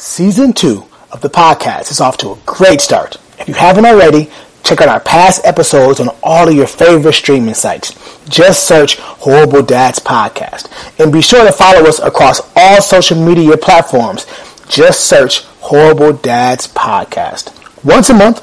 Season 0.00 0.54
2 0.54 0.82
of 1.12 1.20
the 1.20 1.28
podcast 1.28 1.90
is 1.90 2.00
off 2.00 2.16
to 2.16 2.30
a 2.30 2.38
great 2.46 2.80
start. 2.80 3.18
If 3.38 3.48
you 3.48 3.52
haven't 3.52 3.84
already, 3.84 4.30
check 4.64 4.80
out 4.80 4.88
our 4.88 4.98
past 4.98 5.44
episodes 5.44 6.00
on 6.00 6.08
all 6.22 6.48
of 6.48 6.54
your 6.54 6.66
favorite 6.66 7.12
streaming 7.12 7.52
sites. 7.52 7.92
Just 8.26 8.66
search 8.66 8.96
Horrible 8.96 9.60
Dads 9.60 9.98
Podcast. 9.98 10.72
And 10.98 11.12
be 11.12 11.20
sure 11.20 11.44
to 11.44 11.52
follow 11.52 11.86
us 11.86 11.98
across 11.98 12.40
all 12.56 12.80
social 12.80 13.22
media 13.22 13.58
platforms. 13.58 14.24
Just 14.70 15.04
search 15.04 15.42
Horrible 15.60 16.14
Dads 16.14 16.66
Podcast. 16.66 17.52
Once 17.84 18.08
a 18.08 18.14
month, 18.14 18.40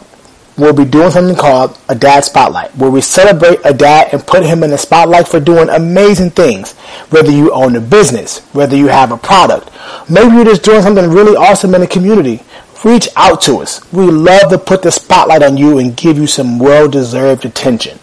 we'll 0.57 0.73
be 0.73 0.85
doing 0.85 1.11
something 1.11 1.35
called 1.35 1.77
a 1.89 1.95
dad 1.95 2.23
spotlight, 2.23 2.75
where 2.75 2.89
we 2.89 3.01
celebrate 3.01 3.59
a 3.63 3.73
dad 3.73 4.09
and 4.11 4.25
put 4.25 4.43
him 4.43 4.63
in 4.63 4.71
the 4.71 4.77
spotlight 4.77 5.27
for 5.27 5.39
doing 5.39 5.69
amazing 5.69 6.31
things. 6.31 6.73
Whether 7.09 7.31
you 7.31 7.51
own 7.51 7.75
a 7.75 7.81
business, 7.81 8.39
whether 8.53 8.75
you 8.75 8.87
have 8.87 9.11
a 9.11 9.17
product, 9.17 9.69
maybe 10.09 10.35
you're 10.35 10.45
just 10.45 10.63
doing 10.63 10.81
something 10.81 11.09
really 11.09 11.35
awesome 11.35 11.75
in 11.75 11.81
the 11.81 11.87
community. 11.87 12.41
Reach 12.83 13.09
out 13.15 13.41
to 13.41 13.57
us. 13.57 13.81
We 13.91 14.05
love 14.05 14.51
to 14.51 14.57
put 14.57 14.81
the 14.81 14.91
spotlight 14.91 15.43
on 15.43 15.57
you 15.57 15.79
and 15.79 15.95
give 15.95 16.17
you 16.17 16.27
some 16.27 16.59
well-deserved 16.59 17.45
attention. 17.45 17.99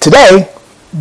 Today, 0.00 0.52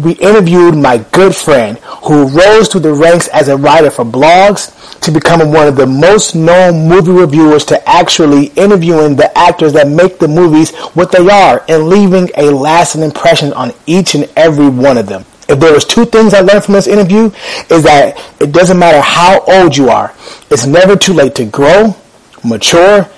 we 0.04 0.14
interviewed 0.14 0.76
my 0.76 1.00
good 1.12 1.36
friend 1.36 1.78
who 2.06 2.28
rose 2.28 2.70
through 2.70 2.82
the 2.82 2.94
ranks 2.94 3.28
as 3.30 3.50
a 3.50 3.58
writer 3.58 3.92
for 3.92 4.06
blogs 4.06 4.78
to 5.02 5.12
becoming 5.12 5.52
one 5.52 5.68
of 5.68 5.76
the 5.76 5.86
most 5.86 6.36
known 6.36 6.88
movie 6.88 7.12
reviewers 7.12 7.66
to 7.66 7.90
actually 7.90 8.48
interviewing 8.56 9.16
the 9.16 9.36
actors 9.38 9.74
that 9.74 9.88
make 9.88 10.20
the 10.20 10.28
movies 10.28 10.76
what 10.94 11.12
they 11.12 11.28
are 11.28 11.64
and 11.68 11.90
leaving 11.90 12.30
a 12.38 12.52
lasting 12.52 13.02
impression 13.02 13.52
on 13.54 13.72
each 13.88 14.16
and 14.16 14.30
every 14.36 14.70
one 14.70 14.98
of 14.98 15.08
them. 15.08 15.26
If 15.50 15.60
there 15.60 15.74
was 15.74 15.86
two 15.86 16.06
things 16.06 16.34
I 16.34 16.42
learned 16.42 16.64
from 16.64 16.76
this 16.76 16.88
interview 16.88 17.26
is 17.70 17.84
that 17.84 18.18
it 18.40 18.52
doesn't 18.52 18.80
matter 18.80 19.02
how 19.02 19.42
old 19.42 19.76
you 19.76 19.90
are, 19.90 20.14
it's 20.50 20.66
never 20.66 20.96
too 20.96 21.14
late 21.14 21.36
to 21.36 21.46
grow, 21.46 21.96
mature, 22.44 23.10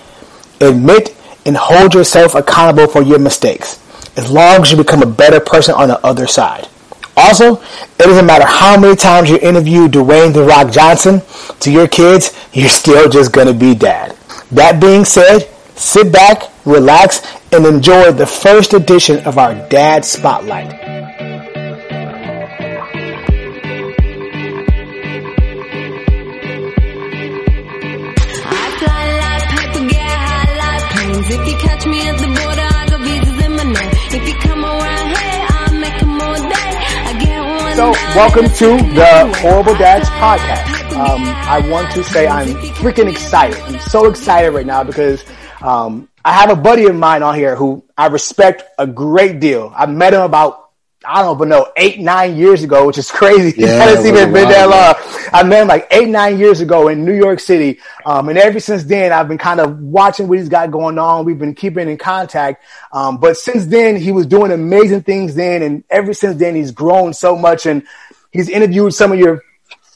admit, 0.59 1.15
and 1.45 1.55
hold 1.57 1.93
yourself 1.93 2.34
accountable 2.34 2.87
for 2.87 3.01
your 3.01 3.20
mistakes 3.20 3.79
as 4.15 4.31
long 4.31 4.62
as 4.62 4.71
you 4.71 4.77
become 4.77 5.01
a 5.01 5.07
better 5.07 5.40
person 5.40 5.75
on 5.75 5.90
the 5.90 6.05
other 6.05 6.27
side. 6.27 6.68
Also, 7.15 7.61
it 7.61 7.97
doesn't 7.99 8.25
matter 8.25 8.45
how 8.45 8.79
many 8.79 8.95
times 8.95 9.29
you 9.29 9.37
interview 9.37 9.87
Dwayne 9.87 10.33
The 10.33 10.43
Rock 10.43 10.71
Johnson 10.71 11.21
to 11.59 11.71
your 11.71 11.87
kids, 11.87 12.31
you're 12.53 12.69
still 12.69 13.09
just 13.09 13.31
going 13.31 13.47
to 13.47 13.53
be 13.53 13.75
dad. 13.75 14.17
That 14.51 14.81
being 14.81 15.05
said, 15.05 15.47
sit 15.75 16.11
back, 16.11 16.43
relax, 16.65 17.21
and 17.51 17.65
enjoy 17.65 18.11
the 18.11 18.25
first 18.25 18.73
edition 18.73 19.23
of 19.25 19.37
our 19.37 19.53
Dad 19.69 20.05
Spotlight. 20.05 20.79
If 31.25 31.47
you 31.47 31.57
catch 31.57 31.85
me 31.85 32.12
So, 37.76 37.91
welcome 38.16 38.46
to 38.46 38.77
the 38.93 39.35
Horrible 39.41 39.74
Dads 39.76 40.07
podcast. 40.10 40.96
Um, 40.96 41.24
I 41.24 41.68
want 41.71 41.91
to 41.93 42.04
say 42.04 42.27
I'm 42.27 42.49
freaking 42.76 43.10
excited. 43.10 43.60
I'm 43.62 43.80
so 43.80 44.05
excited 44.05 44.52
right 44.52 44.65
now 44.65 44.84
because 44.84 45.26
um, 45.60 46.07
I 46.24 46.34
have 46.34 46.52
a 46.52 46.55
buddy 46.55 46.85
of 46.85 46.96
mine 46.96 47.24
on 47.24 47.34
here 47.34 47.55
who 47.55 47.84
I 47.98 48.07
respect 48.07 48.63
a 48.77 48.85
great 48.85 49.40
deal. 49.40 49.74
I 49.76 49.88
met 49.88 50.13
him 50.13 50.21
about 50.21 50.62
I 51.05 51.21
don't 51.21 51.37
even 51.37 51.49
know 51.49 51.71
eight 51.76 51.99
nine 51.99 52.37
years 52.37 52.63
ago, 52.63 52.87
which 52.87 52.98
is 52.98 53.12
crazy. 53.20 53.54
Yeah, 53.59 53.91
it's 53.91 54.05
it 54.05 54.13
even 54.13 54.34
been 54.34 54.49
that 54.49 54.70
long. 54.70 55.29
I 55.34 55.43
met 55.43 55.62
him 55.62 55.68
like 55.68 55.87
eight 55.91 56.09
nine 56.09 56.37
years 56.37 56.62
ago 56.62 56.87
in 56.87 57.05
New 57.05 57.13
York 57.13 57.40
City, 57.40 57.79
um, 58.05 58.29
and 58.29 58.37
ever 58.37 58.59
since 58.59 58.84
then 58.84 59.12
I've 59.12 59.27
been 59.27 59.37
kind 59.37 59.59
of 59.59 59.79
watching 59.79 60.27
what 60.27 60.37
he's 60.37 60.49
got 60.49 60.71
going 60.71 60.98
on. 60.98 61.26
We've 61.26 61.40
been 61.40 61.55
keeping 61.55 61.90
in 61.90 61.98
contact, 61.98 62.63
um, 62.91 63.18
but 63.18 63.37
since 63.37 63.65
then 63.65 63.96
he 63.96 64.12
was 64.12 64.25
doing 64.25 64.51
amazing 64.51 65.03
things 65.03 65.36
then, 65.36 65.62
and 65.62 65.84
ever 65.90 66.14
since 66.14 66.38
then 66.38 66.56
he's 66.56 66.72
grown 66.72 67.14
so 67.14 67.35
much 67.35 67.66
and 67.66 67.84
he's 68.31 68.50
interviewed 68.50 68.94
some 68.94 69.12
of 69.12 69.20
your 69.20 69.44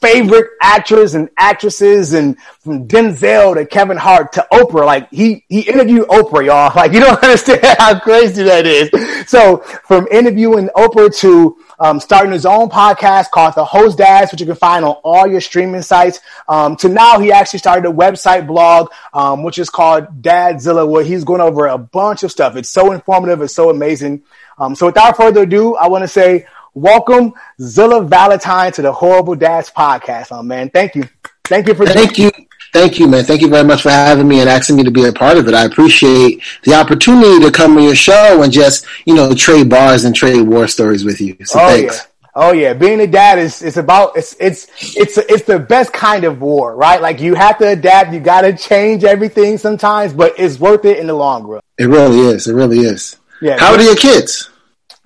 favorite 0.00 0.50
actors 0.60 1.14
and 1.14 1.28
actresses 1.36 2.12
and 2.12 2.38
from 2.60 2.86
Denzel 2.86 3.54
to 3.54 3.66
Kevin 3.66 3.96
Hart 3.96 4.32
to 4.34 4.46
Oprah. 4.52 4.86
Like 4.86 5.10
he, 5.10 5.44
he 5.48 5.60
interviewed 5.62 6.08
Oprah, 6.08 6.46
y'all. 6.46 6.72
Like 6.78 6.92
you 6.92 7.00
don't 7.00 7.20
understand 7.22 7.60
how 7.78 7.98
crazy 7.98 8.44
that 8.44 8.66
is. 8.66 8.90
So 9.28 9.58
from 9.58 10.06
interviewing 10.10 10.68
Oprah 10.76 11.14
to 11.18 11.56
um, 11.80 12.00
starting 12.00 12.32
his 12.32 12.46
own 12.46 12.68
podcast 12.68 13.30
called 13.30 13.54
The 13.54 13.64
Host 13.64 13.98
Dads, 13.98 14.32
which 14.32 14.40
you 14.40 14.46
can 14.46 14.56
find 14.56 14.84
on 14.84 14.96
all 15.04 15.26
your 15.26 15.40
streaming 15.40 15.82
sites, 15.82 16.20
um, 16.48 16.76
to 16.76 16.88
now 16.88 17.18
he 17.18 17.32
actually 17.32 17.60
started 17.60 17.88
a 17.88 17.92
website 17.92 18.46
blog, 18.46 18.90
um, 19.12 19.42
which 19.42 19.58
is 19.58 19.70
called 19.70 20.22
Dadzilla, 20.22 20.88
where 20.88 21.04
he's 21.04 21.24
going 21.24 21.40
over 21.40 21.66
a 21.66 21.78
bunch 21.78 22.22
of 22.22 22.30
stuff. 22.30 22.56
It's 22.56 22.68
so 22.68 22.92
informative. 22.92 23.42
It's 23.42 23.54
so 23.54 23.70
amazing. 23.70 24.22
Um, 24.58 24.74
so 24.74 24.86
without 24.86 25.16
further 25.16 25.42
ado, 25.42 25.76
I 25.76 25.88
want 25.88 26.02
to 26.02 26.08
say 26.08 26.46
welcome 26.78 27.32
Zilla 27.60 28.02
Valentine 28.04 28.72
to 28.72 28.82
the 28.82 28.92
Horrible 28.92 29.34
Dads 29.34 29.70
podcast. 29.70 30.28
Oh 30.30 30.42
man, 30.42 30.70
thank 30.70 30.94
you. 30.94 31.08
Thank 31.44 31.66
you 31.68 31.74
for 31.74 31.86
Thank 31.86 32.18
you. 32.18 32.30
Thank 32.72 32.98
you, 32.98 33.08
man. 33.08 33.24
Thank 33.24 33.40
you 33.40 33.48
very 33.48 33.64
much 33.64 33.82
for 33.82 33.90
having 33.90 34.28
me 34.28 34.40
and 34.40 34.48
asking 34.48 34.76
me 34.76 34.84
to 34.84 34.90
be 34.90 35.06
a 35.06 35.12
part 35.12 35.38
of 35.38 35.48
it. 35.48 35.54
I 35.54 35.64
appreciate 35.64 36.42
the 36.64 36.74
opportunity 36.74 37.40
to 37.40 37.50
come 37.50 37.78
on 37.78 37.82
your 37.82 37.94
show 37.94 38.42
and 38.42 38.52
just, 38.52 38.84
you 39.06 39.14
know, 39.14 39.32
trade 39.34 39.70
bars 39.70 40.04
and 40.04 40.14
trade 40.14 40.42
war 40.42 40.68
stories 40.68 41.02
with 41.02 41.18
you. 41.18 41.34
So 41.44 41.58
Oh 41.60 41.66
thanks. 41.68 41.96
yeah. 41.96 42.02
Oh 42.34 42.52
yeah, 42.52 42.72
being 42.74 43.00
a 43.00 43.06
dad 43.06 43.38
is 43.38 43.62
it's 43.62 43.78
about 43.78 44.16
it's 44.16 44.36
it's 44.38 44.68
it's 44.96 45.16
it's 45.18 45.42
the 45.44 45.58
best 45.58 45.92
kind 45.92 46.24
of 46.24 46.40
war, 46.40 46.76
right? 46.76 47.00
Like 47.00 47.20
you 47.20 47.34
have 47.34 47.58
to 47.58 47.68
adapt, 47.68 48.12
you 48.12 48.20
got 48.20 48.42
to 48.42 48.56
change 48.56 49.02
everything 49.02 49.58
sometimes, 49.58 50.12
but 50.12 50.34
it's 50.38 50.60
worth 50.60 50.84
it 50.84 50.98
in 50.98 51.08
the 51.08 51.14
long 51.14 51.44
run. 51.44 51.62
It 51.78 51.86
really 51.86 52.20
is. 52.20 52.46
It 52.46 52.52
really 52.52 52.80
is. 52.80 53.16
Yeah. 53.40 53.58
How 53.58 53.72
old 53.72 53.80
are 53.80 53.84
your 53.84 53.96
kids? 53.96 54.50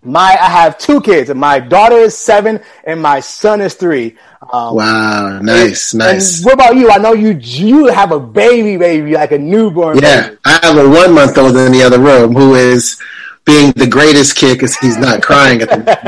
My 0.05 0.37
I 0.41 0.49
have 0.51 0.79
two 0.79 1.01
kids. 1.01 1.33
My 1.35 1.61
daughter 1.61 1.97
is 1.97 2.17
seven, 2.19 2.61
and 2.85 3.01
my 3.01 3.21
son 3.21 3.61
is 3.61 3.75
three. 3.75 4.17
Um, 4.53 4.75
Wow. 4.77 5.39
Nice. 5.41 5.93
and 5.93 5.99
Nice. 6.01 6.45
what 6.45 6.55
about 6.55 6.77
you? 6.77 6.91
I 6.91 6.99
know 6.99 7.13
you 7.13 7.39
you 7.41 7.87
have 7.87 8.11
a 8.11 8.19
baby, 8.19 8.77
baby, 8.77 9.13
like 9.13 9.31
a 9.33 9.39
newborn. 9.39 9.99
Yeah. 9.99 10.29
baby. 10.31 10.37
I 10.45 10.59
have 10.67 10.77
a 10.77 10.89
one 10.89 11.13
month 11.15 11.39
old 11.39 11.57
in 11.57 11.71
the 11.73 11.83
other 11.85 12.01
room 12.01 12.35
who 12.35 12.55
is 12.57 13.01
being 13.45 13.73
the 13.73 13.87
greatest 13.87 14.37
kid 14.37 14.55
because 14.55 14.77
he's 14.77 14.97
not 14.97 15.23
crying 15.29 15.63
at 15.63 15.69
the 15.71 15.79
moment. 15.79 15.99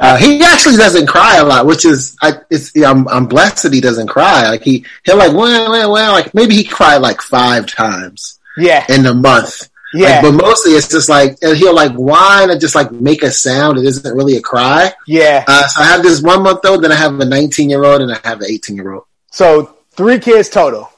Uh, 0.00 0.16
he 0.16 0.42
actually 0.42 0.76
doesn't 0.76 1.06
cry 1.06 1.36
a 1.36 1.44
lot, 1.44 1.66
which 1.66 1.84
is 1.84 2.16
I, 2.22 2.32
it's 2.50 2.74
yeah, 2.74 2.90
I'm, 2.90 3.06
I'm 3.08 3.26
blessed 3.26 3.64
that 3.64 3.72
he 3.74 3.80
doesn't 3.82 4.08
cry. 4.08 4.48
Like 4.48 4.62
he 4.62 4.84
he'll 5.04 5.18
like 5.18 5.32
well 5.32 5.70
well 5.70 5.92
well 5.92 6.12
like 6.12 6.32
maybe 6.32 6.54
he 6.54 6.64
cried 6.64 6.98
like 6.98 7.20
five 7.20 7.66
times 7.66 8.38
Yeah, 8.56 8.84
in 8.88 9.04
a 9.06 9.14
month. 9.14 9.68
Yeah, 9.94 10.20
Like, 10.20 10.22
but 10.22 10.32
mostly 10.32 10.72
it's 10.72 10.88
just 10.88 11.08
like 11.08 11.36
and 11.42 11.56
he'll 11.56 11.74
like 11.74 11.92
whine 11.92 12.50
and 12.50 12.60
just 12.60 12.74
like 12.74 12.90
make 12.92 13.22
a 13.22 13.30
sound. 13.30 13.78
It 13.78 13.84
isn't 13.84 14.14
really 14.16 14.36
a 14.36 14.40
cry. 14.42 14.92
yeah. 15.06 15.44
Uh, 15.46 15.66
so 15.68 15.82
I 15.82 15.86
have 15.86 16.02
this 16.02 16.22
one 16.22 16.42
month 16.42 16.64
old, 16.64 16.82
then 16.84 16.92
I 16.92 16.96
have 16.96 17.18
a 17.18 17.24
19 17.24 17.68
year 17.70 17.84
old, 17.84 18.00
and 18.02 18.12
I 18.12 18.18
have 18.24 18.40
an 18.40 18.46
18 18.48 18.76
year 18.76 18.92
old. 18.92 19.04
So 19.30 19.76
three 19.92 20.18
kids 20.18 20.48
total. 20.48 20.90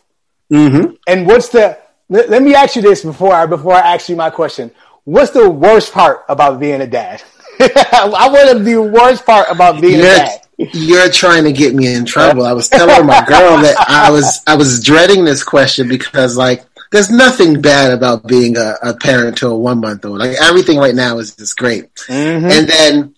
Mm-hmm. 0.53 0.94
And 1.06 1.27
what's 1.27 1.49
the? 1.49 1.78
Let, 2.09 2.28
let 2.31 2.43
me 2.43 2.54
ask 2.54 2.77
you 2.77 2.83
this 2.83 3.03
before 3.03 3.33
I 3.33 3.47
before 3.47 3.72
I 3.75 3.94
ask 3.94 4.09
you 4.09 4.16
my 4.16 4.31
question. 4.31 4.71
What's 5.04 5.31
the 5.33 5.49
worst 5.50 5.93
part 5.93 6.25
about 6.28 6.60
being 6.60 6.81
a 6.81 6.87
dad? 6.87 7.22
I 7.60 8.28
want 8.33 8.59
to 8.59 8.65
the 8.65 8.81
worst 8.83 9.25
part 9.27 9.49
about 9.50 9.81
being 9.81 10.00
a 10.00 10.03
You're, 10.03 10.16
dad. 10.16 10.41
you're 10.59 11.10
trying 11.10 11.44
to 11.44 11.53
get 11.53 11.75
me 11.75 11.93
in 11.94 12.04
trouble. 12.04 12.44
I 12.44 12.53
was 12.53 12.69
telling 12.69 13.06
my 13.06 13.25
girl 13.25 13.59
that 13.62 13.77
I 13.88 14.10
was 14.10 14.41
I 14.47 14.56
was 14.56 14.81
dreading 14.81 15.25
this 15.25 15.43
question 15.44 15.88
because 15.88 16.37
like 16.37 16.65
there's 16.91 17.11
nothing 17.11 17.61
bad 17.61 17.93
about 17.93 18.27
being 18.27 18.56
a, 18.56 18.75
a 18.83 18.95
parent 18.95 19.39
to 19.39 19.49
a 19.49 19.56
one 19.56 19.81
month 19.81 20.05
old. 20.05 20.19
Like 20.19 20.37
everything 20.41 20.78
right 20.78 20.95
now 20.95 21.19
is 21.19 21.34
just 21.34 21.56
great. 21.56 21.95
Mm-hmm. 21.95 22.47
And 22.47 22.69
then 22.69 23.15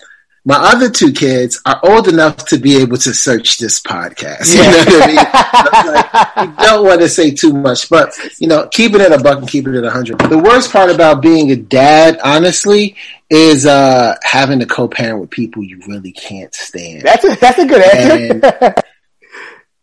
my 0.46 0.54
other 0.54 0.88
two 0.88 1.12
kids 1.12 1.60
are 1.66 1.80
old 1.82 2.06
enough 2.06 2.46
to 2.46 2.56
be 2.56 2.76
able 2.76 2.96
to 2.98 3.12
search 3.12 3.58
this 3.58 3.80
podcast. 3.80 4.46
You 4.56 4.62
know 4.62 4.78
what 4.78 5.02
I 5.02 5.06
mean? 5.06 6.46
Like, 6.46 6.60
you 6.60 6.66
don't 6.66 6.86
want 6.86 7.00
to 7.00 7.08
say 7.08 7.32
too 7.32 7.52
much, 7.52 7.90
but 7.90 8.14
you 8.38 8.46
know, 8.46 8.68
keeping 8.68 9.00
it 9.00 9.10
at 9.10 9.20
a 9.20 9.22
buck 9.22 9.38
and 9.38 9.48
keeping 9.48 9.74
it 9.74 9.84
a 9.84 9.90
hundred. 9.90 10.20
The 10.20 10.38
worst 10.38 10.72
part 10.72 10.88
about 10.88 11.20
being 11.20 11.50
a 11.50 11.56
dad, 11.56 12.20
honestly, 12.22 12.94
is 13.28 13.66
uh 13.66 14.14
having 14.22 14.60
to 14.60 14.66
co-parent 14.66 15.20
with 15.20 15.30
people 15.30 15.64
you 15.64 15.82
really 15.88 16.12
can't 16.12 16.54
stand. 16.54 17.02
That's 17.02 17.24
a, 17.24 17.34
that's 17.34 17.58
a 17.58 17.66
good 17.66 17.82
answer. 17.82 18.74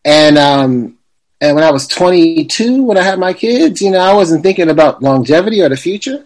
And 0.06 0.38
um 0.38 0.98
and 1.44 1.56
when 1.56 1.66
I 1.66 1.72
was 1.72 1.88
22, 1.88 2.84
when 2.84 2.98
I 2.98 3.04
had 3.04 3.20
my 3.20 3.34
kids, 3.34 3.82
you 3.82 3.92
know, 3.92 4.00
I 4.00 4.14
wasn't 4.14 4.44
thinking 4.44 4.70
about 4.70 5.04
longevity 5.04 5.62
or 5.62 5.68
the 5.68 5.76
future. 5.76 6.26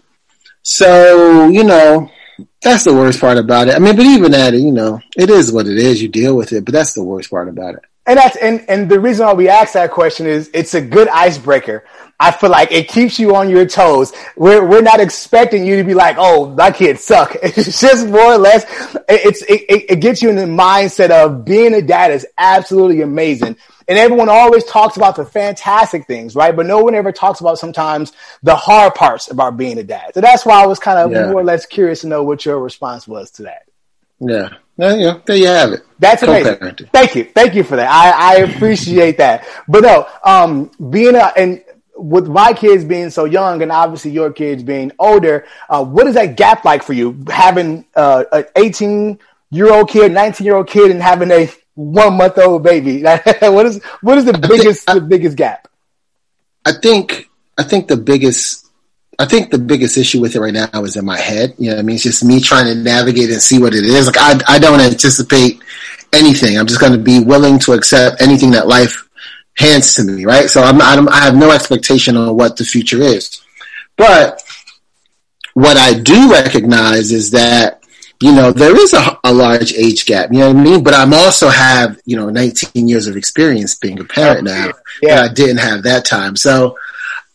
So, 0.62 1.48
you 1.48 1.64
know, 1.64 2.08
that's 2.62 2.84
the 2.84 2.94
worst 2.94 3.20
part 3.20 3.36
about 3.36 3.66
it. 3.66 3.74
I 3.74 3.80
mean, 3.80 3.96
but 3.96 4.06
even 4.06 4.32
at 4.32 4.54
it, 4.54 4.60
you 4.60 4.70
know, 4.70 5.00
it 5.16 5.28
is 5.28 5.50
what 5.50 5.66
it 5.66 5.76
is. 5.76 6.00
You 6.00 6.08
deal 6.08 6.36
with 6.36 6.52
it, 6.52 6.64
but 6.64 6.72
that's 6.72 6.92
the 6.92 7.02
worst 7.02 7.30
part 7.30 7.48
about 7.48 7.74
it. 7.74 7.82
And 8.08 8.16
that's 8.16 8.36
and 8.36 8.64
and 8.70 8.88
the 8.88 8.98
reason 8.98 9.26
why 9.26 9.34
we 9.34 9.48
ask 9.50 9.74
that 9.74 9.90
question 9.90 10.26
is 10.26 10.50
it's 10.54 10.72
a 10.72 10.80
good 10.80 11.08
icebreaker. 11.08 11.84
I 12.18 12.30
feel 12.32 12.48
like 12.50 12.72
it 12.72 12.88
keeps 12.88 13.18
you 13.18 13.36
on 13.36 13.50
your 13.50 13.66
toes. 13.66 14.14
We're 14.34 14.66
we're 14.66 14.80
not 14.80 14.98
expecting 14.98 15.66
you 15.66 15.76
to 15.76 15.84
be 15.84 15.92
like, 15.92 16.16
oh, 16.18 16.48
my 16.54 16.70
kids 16.70 17.04
suck. 17.04 17.36
It's 17.42 17.80
just 17.80 18.08
more 18.08 18.32
or 18.32 18.38
less. 18.38 18.64
It's 19.10 19.42
it, 19.42 19.66
it 19.90 20.00
gets 20.00 20.22
you 20.22 20.30
in 20.30 20.36
the 20.36 20.46
mindset 20.46 21.10
of 21.10 21.44
being 21.44 21.74
a 21.74 21.82
dad 21.82 22.10
is 22.10 22.26
absolutely 22.38 23.02
amazing. 23.02 23.56
And 23.86 23.98
everyone 23.98 24.28
always 24.30 24.64
talks 24.64 24.96
about 24.96 25.16
the 25.16 25.24
fantastic 25.26 26.06
things, 26.06 26.34
right? 26.34 26.56
But 26.56 26.66
no 26.66 26.80
one 26.82 26.94
ever 26.94 27.12
talks 27.12 27.40
about 27.40 27.58
sometimes 27.58 28.12
the 28.42 28.56
hard 28.56 28.94
parts 28.94 29.30
about 29.30 29.56
being 29.58 29.78
a 29.78 29.82
dad. 29.82 30.12
So 30.14 30.20
that's 30.22 30.46
why 30.46 30.62
I 30.62 30.66
was 30.66 30.78
kind 30.78 30.98
of 30.98 31.10
Yeah. 31.12 31.30
more 31.30 31.40
or 31.40 31.44
less 31.44 31.66
curious 31.66 32.00
to 32.02 32.06
know 32.06 32.22
what 32.22 32.44
your 32.44 32.58
response 32.58 33.06
was 33.06 33.30
to 33.32 33.42
that. 33.44 33.62
Yeah. 34.20 34.48
Yeah, 34.78 34.94
yeah. 34.94 35.18
There 35.26 35.36
you 35.36 35.46
have 35.46 35.72
it. 35.72 35.86
That's 35.98 36.22
amazing. 36.22 36.56
Thank 36.92 37.16
you. 37.16 37.24
Thank 37.24 37.54
you 37.54 37.64
for 37.64 37.76
that. 37.76 37.90
I, 37.90 38.34
I 38.34 38.36
appreciate 38.42 39.18
that. 39.18 39.46
But 39.66 39.82
no, 39.82 40.06
um, 40.24 40.70
being 40.90 41.16
a, 41.16 41.32
and 41.36 41.62
with 41.96 42.28
my 42.28 42.52
kids 42.52 42.84
being 42.84 43.10
so 43.10 43.24
young 43.24 43.60
and 43.60 43.72
obviously 43.72 44.12
your 44.12 44.32
kids 44.32 44.62
being 44.62 44.92
older, 45.00 45.46
uh, 45.68 45.84
what 45.84 46.06
is 46.06 46.14
that 46.14 46.36
gap 46.36 46.64
like 46.64 46.84
for 46.84 46.92
you? 46.92 47.24
Having 47.28 47.86
uh, 47.96 48.24
an 48.30 48.44
18 48.54 49.18
year 49.50 49.72
old 49.72 49.90
kid, 49.90 50.12
19 50.12 50.44
year 50.44 50.54
old 50.54 50.68
kid 50.68 50.92
and 50.92 51.02
having 51.02 51.32
a 51.32 51.50
one 51.74 52.16
month 52.16 52.38
old 52.38 52.62
baby. 52.62 53.02
what 53.40 53.66
is, 53.66 53.82
what 54.00 54.16
is 54.16 54.26
the 54.26 54.38
biggest, 54.38 54.86
the 54.86 55.00
biggest 55.00 55.36
gap? 55.36 55.66
I 56.64 56.72
think 56.72 57.28
I 57.56 57.64
think 57.64 57.88
the 57.88 57.96
biggest 57.96 58.67
I 59.18 59.26
think 59.26 59.50
the 59.50 59.58
biggest 59.58 59.96
issue 59.96 60.20
with 60.20 60.36
it 60.36 60.40
right 60.40 60.54
now 60.54 60.84
is 60.84 60.96
in 60.96 61.04
my 61.04 61.18
head. 61.18 61.54
You 61.58 61.70
know, 61.70 61.76
what 61.76 61.80
I 61.80 61.82
mean, 61.82 61.94
it's 61.96 62.04
just 62.04 62.24
me 62.24 62.40
trying 62.40 62.66
to 62.66 62.74
navigate 62.76 63.30
and 63.30 63.42
see 63.42 63.58
what 63.58 63.74
it 63.74 63.84
is. 63.84 64.06
Like 64.06 64.16
I 64.18 64.40
I 64.46 64.58
don't 64.58 64.80
anticipate 64.80 65.60
anything. 66.12 66.56
I'm 66.56 66.66
just 66.66 66.80
going 66.80 66.92
to 66.92 66.98
be 66.98 67.20
willing 67.20 67.58
to 67.60 67.72
accept 67.72 68.22
anything 68.22 68.52
that 68.52 68.68
life 68.68 69.08
hands 69.56 69.94
to 69.94 70.04
me. 70.04 70.24
Right. 70.24 70.48
So 70.48 70.62
I'm, 70.62 70.80
I'm 70.80 71.08
I 71.08 71.16
have 71.16 71.36
no 71.36 71.50
expectation 71.50 72.16
on 72.16 72.36
what 72.36 72.56
the 72.56 72.64
future 72.64 73.02
is, 73.02 73.40
but 73.96 74.40
what 75.54 75.76
I 75.76 75.94
do 75.98 76.30
recognize 76.30 77.10
is 77.10 77.32
that 77.32 77.82
you 78.20 78.32
know 78.32 78.52
there 78.52 78.76
is 78.76 78.94
a, 78.94 79.18
a 79.24 79.32
large 79.32 79.74
age 79.74 80.06
gap. 80.06 80.30
You 80.30 80.40
know 80.40 80.52
what 80.52 80.58
I 80.58 80.62
mean? 80.62 80.84
But 80.84 80.94
I'm 80.94 81.12
also 81.12 81.48
have 81.48 82.00
you 82.04 82.16
know 82.16 82.30
19 82.30 82.86
years 82.88 83.08
of 83.08 83.16
experience 83.16 83.74
being 83.74 83.98
a 83.98 84.04
parent 84.04 84.44
now. 84.44 84.70
Yeah. 85.02 85.22
And 85.22 85.30
I 85.30 85.34
didn't 85.34 85.58
have 85.58 85.82
that 85.82 86.04
time. 86.04 86.36
So 86.36 86.76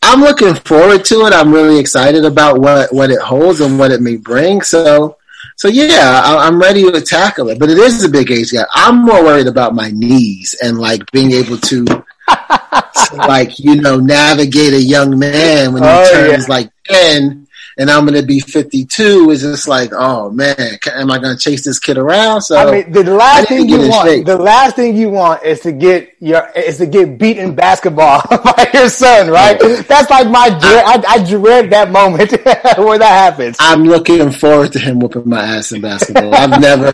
I'm 0.04 0.20
looking 0.20 0.54
forward 0.54 1.04
to 1.06 1.26
it. 1.26 1.32
I'm 1.32 1.52
really 1.52 1.78
excited 1.78 2.24
about 2.24 2.60
what 2.60 2.92
what 2.92 3.10
it 3.10 3.20
holds 3.20 3.60
and 3.60 3.78
what 3.78 3.90
it 3.90 4.00
may 4.00 4.16
bring. 4.16 4.62
So. 4.62 5.16
So 5.56 5.68
yeah, 5.68 6.22
I, 6.24 6.46
I'm 6.48 6.58
ready 6.60 6.90
to 6.90 7.00
tackle 7.00 7.48
it, 7.50 7.60
but 7.60 7.70
it 7.70 7.78
is 7.78 8.02
a 8.02 8.08
big 8.08 8.30
age 8.30 8.50
gap. 8.50 8.66
I'm 8.74 9.04
more 9.04 9.22
worried 9.22 9.46
about 9.46 9.72
my 9.74 9.90
knees 9.90 10.56
and 10.60 10.78
like 10.80 11.08
being 11.12 11.30
able 11.32 11.58
to, 11.58 11.84
to 11.84 12.04
like 13.28 13.58
you 13.60 13.76
know 13.76 13.98
navigate 14.00 14.72
a 14.72 14.80
young 14.80 15.16
man 15.16 15.72
when 15.72 15.82
he 15.84 15.88
Oh, 15.88 16.12
turns 16.12 16.48
yeah. 16.48 16.54
like 16.54 16.70
ten, 16.86 17.43
and 17.76 17.90
I'm 17.90 18.06
going 18.06 18.20
to 18.20 18.26
be 18.26 18.40
52. 18.40 19.30
Is 19.30 19.42
just 19.42 19.68
like, 19.68 19.92
oh 19.92 20.30
man, 20.30 20.56
am 20.92 21.10
I 21.10 21.18
going 21.18 21.36
to 21.36 21.40
chase 21.40 21.64
this 21.64 21.78
kid 21.78 21.98
around? 21.98 22.42
So 22.42 22.56
I 22.56 22.70
mean, 22.70 22.92
the 22.92 23.04
last 23.04 23.48
thing 23.48 23.68
you 23.68 23.88
want, 23.88 24.08
shape. 24.08 24.26
the 24.26 24.36
last 24.38 24.76
thing 24.76 24.96
you 24.96 25.10
want 25.10 25.42
is 25.42 25.60
to 25.60 25.72
get 25.72 26.14
your, 26.20 26.48
is 26.56 26.78
to 26.78 26.86
get 26.86 27.18
beat 27.18 27.38
in 27.38 27.54
basketball 27.54 28.22
by 28.30 28.70
your 28.72 28.88
son, 28.88 29.28
right? 29.28 29.58
That's 29.88 30.10
like 30.10 30.28
my, 30.28 30.48
dread, 30.48 30.84
I, 30.86 31.04
I 31.08 31.24
dread 31.24 31.70
that 31.70 31.90
moment 31.90 32.30
where 32.78 32.98
that 32.98 33.32
happens. 33.32 33.56
I'm 33.60 33.84
looking 33.84 34.30
forward 34.30 34.72
to 34.72 34.78
him 34.78 35.00
whooping 35.00 35.28
my 35.28 35.42
ass 35.42 35.72
in 35.72 35.80
basketball. 35.80 36.34
I've 36.34 36.60
never, 36.60 36.92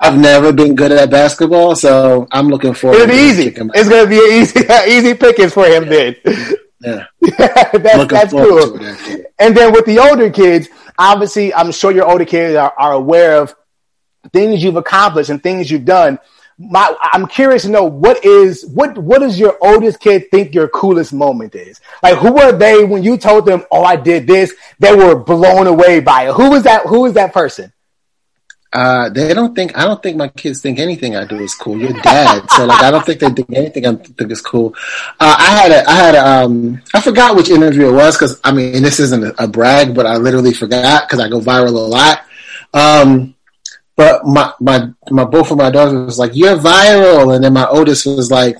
I've 0.00 0.18
never 0.18 0.52
been 0.52 0.74
good 0.74 0.92
at 0.92 1.10
basketball, 1.10 1.76
so 1.76 2.26
I'm 2.30 2.48
looking 2.48 2.74
forward. 2.74 2.96
It'll 2.96 3.08
be 3.08 3.14
to 3.14 3.22
easy. 3.22 3.46
It's 3.48 3.88
gonna 3.88 4.06
be 4.06 4.18
an 4.18 4.42
easy, 4.42 4.60
easy 4.88 5.14
pickings 5.14 5.52
for 5.52 5.66
him 5.66 5.88
then. 5.88 6.16
Yeah, 6.82 7.06
that's 7.72 8.06
that's 8.06 8.32
cool. 8.32 8.84
Actually. 8.84 9.24
And 9.38 9.56
then 9.56 9.72
with 9.72 9.86
the 9.86 9.98
older 9.98 10.30
kids, 10.30 10.68
obviously, 10.98 11.54
I'm 11.54 11.72
sure 11.72 11.92
your 11.92 12.08
older 12.10 12.24
kids 12.24 12.56
are, 12.56 12.72
are 12.76 12.92
aware 12.92 13.36
of 13.40 13.54
things 14.32 14.62
you've 14.62 14.76
accomplished 14.76 15.30
and 15.30 15.42
things 15.42 15.70
you've 15.70 15.84
done. 15.84 16.18
My, 16.58 16.94
I'm 17.00 17.26
curious 17.26 17.62
to 17.62 17.70
know 17.70 17.84
what 17.84 18.24
is 18.24 18.64
what 18.66 18.96
what 18.98 19.20
does 19.20 19.38
your 19.38 19.56
oldest 19.60 20.00
kid 20.00 20.30
think 20.30 20.54
your 20.54 20.68
coolest 20.68 21.12
moment 21.12 21.54
is? 21.54 21.80
Like, 22.02 22.18
who 22.18 22.32
were 22.32 22.52
they 22.52 22.84
when 22.84 23.02
you 23.02 23.16
told 23.16 23.46
them, 23.46 23.64
"Oh, 23.70 23.82
I 23.82 23.96
did 23.96 24.26
this"? 24.26 24.54
They 24.78 24.94
were 24.94 25.16
blown 25.16 25.66
away 25.66 26.00
by 26.00 26.28
it. 26.28 26.34
Who 26.34 26.50
was 26.50 26.64
that? 26.64 26.86
Who 26.86 27.00
was 27.00 27.14
that 27.14 27.32
person? 27.32 27.72
Uh, 28.72 29.10
they 29.10 29.34
don't 29.34 29.54
think 29.54 29.76
I 29.76 29.84
don't 29.84 30.02
think 30.02 30.16
my 30.16 30.28
kids 30.28 30.62
think 30.62 30.78
anything 30.78 31.14
I 31.14 31.26
do 31.26 31.38
is 31.40 31.54
cool. 31.54 31.78
You're 31.78 31.92
dad, 31.92 32.50
so 32.50 32.64
like 32.64 32.82
I 32.82 32.90
don't 32.90 33.04
think 33.04 33.20
they 33.20 33.28
think 33.28 33.52
anything 33.52 33.86
I 33.86 33.94
think 33.96 34.30
is 34.30 34.40
cool. 34.40 34.74
Uh, 35.20 35.36
I 35.38 35.50
had 35.50 35.72
a 35.72 35.90
I 35.90 35.94
had 35.94 36.14
a, 36.14 36.26
um 36.26 36.80
I 36.94 37.02
forgot 37.02 37.36
which 37.36 37.50
interview 37.50 37.90
it 37.90 37.92
was 37.92 38.16
because 38.16 38.40
I 38.42 38.50
mean 38.50 38.82
this 38.82 38.98
isn't 38.98 39.24
a, 39.24 39.44
a 39.44 39.46
brag, 39.46 39.94
but 39.94 40.06
I 40.06 40.16
literally 40.16 40.54
forgot 40.54 41.06
because 41.06 41.20
I 41.20 41.28
go 41.28 41.38
viral 41.38 41.68
a 41.68 41.72
lot. 41.72 42.24
Um, 42.72 43.34
but 43.94 44.24
my 44.24 44.54
my 44.58 44.88
my 45.10 45.24
both 45.24 45.50
of 45.50 45.58
my 45.58 45.68
daughters 45.70 46.06
was 46.06 46.18
like 46.18 46.34
you're 46.34 46.56
viral, 46.56 47.34
and 47.34 47.44
then 47.44 47.52
my 47.52 47.66
oldest 47.66 48.06
was 48.06 48.30
like. 48.30 48.56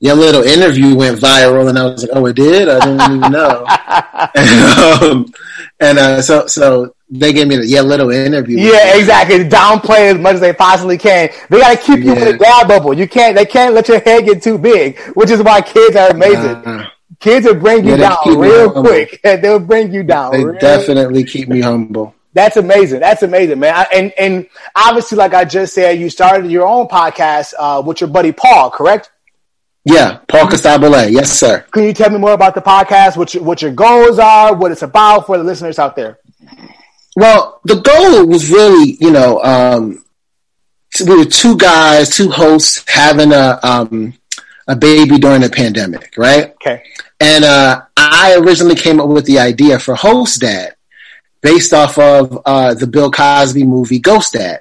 Your 0.00 0.14
little 0.14 0.44
interview 0.44 0.94
went 0.94 1.18
viral, 1.18 1.68
and 1.68 1.76
I 1.76 1.86
was 1.86 2.04
like, 2.04 2.12
"Oh, 2.14 2.24
it 2.26 2.36
did! 2.36 2.68
I 2.68 2.78
didn't 2.78 3.16
even 3.16 3.32
know." 3.32 3.66
and 4.36 5.02
um, 5.02 5.34
and 5.80 5.98
uh, 5.98 6.22
so, 6.22 6.46
so 6.46 6.94
they 7.10 7.32
gave 7.32 7.46
me 7.48 7.56
the 7.56 7.66
yeah 7.66 7.80
little 7.80 8.10
interview. 8.10 8.58
Yeah, 8.58 8.96
exactly. 8.98 9.38
Downplay 9.44 10.12
as 10.14 10.18
much 10.18 10.34
as 10.34 10.40
they 10.40 10.52
possibly 10.52 10.98
can. 10.98 11.30
They 11.48 11.58
got 11.60 11.78
to 11.78 11.82
keep 11.82 12.00
you 12.04 12.12
in 12.12 12.18
Yeah. 12.18 12.28
a 12.28 12.38
dad 12.38 12.68
bubble. 12.68 12.92
You 12.94 13.08
can't. 13.08 13.34
They 13.36 13.46
can't 13.46 13.74
let 13.74 13.88
your 13.88 14.00
head 14.00 14.24
get 14.26 14.42
too 14.42 14.58
big, 14.58 14.98
which 15.14 15.30
is 15.30 15.42
why 15.42 15.60
kids 15.62 15.96
are 15.96 16.10
amazing. 16.10 16.56
Uh, 16.66 16.86
Kids 17.20 17.44
will 17.46 17.54
bring 17.56 17.84
you 17.84 17.96
Yeah, 17.96 18.14
down 18.24 18.38
real 18.38 18.70
quick. 18.70 19.20
They'll 19.24 19.58
bring 19.58 19.92
you 19.92 20.04
down. 20.04 20.30
they 20.32 20.44
real- 20.44 20.58
definitely 20.60 21.24
keep 21.24 21.48
me 21.48 21.60
humble. 21.60 22.14
That's 22.32 22.56
amazing. 22.56 23.00
That's 23.00 23.24
amazing, 23.24 23.58
man. 23.58 23.74
I, 23.74 23.82
and 23.92 24.12
and 24.18 24.46
obviously, 24.76 25.18
like 25.18 25.34
I 25.34 25.44
just 25.44 25.74
said, 25.74 25.98
you 25.98 26.10
started 26.10 26.48
your 26.48 26.64
own 26.66 26.86
podcast 26.86 27.54
uh, 27.58 27.82
with 27.84 28.00
your 28.02 28.08
buddy 28.10 28.30
Paul, 28.30 28.70
correct? 28.70 29.10
Yeah, 29.84 30.18
Paul 30.28 30.46
Costabile. 30.46 31.10
Yes, 31.10 31.32
sir. 31.32 31.64
Can 31.72 31.84
you 31.84 31.92
tell 31.94 32.10
me 32.10 32.18
more 32.18 32.32
about 32.34 32.54
the 32.54 32.60
podcast? 32.60 33.16
What 33.16 33.32
your, 33.34 33.42
what 33.42 33.62
your 33.62 33.72
goals 33.72 34.18
are? 34.20 34.54
What 34.54 34.70
it's 34.70 34.82
about 34.82 35.26
for 35.26 35.38
the 35.38 35.42
listeners 35.44 35.78
out 35.80 35.96
there? 35.96 36.18
Well, 37.18 37.60
the 37.64 37.80
goal 37.80 38.26
was 38.28 38.48
really, 38.48 38.96
you 39.00 39.10
know, 39.10 39.42
um, 39.42 40.04
we 41.04 41.16
were 41.16 41.24
two 41.24 41.56
guys, 41.56 42.16
two 42.16 42.30
hosts 42.30 42.84
having 42.86 43.32
a 43.32 43.58
um, 43.64 44.14
a 44.68 44.76
baby 44.76 45.18
during 45.18 45.40
the 45.40 45.50
pandemic, 45.50 46.14
right? 46.16 46.52
Okay. 46.52 46.84
And 47.18 47.44
uh, 47.44 47.82
I 47.96 48.36
originally 48.38 48.76
came 48.76 49.00
up 49.00 49.08
with 49.08 49.24
the 49.26 49.40
idea 49.40 49.80
for 49.80 49.96
Host 49.96 50.42
Dad, 50.42 50.76
based 51.40 51.72
off 51.74 51.98
of 51.98 52.40
uh, 52.46 52.74
the 52.74 52.86
Bill 52.86 53.10
Cosby 53.10 53.64
movie 53.64 53.98
Ghost 53.98 54.34
Dad. 54.34 54.60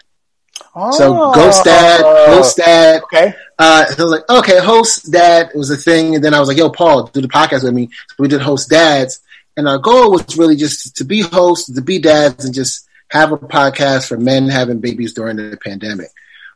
So 0.93 1.15
Oh. 1.15 1.33
Ghost 1.35 1.63
Dad, 1.63 2.01
Host 2.27 2.57
Dad. 2.57 3.03
Okay. 3.03 3.35
Uh, 3.59 3.85
so 3.85 4.01
I 4.01 4.03
was 4.03 4.11
like, 4.13 4.29
okay, 4.39 4.59
Host 4.59 5.11
Dad 5.11 5.51
was 5.53 5.69
a 5.69 5.77
thing, 5.77 6.15
and 6.15 6.23
then 6.23 6.33
I 6.33 6.39
was 6.39 6.49
like, 6.49 6.57
yo, 6.57 6.71
Paul, 6.71 7.03
do 7.07 7.21
the 7.21 7.27
podcast 7.27 7.63
with 7.63 7.73
me. 7.73 7.89
So 8.09 8.15
we 8.17 8.27
did 8.27 8.41
Host 8.41 8.69
Dads, 8.69 9.21
and 9.57 9.67
our 9.67 9.77
goal 9.79 10.11
was 10.11 10.37
really 10.37 10.55
just 10.55 10.95
to 10.97 11.03
be 11.03 11.21
hosts, 11.21 11.73
to 11.73 11.81
be 11.81 11.99
dads, 11.99 12.45
and 12.45 12.53
just 12.53 12.87
have 13.09 13.31
a 13.31 13.37
podcast 13.37 14.07
for 14.07 14.17
men 14.17 14.47
having 14.47 14.79
babies 14.79 15.13
during 15.13 15.37
the 15.37 15.57
pandemic. 15.63 16.09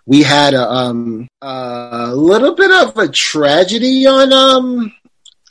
We 0.05 0.24
had 0.24 0.53
a 0.53 0.70
um 0.70 1.27
a 1.41 2.12
little 2.15 2.55
bit 2.55 2.72
of 2.72 2.98
a 2.98 3.08
tragedy 3.08 4.08
on 4.08 4.31
um. 4.31 4.93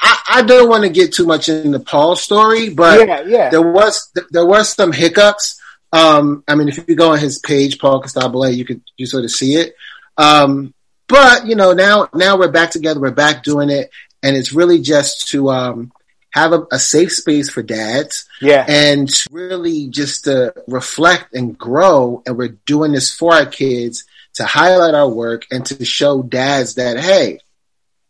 I, 0.03 0.19
I 0.29 0.43
don't 0.43 0.71
want 0.71 0.85
to 0.85 0.89
get 0.89 1.13
too 1.13 1.27
much 1.27 1.51
into 1.51 1.79
Paul's 1.79 2.23
story, 2.23 2.71
but 2.71 3.07
Yeah, 3.07 3.21
yeah. 3.27 3.51
there 3.51 3.61
was 3.61 4.11
there 4.31 4.47
was 4.47 4.73
some 4.73 4.93
hiccups. 4.93 5.61
Um, 5.93 6.43
I 6.49 6.55
mean, 6.55 6.69
if 6.69 6.89
you 6.89 6.95
go 6.95 7.13
on 7.13 7.19
his 7.19 7.39
page, 7.41 7.79
Paul 7.79 8.01
Costabile, 8.03 8.55
you 8.57 8.65
could 8.65 8.81
you 8.97 9.07
sort 9.07 9.25
of 9.25 9.31
see 9.31 9.57
it. 9.57 9.75
Um, 10.17 10.73
but 11.09 11.47
you 11.47 11.55
know, 11.55 11.73
now 11.73 12.09
now 12.15 12.39
we're 12.39 12.51
back 12.51 12.71
together. 12.71 13.01
We're 13.01 13.11
back 13.11 13.43
doing 13.43 13.69
it, 13.71 13.91
and 14.23 14.37
it's 14.37 14.53
really 14.53 14.81
just 14.81 15.29
to 15.29 15.51
um, 15.51 15.93
have 16.33 16.53
a, 16.53 16.63
a 16.73 16.79
safe 16.79 17.13
space 17.13 17.51
for 17.51 17.63
dads 17.63 18.27
Yeah. 18.41 18.65
and 18.69 19.09
really 19.31 19.89
just 19.89 20.25
to 20.25 20.55
reflect 20.69 21.35
and 21.35 21.57
grow. 21.59 22.23
And 22.27 22.37
we're 22.39 22.57
doing 22.67 22.93
this 22.93 23.13
for 23.13 23.35
our 23.35 23.47
kids 23.47 24.05
to 24.35 24.45
highlight 24.45 24.95
our 24.95 25.09
work 25.09 25.47
and 25.51 25.67
to 25.67 25.85
show 25.85 26.23
dads 26.23 26.75
that 26.77 26.99
hey, 27.01 27.41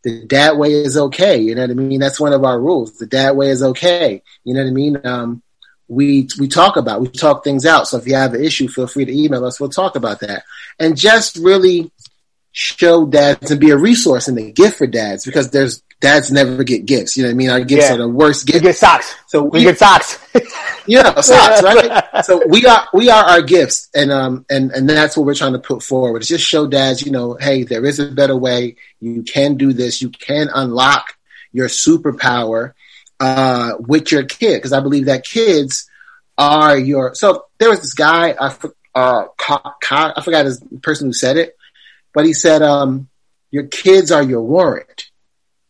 the 0.04 0.24
dad 0.26 0.56
way 0.58 0.72
is 0.72 0.96
okay. 0.96 1.38
You 1.38 1.54
know 1.54 1.62
what 1.62 1.70
I 1.70 1.74
mean? 1.74 2.00
That's 2.00 2.20
one 2.20 2.32
of 2.32 2.44
our 2.44 2.58
rules. 2.60 2.98
The 2.98 3.06
dad 3.06 3.32
way 3.36 3.48
is 3.48 3.62
okay. 3.62 4.22
You 4.44 4.54
know 4.54 4.62
what 4.62 4.68
I 4.68 4.72
mean? 4.72 5.00
Um, 5.04 5.42
we 5.88 6.28
we 6.38 6.46
talk 6.46 6.76
about 6.76 7.00
we 7.00 7.08
talk 7.08 7.42
things 7.42 7.66
out. 7.66 7.88
So 7.88 7.96
if 7.98 8.06
you 8.06 8.14
have 8.14 8.34
an 8.34 8.44
issue, 8.44 8.68
feel 8.68 8.86
free 8.86 9.04
to 9.06 9.12
email 9.24 9.44
us. 9.44 9.58
We'll 9.58 9.70
talk 9.70 9.96
about 9.96 10.20
that 10.20 10.44
and 10.78 10.96
just 10.96 11.36
really 11.36 11.90
show 12.52 13.06
dads 13.06 13.50
and 13.50 13.60
be 13.60 13.70
a 13.70 13.76
resource 13.76 14.28
and 14.28 14.38
a 14.38 14.50
gift 14.52 14.78
for 14.78 14.86
dads 14.86 15.24
because 15.24 15.50
there's 15.50 15.82
dads 16.00 16.32
never 16.32 16.64
get 16.64 16.86
gifts. 16.86 17.16
You 17.16 17.22
know 17.24 17.28
what 17.28 17.34
I 17.34 17.36
mean? 17.36 17.50
Our 17.50 17.60
gifts 17.60 17.84
Yeah. 17.88 17.94
are 17.94 17.98
the 17.98 18.08
worst 18.08 18.46
gifts. 18.46 18.60
We 18.60 18.68
get 18.68 18.76
socks. 18.76 19.14
So 19.26 19.42
We 19.44 19.58
we, 19.60 19.64
get 19.64 19.78
socks. 19.78 20.18
yeah, 20.86 21.20
socks, 21.20 21.62
right? 21.62 22.24
so 22.24 22.42
we 22.48 22.64
are 22.66 22.88
we 22.92 23.10
are 23.10 23.22
our 23.24 23.42
gifts, 23.42 23.88
and 23.94 24.10
um 24.10 24.44
and 24.50 24.70
and 24.72 24.88
that's 24.88 25.16
what 25.16 25.26
we're 25.26 25.34
trying 25.34 25.52
to 25.52 25.58
put 25.58 25.82
forward. 25.82 26.18
It's 26.18 26.28
just 26.28 26.44
show 26.44 26.66
dads, 26.66 27.02
you 27.02 27.12
know, 27.12 27.34
hey, 27.38 27.64
there 27.64 27.84
is 27.84 27.98
a 27.98 28.10
better 28.10 28.36
way. 28.36 28.76
You 29.00 29.22
can 29.22 29.56
do 29.56 29.72
this. 29.72 30.00
You 30.02 30.08
can 30.10 30.48
unlock 30.52 31.14
your 31.52 31.68
superpower 31.68 32.72
uh, 33.18 33.72
with 33.78 34.10
your 34.12 34.22
kid, 34.24 34.56
because 34.58 34.72
I 34.72 34.80
believe 34.80 35.06
that 35.06 35.24
kids 35.24 35.88
are 36.38 36.78
your. 36.78 37.14
So 37.14 37.46
there 37.58 37.68
was 37.68 37.80
this 37.80 37.94
guy, 37.94 38.34
I 38.40 38.56
uh, 38.94 39.24
Co- 39.36 39.72
Co- 39.82 40.12
I 40.16 40.22
forgot 40.22 40.46
his 40.46 40.62
person 40.82 41.08
who 41.08 41.12
said 41.12 41.36
it, 41.36 41.56
but 42.14 42.24
he 42.24 42.32
said, 42.32 42.62
um, 42.62 43.08
your 43.50 43.64
kids 43.64 44.10
are 44.10 44.22
your 44.22 44.42
warrant. 44.42 45.09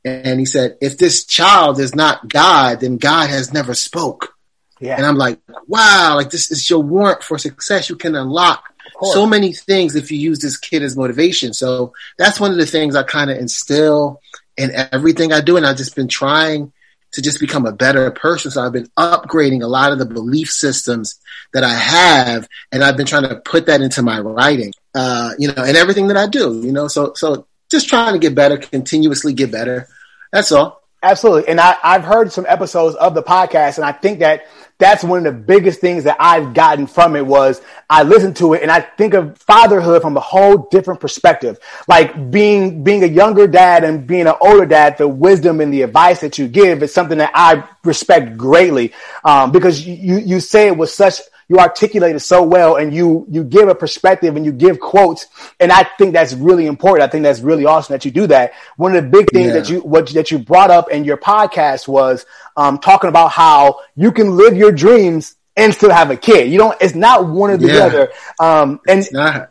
And 0.05 0.41
he 0.41 0.47
said, 0.47 0.79
if 0.81 0.97
this 0.97 1.25
child 1.25 1.79
is 1.79 1.95
not 1.95 2.29
God, 2.29 2.81
then 2.81 2.97
God 2.97 3.29
has 3.29 3.53
never 3.53 3.75
spoke. 3.75 4.35
Yeah. 4.81 4.97
And 4.97 5.05
I'm 5.05 5.17
like, 5.17 5.41
wow, 5.67 6.15
like 6.17 6.31
this 6.31 6.51
is 6.51 6.69
your 6.71 6.81
warrant 6.81 7.23
for 7.23 7.37
success. 7.37 7.91
You 7.91 7.97
can 7.97 8.15
unlock 8.15 8.65
so 9.03 9.27
many 9.27 9.53
things 9.53 9.95
if 9.95 10.11
you 10.11 10.19
use 10.19 10.41
this 10.41 10.57
kid 10.57 10.83
as 10.83 10.97
motivation. 10.97 11.53
So 11.53 11.93
that's 12.19 12.41
one 12.41 12.51
of 12.51 12.57
the 12.57 12.67
things 12.67 12.97
I 12.97 13.03
kind 13.03 13.31
of 13.31 13.39
instill 13.39 14.21
in 14.57 14.71
everything 14.73 15.33
I 15.33 15.41
do. 15.41 15.57
And 15.57 15.67
I've 15.67 15.77
just 15.77 15.95
been 15.97 16.09
trying 16.09 16.73
to 17.13 17.23
just 17.23 17.41
become 17.41 17.67
a 17.67 17.73
better 17.73 18.11
person. 18.11 18.51
So 18.51 18.63
I've 18.63 18.73
been 18.73 18.89
upgrading 18.97 19.63
a 19.63 19.67
lot 19.67 19.93
of 19.93 19.99
the 19.99 20.07
belief 20.07 20.51
systems 20.51 21.19
that 21.53 21.65
I 21.65 21.75
have. 21.75 22.49
And 22.73 22.85
I've 22.85 22.97
been 22.97 23.07
trying 23.07 23.29
to 23.29 23.37
put 23.37 23.67
that 23.67 23.81
into 23.81 24.03
my 24.03 24.21
writing, 24.21 24.73
uh, 24.95 25.33
you 25.39 25.49
know, 25.49 25.63
and 25.65 25.77
everything 25.77 26.09
that 26.09 26.17
I 26.17 26.27
do, 26.27 26.61
you 26.65 26.73
know, 26.73 26.89
so, 26.89 27.13
so 27.15 27.47
just 27.71 27.89
trying 27.89 28.13
to 28.13 28.19
get 28.19 28.35
better, 28.35 28.57
continuously 28.59 29.33
get 29.33 29.51
better. 29.51 29.89
That's 30.33 30.53
all. 30.53 30.83
Absolutely. 31.03 31.49
And 31.49 31.61
I, 31.61 31.77
I've 31.83 32.05
heard 32.05 32.31
some 32.31 32.45
episodes 32.47 32.95
of 32.97 33.15
the 33.15 33.23
podcast, 33.23 33.77
and 33.77 33.87
I 33.87 33.93
think 33.93 34.19
that 34.19 34.43
that's 34.81 35.05
one 35.05 35.19
of 35.19 35.25
the 35.25 35.39
biggest 35.39 35.81
things 35.81 36.05
that 36.05 36.17
I've 36.19 36.55
gotten 36.55 36.87
from 36.87 37.15
it 37.15 37.25
was 37.25 37.61
I 37.89 38.03
listened 38.03 38.37
to 38.37 38.55
it 38.55 38.63
and 38.63 38.71
I 38.71 38.81
think 38.81 39.13
of 39.13 39.37
fatherhood 39.39 40.01
from 40.01 40.17
a 40.17 40.21
whole 40.21 40.69
different 40.71 41.01
perspective. 41.01 41.59
Like 41.87 42.31
being 42.31 42.83
being 42.83 43.05
a 43.05 43.07
younger 43.07 43.47
dad 43.47 43.85
and 43.85 44.07
being 44.07 44.27
an 44.27 44.35
older 44.41 44.65
dad, 44.65 44.97
the 44.97 45.07
wisdom 45.07 45.61
and 45.61 45.73
the 45.73 45.83
advice 45.83 46.21
that 46.23 46.39
you 46.39 46.49
give 46.49 46.83
is 46.83 46.95
something 46.95 47.19
that 47.19 47.33
I 47.35 47.69
respect 47.85 48.39
greatly. 48.39 48.95
Um, 49.23 49.53
because 49.53 49.87
you, 49.87 50.19
you 50.19 50.41
say 50.41 50.69
it 50.69 50.77
with 50.77 50.91
such 50.91 51.21
you 51.51 51.59
articulate 51.59 52.15
it 52.15 52.21
so 52.21 52.43
well 52.45 52.77
and 52.77 52.95
you 52.95 53.27
you 53.29 53.43
give 53.45 53.69
a 53.69 53.75
perspective 53.75 54.37
and 54.37 54.47
you 54.47 54.53
give 54.53 54.79
quotes 54.79 55.27
and 55.59 55.73
I 55.73 55.83
think 55.99 56.13
that's 56.15 56.33
really 56.33 56.67
important. 56.67 57.03
I 57.07 57.11
think 57.11 57.25
that's 57.25 57.41
really 57.41 57.67
awesome 57.67 57.93
that 57.93 58.05
you 58.05 58.13
do 58.13 58.29
that. 58.29 58.53
One 58.77 58.95
of 58.95 59.03
the 59.03 59.11
big 59.11 59.31
things 59.33 59.49
Yeah. 59.49 59.55
that 59.55 59.69
you 59.69 59.81
what 59.81 60.09
that 60.11 60.31
you 60.31 60.39
brought 60.39 60.71
up 60.71 60.91
in 60.91 61.05
your 61.05 61.17
podcast 61.19 61.89
was 61.89 62.25
um, 62.57 62.79
talking 62.79 63.09
about 63.09 63.33
how 63.33 63.81
you 63.97 64.13
can 64.13 64.37
live 64.37 64.57
your 64.57 64.71
dreams 64.71 65.35
and 65.57 65.75
still 65.75 65.91
have 65.91 66.11
a 66.13 66.17
kid. 66.17 66.51
You 66.53 66.59
don't. 66.59 66.77
It's 66.81 66.95
not 66.95 67.27
one 67.29 67.51
or 67.51 67.57
the 67.57 67.67
Yeah. 67.67 67.85
other. 67.87 68.13
Um, 68.39 68.81
and 68.87 69.05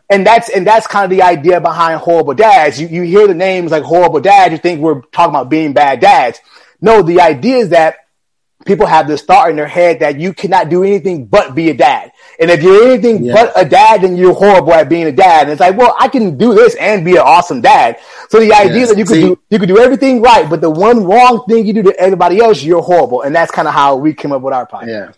and 0.08 0.26
that's 0.26 0.48
and 0.48 0.66
that's 0.66 0.86
kind 0.86 1.04
of 1.04 1.10
the 1.10 1.22
idea 1.22 1.60
behind 1.60 2.00
horrible 2.00 2.32
dads. 2.34 2.80
You 2.80 2.88
you 2.88 3.02
hear 3.02 3.26
the 3.26 3.34
names 3.34 3.70
like 3.72 3.82
horrible 3.82 4.20
dad, 4.20 4.52
you 4.52 4.58
think 4.58 4.80
we're 4.80 5.02
talking 5.12 5.34
about 5.34 5.50
being 5.50 5.74
bad 5.74 6.00
dads. 6.00 6.40
No, 6.80 7.02
the 7.02 7.20
idea 7.20 7.58
is 7.58 7.68
that 7.68 7.96
people 8.66 8.86
have 8.86 9.08
this 9.08 9.22
thought 9.22 9.48
in 9.50 9.56
their 9.56 9.66
head 9.66 10.00
that 10.00 10.20
you 10.20 10.32
cannot 10.34 10.68
do 10.68 10.82
anything 10.84 11.24
but 11.26 11.54
be 11.54 11.70
a 11.70 11.74
dad. 11.74 12.12
And 12.38 12.50
if 12.50 12.62
you're 12.62 12.84
anything 12.90 13.24
Yeah. 13.24 13.32
but 13.34 13.52
a 13.56 13.64
dad, 13.68 14.02
then 14.02 14.16
you're 14.16 14.34
horrible 14.34 14.72
at 14.74 14.88
being 14.88 15.06
a 15.06 15.12
dad. 15.12 15.42
And 15.44 15.52
it's 15.52 15.60
like, 15.60 15.76
well, 15.76 15.94
I 15.98 16.08
can 16.08 16.36
do 16.36 16.54
this 16.54 16.74
and 16.76 17.04
be 17.04 17.12
an 17.12 17.22
awesome 17.24 17.60
dad. 17.62 17.98
So 18.28 18.38
the 18.38 18.52
idea 18.52 18.80
Yes. 18.80 18.88
that 18.90 18.98
you 18.98 19.04
could 19.04 19.14
See- 19.14 19.20
do 19.22 19.38
you 19.50 19.58
can 19.58 19.68
do 19.68 19.78
everything 19.78 20.20
right, 20.22 20.48
but 20.48 20.60
the 20.60 20.70
one 20.70 21.04
wrong 21.04 21.44
thing 21.48 21.66
you 21.66 21.72
do 21.72 21.82
to 21.84 21.96
everybody 21.98 22.40
else, 22.40 22.62
you're 22.62 22.82
horrible. 22.82 23.22
And 23.22 23.34
that's 23.34 23.50
kind 23.50 23.66
of 23.66 23.74
how 23.74 23.96
we 23.96 24.12
came 24.14 24.32
up 24.32 24.42
with 24.42 24.52
our 24.54 24.66
podcast. 24.66 24.88
Yeah. 24.88 25.08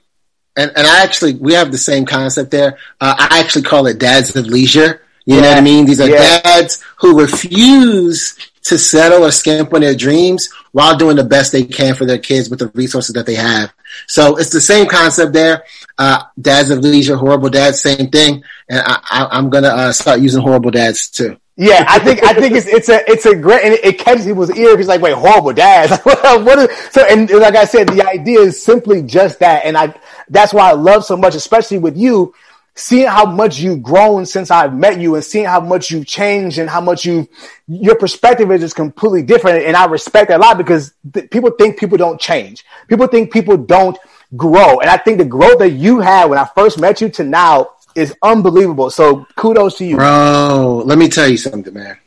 And 0.56 0.70
and 0.76 0.87
I 0.87 1.02
actually 1.02 1.34
we 1.34 1.54
have 1.54 1.72
the 1.72 1.78
same 1.78 2.04
concept 2.06 2.50
there. 2.50 2.76
Uh, 3.00 3.14
I 3.18 3.40
actually 3.40 3.62
call 3.62 3.87
it 3.87 3.99
dads 3.99 4.37
of 4.37 4.46
leisure. 4.46 5.00
You 5.25 5.40
know 5.40 5.49
what 5.49 5.56
I 5.58 5.61
mean? 5.62 5.87
These 5.87 6.00
are 6.00 6.08
Yeah. 6.08 6.40
dads 6.40 6.78
who 6.96 7.18
refuse 7.20 8.34
to 8.64 8.78
settle 8.78 9.25
or 9.25 9.30
skimp 9.30 9.72
on 9.75 9.80
their 9.80 9.94
dreams 9.94 10.49
while 10.73 10.97
doing 10.97 11.17
the 11.17 11.25
best 11.25 11.52
they 11.52 11.64
can 11.64 11.95
for 11.95 12.05
their 12.05 12.19
kids 12.19 12.50
with 12.50 12.59
the 12.59 12.69
resources 12.69 13.14
that 13.14 13.26
they 13.26 13.35
have. 13.35 13.73
So 14.07 14.37
it's 14.37 14.50
the 14.50 14.61
same 14.61 14.88
concept 14.88 15.33
there. 15.33 15.64
Uh, 15.99 16.25
dads 16.41 16.71
of 16.71 16.79
leisure, 16.81 17.17
horrible 17.17 17.50
dads, 17.50 17.81
same 17.81 18.09
thing. 18.09 18.43
And 18.69 18.83
I, 18.85 19.00
I, 19.11 19.29
I'm 19.33 19.50
gonna 19.50 19.69
uh, 19.69 19.93
start 19.93 20.21
using 20.21 20.43
horrible 20.43 20.71
dads 20.71 21.09
too. 21.09 21.38
Yeah, 21.57 21.85
I 21.87 21.99
think 21.99 22.23
I 22.25 22.33
think 22.33 22.55
it's 22.55 22.67
it's 22.67 22.88
a 22.88 23.09
it's 23.11 23.26
a 23.26 23.37
great 23.37 23.62
and 23.62 23.75
it, 23.75 23.99
catches 23.99 24.25
people's 24.25 24.50
ear. 24.57 24.76
He's 24.79 24.88
like, 24.88 25.02
wait, 25.02 25.12
horrible 25.12 25.52
dads. 25.52 25.91
Like, 25.91 26.05
what, 26.07 26.45
what 26.45 26.59
is, 26.59 26.79
so 26.91 27.05
and 27.05 27.29
like 27.31 27.55
I 27.55 27.67
said, 27.67 27.88
the 27.88 28.09
idea 28.09 28.41
is 28.41 28.62
simply 28.62 29.02
just 29.02 29.41
that, 29.41 29.67
and 29.67 29.76
I 29.76 29.95
that's 30.31 30.55
why 30.55 30.71
I 30.71 30.73
love 30.73 31.05
so 31.05 31.14
much, 31.14 31.35
especially 31.35 31.76
with 31.76 31.97
you, 31.97 32.35
seeing 32.75 33.07
how 33.07 33.26
much 33.26 33.59
you've 33.59 33.83
grown 33.83 34.25
since 34.26 34.50
I've 34.50 34.75
met 34.75 34.99
you, 35.00 35.14
and 35.14 35.25
seeing 35.25 35.45
how 35.45 35.61
much 35.61 35.91
you've 35.91 36.07
changed 36.07 36.59
and 36.59 36.69
how 36.69 36.81
much 36.81 37.05
you 37.05 37.29
your 37.69 37.97
perspective 37.97 38.50
is 38.50 38.61
just 38.61 38.76
completely 38.76 39.23
different, 39.23 39.64
and 39.64 39.76
I 39.76 39.87
respect 39.87 40.29
that 40.29 40.38
a 40.38 40.43
lot 40.43 40.59
because 40.59 40.93
th- 41.12 41.31
people 41.31 41.50
think 41.50 41.79
people 41.79 41.99
don't 41.99 42.21
change. 42.21 42.64
People 42.88 43.07
think 43.07 43.33
people 43.33 43.57
don't 43.57 43.99
grow, 44.37 44.81
and 44.81 44.88
I 44.88 44.97
think 44.97 45.19
the 45.19 45.25
growth 45.25 45.59
that 45.59 45.71
you 45.71 46.00
had 46.00 46.26
when 46.26 46.38
I 46.38 46.49
first 46.55 46.81
met 46.81 47.00
you 47.00 47.09
to 47.11 47.25
now 47.25 47.71
is 47.95 48.14
unbelievable. 48.23 48.91
So 48.91 49.26
kudos 49.37 49.76
to 49.79 49.85
you. 49.85 49.97
Bro, 49.97 50.83
let 50.87 50.99
me 50.99 51.09
tell 51.09 51.29
you 51.29 51.37
something, 51.37 51.75
man. 51.75 51.99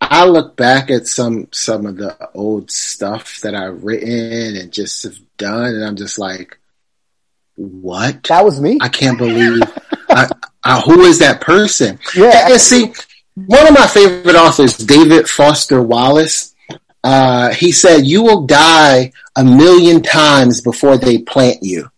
I 0.00 0.26
look 0.26 0.56
back 0.56 0.90
at 0.90 1.06
some 1.06 1.48
some 1.52 1.86
of 1.86 1.96
the 1.96 2.30
old 2.34 2.70
stuff 2.70 3.40
that 3.40 3.54
I've 3.54 3.84
written 3.84 4.56
and 4.56 4.72
just 4.72 5.02
have 5.04 5.18
done, 5.36 5.74
and 5.74 5.84
I'm 5.84 5.96
just 5.96 6.18
like, 6.18 6.58
what? 7.56 8.22
That 8.24 8.44
was 8.44 8.60
me. 8.60 8.78
I 8.80 8.88
can't 8.88 9.18
believe. 9.18 9.62
I, 10.08 10.28
I, 10.62 10.80
who 10.80 11.02
is 11.02 11.18
that 11.20 11.40
person? 11.40 11.98
Yeah. 12.16 12.48
And, 12.50 12.60
see, 12.60 12.92
one 13.34 13.66
of 13.66 13.74
my 13.74 13.86
favorite 13.86 14.36
authors, 14.36 14.76
David 14.76 15.28
Foster 15.28 15.82
Wallace, 15.82 16.54
uh, 17.02 17.50
he 17.50 17.72
said, 17.72 18.06
"You 18.06 18.22
will 18.22 18.46
die 18.46 19.12
a 19.36 19.44
million 19.44 20.02
times 20.02 20.60
before 20.60 20.96
they 20.96 21.18
plant 21.18 21.62
you." 21.62 21.90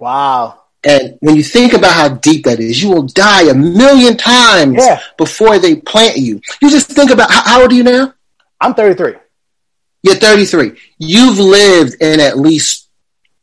Wow. 0.00 0.62
And 0.84 1.16
when 1.20 1.34
you 1.34 1.42
think 1.42 1.72
about 1.72 1.92
how 1.94 2.08
deep 2.10 2.44
that 2.44 2.60
is, 2.60 2.80
you 2.80 2.90
will 2.90 3.02
die 3.08 3.48
a 3.50 3.54
million 3.54 4.16
times 4.16 4.76
Yeah. 4.78 5.00
before 5.18 5.58
they 5.58 5.76
plant 5.76 6.16
you. 6.16 6.40
You 6.62 6.70
just 6.70 6.88
think 6.88 7.10
about 7.10 7.30
how, 7.30 7.42
how 7.42 7.62
old 7.62 7.72
are 7.72 7.74
you 7.74 7.82
now? 7.82 8.14
I'm 8.60 8.72
33. 8.74 9.14
You're 10.04 10.14
33. 10.14 10.78
You've 10.98 11.38
lived 11.40 11.96
in 12.00 12.20
at 12.20 12.38
least 12.38 12.85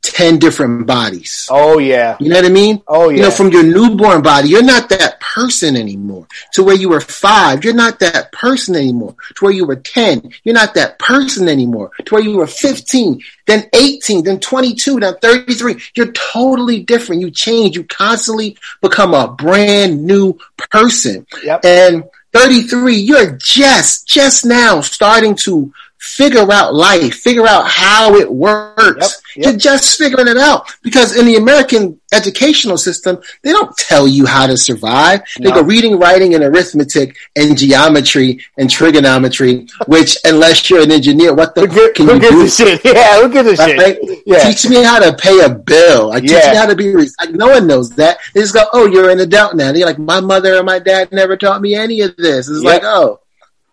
10 0.04 0.38
different 0.38 0.86
bodies. 0.86 1.48
Oh 1.50 1.80
yeah. 1.80 2.18
You 2.20 2.30
know 2.30 2.36
what 2.36 2.46
I 2.46 2.50
mean? 2.50 2.84
Oh 2.88 3.10
yeah. 3.10 3.16
You 3.16 3.22
know, 3.24 3.32
from 3.32 3.50
your 3.50 3.64
newborn 3.64 4.22
body, 4.22 4.50
you're 4.50 4.62
not 4.62 4.90
that 4.90 5.20
person 5.20 5.76
anymore. 5.76 6.28
To 6.54 6.64
where 6.64 6.76
you 6.76 6.90
were 6.90 7.00
five, 7.00 7.64
you're 7.64 7.74
not 7.74 8.00
that 8.00 8.32
person 8.32 8.76
anymore. 8.76 9.16
To 9.36 9.46
where 9.46 9.54
you 9.54 9.66
were 9.66 9.78
10, 9.78 10.32
you're 10.44 10.54
not 10.54 10.74
that 10.76 11.00
person 11.00 11.48
anymore. 11.48 11.92
To 12.06 12.16
where 12.16 12.24
you 12.24 12.38
were 12.38 12.48
15, 12.48 13.22
then 13.48 13.70
18, 13.74 14.24
then 14.24 14.40
22, 14.40 15.00
then 15.00 15.16
33. 15.22 15.82
You're 15.96 16.12
totally 16.12 16.82
different. 16.84 17.22
You 17.22 17.32
change. 17.32 17.76
You 17.76 17.86
constantly 17.86 18.58
become 18.82 19.14
a 19.14 19.30
brand 19.30 20.06
new 20.06 20.38
person. 20.70 21.26
Yep. 21.44 21.66
And 21.66 22.04
33, 22.34 22.96
you're 22.96 23.38
just, 23.38 24.08
just 24.08 24.46
now 24.46 24.82
starting 24.82 25.36
to 25.36 25.72
figure 26.04 26.52
out 26.52 26.74
life, 26.76 27.14
figure 27.16 27.48
out 27.48 27.66
how 27.68 28.14
it 28.16 28.30
works. 28.32 28.76
Yep, 28.86 29.12
yep. 29.38 29.46
You're 29.46 29.58
just 29.58 29.98
figuring 29.98 30.28
it 30.28 30.38
out 30.38 30.70
because 30.82 31.16
in 31.16 31.26
the 31.26 31.38
American 31.38 32.00
educational 32.14 32.78
system, 32.78 33.18
they 33.42 33.52
don't 33.52 33.76
tell 33.78 34.06
you 34.08 34.26
how 34.26 34.46
to 34.46 34.58
survive. 34.58 35.22
They 35.40 35.50
go 35.50 35.62
reading, 35.64 35.98
writing, 35.98 36.36
and 36.36 36.44
arithmetic 36.44 37.16
and 37.38 37.58
geometry 37.58 38.40
and 38.58 38.70
trigonometry, 38.70 39.68
which 39.88 40.18
unless 40.26 40.70
you're 40.70 40.84
an 40.84 40.92
engineer, 40.92 41.34
what 41.34 41.56
the 41.56 41.62
Who, 41.62 41.68
fuck 41.88 41.96
can 41.96 42.08
who 42.08 42.14
you 42.16 42.20
gives 42.20 42.58
do? 42.58 42.66
a 42.68 42.78
shit? 42.78 42.86
Yeah, 42.94 43.22
who 43.22 43.32
gives 43.32 43.60
a 43.60 43.64
Right? 43.64 43.98
shit? 43.98 44.24
Yeah. 44.26 44.44
Teach 44.44 44.70
me 44.70 44.84
how 44.84 45.00
to 45.00 45.14
pay 45.16 45.40
a 45.40 45.50
bill. 45.50 46.10
Like 46.10 46.24
teach 46.24 46.32
Yeah. 46.32 46.52
me 46.52 46.58
how 46.58 46.66
to 46.68 46.76
be. 46.76 46.94
Like 46.94 47.32
no 47.32 47.48
one 47.48 47.66
knows 47.66 47.90
that. 47.92 48.18
They 48.34 48.42
just 48.42 48.54
go, 48.54 48.66
"Oh, 48.74 48.86
you're 48.88 49.10
an 49.10 49.20
adult 49.22 49.56
now." 49.56 49.72
They're 49.72 49.86
like, 49.86 49.98
"My 50.00 50.20
mother 50.20 50.56
or 50.58 50.64
my 50.64 50.80
dad 50.80 51.12
never 51.12 51.38
taught 51.38 51.62
me 51.62 51.76
any 51.76 52.02
of 52.02 52.16
this." 52.18 52.50
It's 52.50 52.62
Yeah. 52.62 52.70
like, 52.70 52.84
oh, 52.84 53.20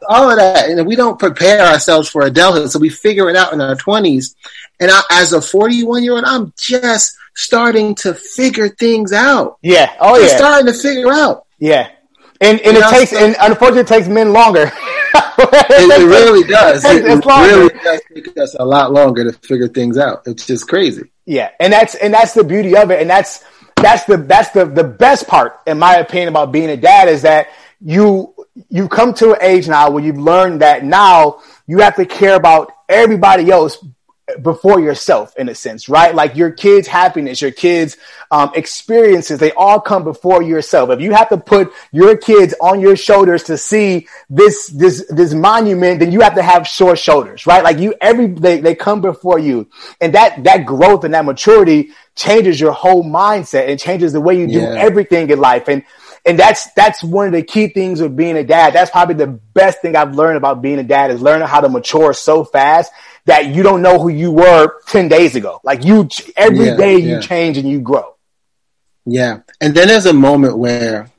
all 0.08 0.30
of 0.30 0.36
that, 0.36 0.68
and 0.68 0.86
we 0.86 0.96
don't 0.96 1.18
prepare 1.18 1.60
ourselves 1.60 2.08
for 2.08 2.22
adulthood, 2.22 2.70
so 2.70 2.78
we 2.78 2.88
figure 2.88 3.28
it 3.30 3.36
out 3.36 3.52
in 3.52 3.60
our 3.60 3.76
twenties. 3.76 4.34
And 4.80 4.90
I, 4.90 5.00
as 5.10 5.32
a 5.34 5.42
41 5.42 6.02
year 6.04 6.14
old, 6.14 6.24
I'm 6.24 6.52
just 6.58 7.16
starting 7.34 7.94
to 7.96 8.14
figure 8.14 8.68
things 8.68 9.12
out. 9.12 9.58
Yeah. 9.62 9.92
Oh 10.00 10.18
Just 10.18 10.32
yeah. 10.32 10.38
starting 10.38 10.72
to 10.72 10.78
figure 10.78 11.12
out. 11.12 11.44
Yeah. 11.58 11.90
And 12.40 12.58
and 12.60 12.72
You 12.72 12.78
it 12.78 12.80
know, 12.80 12.90
takes 12.90 13.10
so- 13.10 13.18
and 13.24 13.36
unfortunately 13.40 13.82
it 13.82 13.86
takes 13.88 14.08
men 14.08 14.32
longer. 14.32 14.72
It, 15.42 16.02
it 16.02 16.06
really 16.06 16.46
does. 16.46 16.84
It, 16.84 17.24
longer. 17.24 17.48
really 17.48 17.74
does 17.82 18.00
take 18.14 18.36
us 18.38 18.54
a 18.58 18.64
lot 18.64 18.92
longer 18.92 19.24
to 19.24 19.32
figure 19.38 19.68
things 19.68 19.96
out. 19.96 20.22
It's 20.26 20.46
just 20.46 20.68
crazy. 20.68 21.10
Yeah, 21.24 21.50
and 21.58 21.72
that's 21.72 21.94
and 21.94 22.12
that's 22.12 22.34
the 22.34 22.44
beauty 22.44 22.76
of 22.76 22.90
it, 22.90 23.00
and 23.00 23.08
that's 23.08 23.42
that's 23.76 24.04
the 24.04 24.18
that's 24.18 24.50
the 24.50 24.66
the 24.66 24.84
best 24.84 25.26
part, 25.28 25.58
in 25.66 25.78
my 25.78 25.96
opinion, 25.96 26.28
about 26.28 26.52
being 26.52 26.68
a 26.68 26.76
dad 26.76 27.08
is 27.08 27.22
that 27.22 27.48
you 27.80 28.34
you 28.68 28.88
come 28.88 29.14
to 29.14 29.32
an 29.32 29.38
age 29.40 29.68
now 29.68 29.90
where 29.90 30.02
you've 30.04 30.18
learned 30.18 30.60
that 30.62 30.84
now 30.84 31.40
you 31.66 31.78
have 31.78 31.96
to 31.96 32.04
care 32.04 32.34
about 32.36 32.72
everybody 32.88 33.50
else 33.50 33.78
before 34.42 34.78
yourself 34.78 35.34
in 35.36 35.48
a 35.48 35.54
sense, 35.54 35.88
right? 35.88 36.14
Like 36.14 36.36
your 36.36 36.52
kids' 36.52 36.86
happiness, 36.86 37.42
your 37.42 37.50
kids' 37.50 37.96
um, 38.30 38.52
experiences, 38.54 39.40
they 39.40 39.50
all 39.52 39.80
come 39.80 40.04
before 40.04 40.40
yourself. 40.42 40.90
If 40.90 41.00
you 41.00 41.12
have 41.12 41.28
to 41.30 41.36
put 41.36 41.72
your 41.90 42.16
kids 42.16 42.54
on 42.60 42.80
your 42.80 42.94
shoulders 42.94 43.42
to 43.44 43.58
see 43.58 44.06
this, 44.28 44.68
this, 44.68 45.04
this 45.10 45.34
monument, 45.34 45.98
then 45.98 46.12
you 46.12 46.20
have 46.20 46.36
to 46.36 46.42
have 46.42 46.66
short 46.68 46.98
shoulders, 47.00 47.44
right? 47.44 47.64
Like 47.64 47.78
you, 47.78 47.94
every, 48.00 48.28
they, 48.28 48.60
they 48.60 48.76
come 48.76 49.00
before 49.00 49.40
you 49.40 49.68
and 50.00 50.14
that, 50.14 50.44
that 50.44 50.64
growth 50.64 51.02
and 51.02 51.14
that 51.14 51.24
maturity 51.24 51.90
changes 52.14 52.60
your 52.60 52.72
whole 52.72 53.02
mindset 53.02 53.68
and 53.68 53.80
changes 53.80 54.12
the 54.12 54.20
way 54.20 54.38
you 54.38 54.46
do 54.46 54.60
Yeah. 54.60 54.74
everything 54.76 55.28
in 55.30 55.40
life. 55.40 55.66
And, 55.68 55.82
and 56.26 56.38
that's, 56.38 56.70
that's 56.72 57.02
one 57.02 57.26
of 57.26 57.32
the 57.32 57.42
key 57.42 57.68
things 57.68 58.00
with 58.00 58.16
being 58.16 58.36
a 58.36 58.44
dad. 58.44 58.74
That's 58.74 58.90
probably 58.90 59.14
the 59.16 59.26
best 59.26 59.80
thing 59.82 59.96
I've 59.96 60.14
learned 60.14 60.36
about 60.36 60.60
being 60.62 60.78
a 60.78 60.82
dad 60.84 61.10
is 61.10 61.20
learning 61.22 61.48
how 61.48 61.60
to 61.60 61.68
mature 61.68 62.12
so 62.12 62.44
fast 62.44 62.92
that 63.26 63.46
you 63.54 63.62
don't 63.62 63.82
know 63.82 63.98
who 63.98 64.08
you 64.08 64.30
were 64.30 64.80
10 64.88 65.08
days 65.08 65.36
ago. 65.36 65.60
Like 65.64 65.84
you, 65.84 66.08
every 66.36 66.76
day 66.76 66.92
Yeah, 66.98 66.98
you 66.98 67.08
yeah. 67.14 67.20
change 67.20 67.58
and 67.58 67.68
you 67.68 67.80
grow. 67.80 68.16
Yeah. 69.06 69.40
And 69.60 69.74
then 69.74 69.88
there's 69.88 70.06
a 70.06 70.12
moment 70.12 70.58
where, 70.58 71.10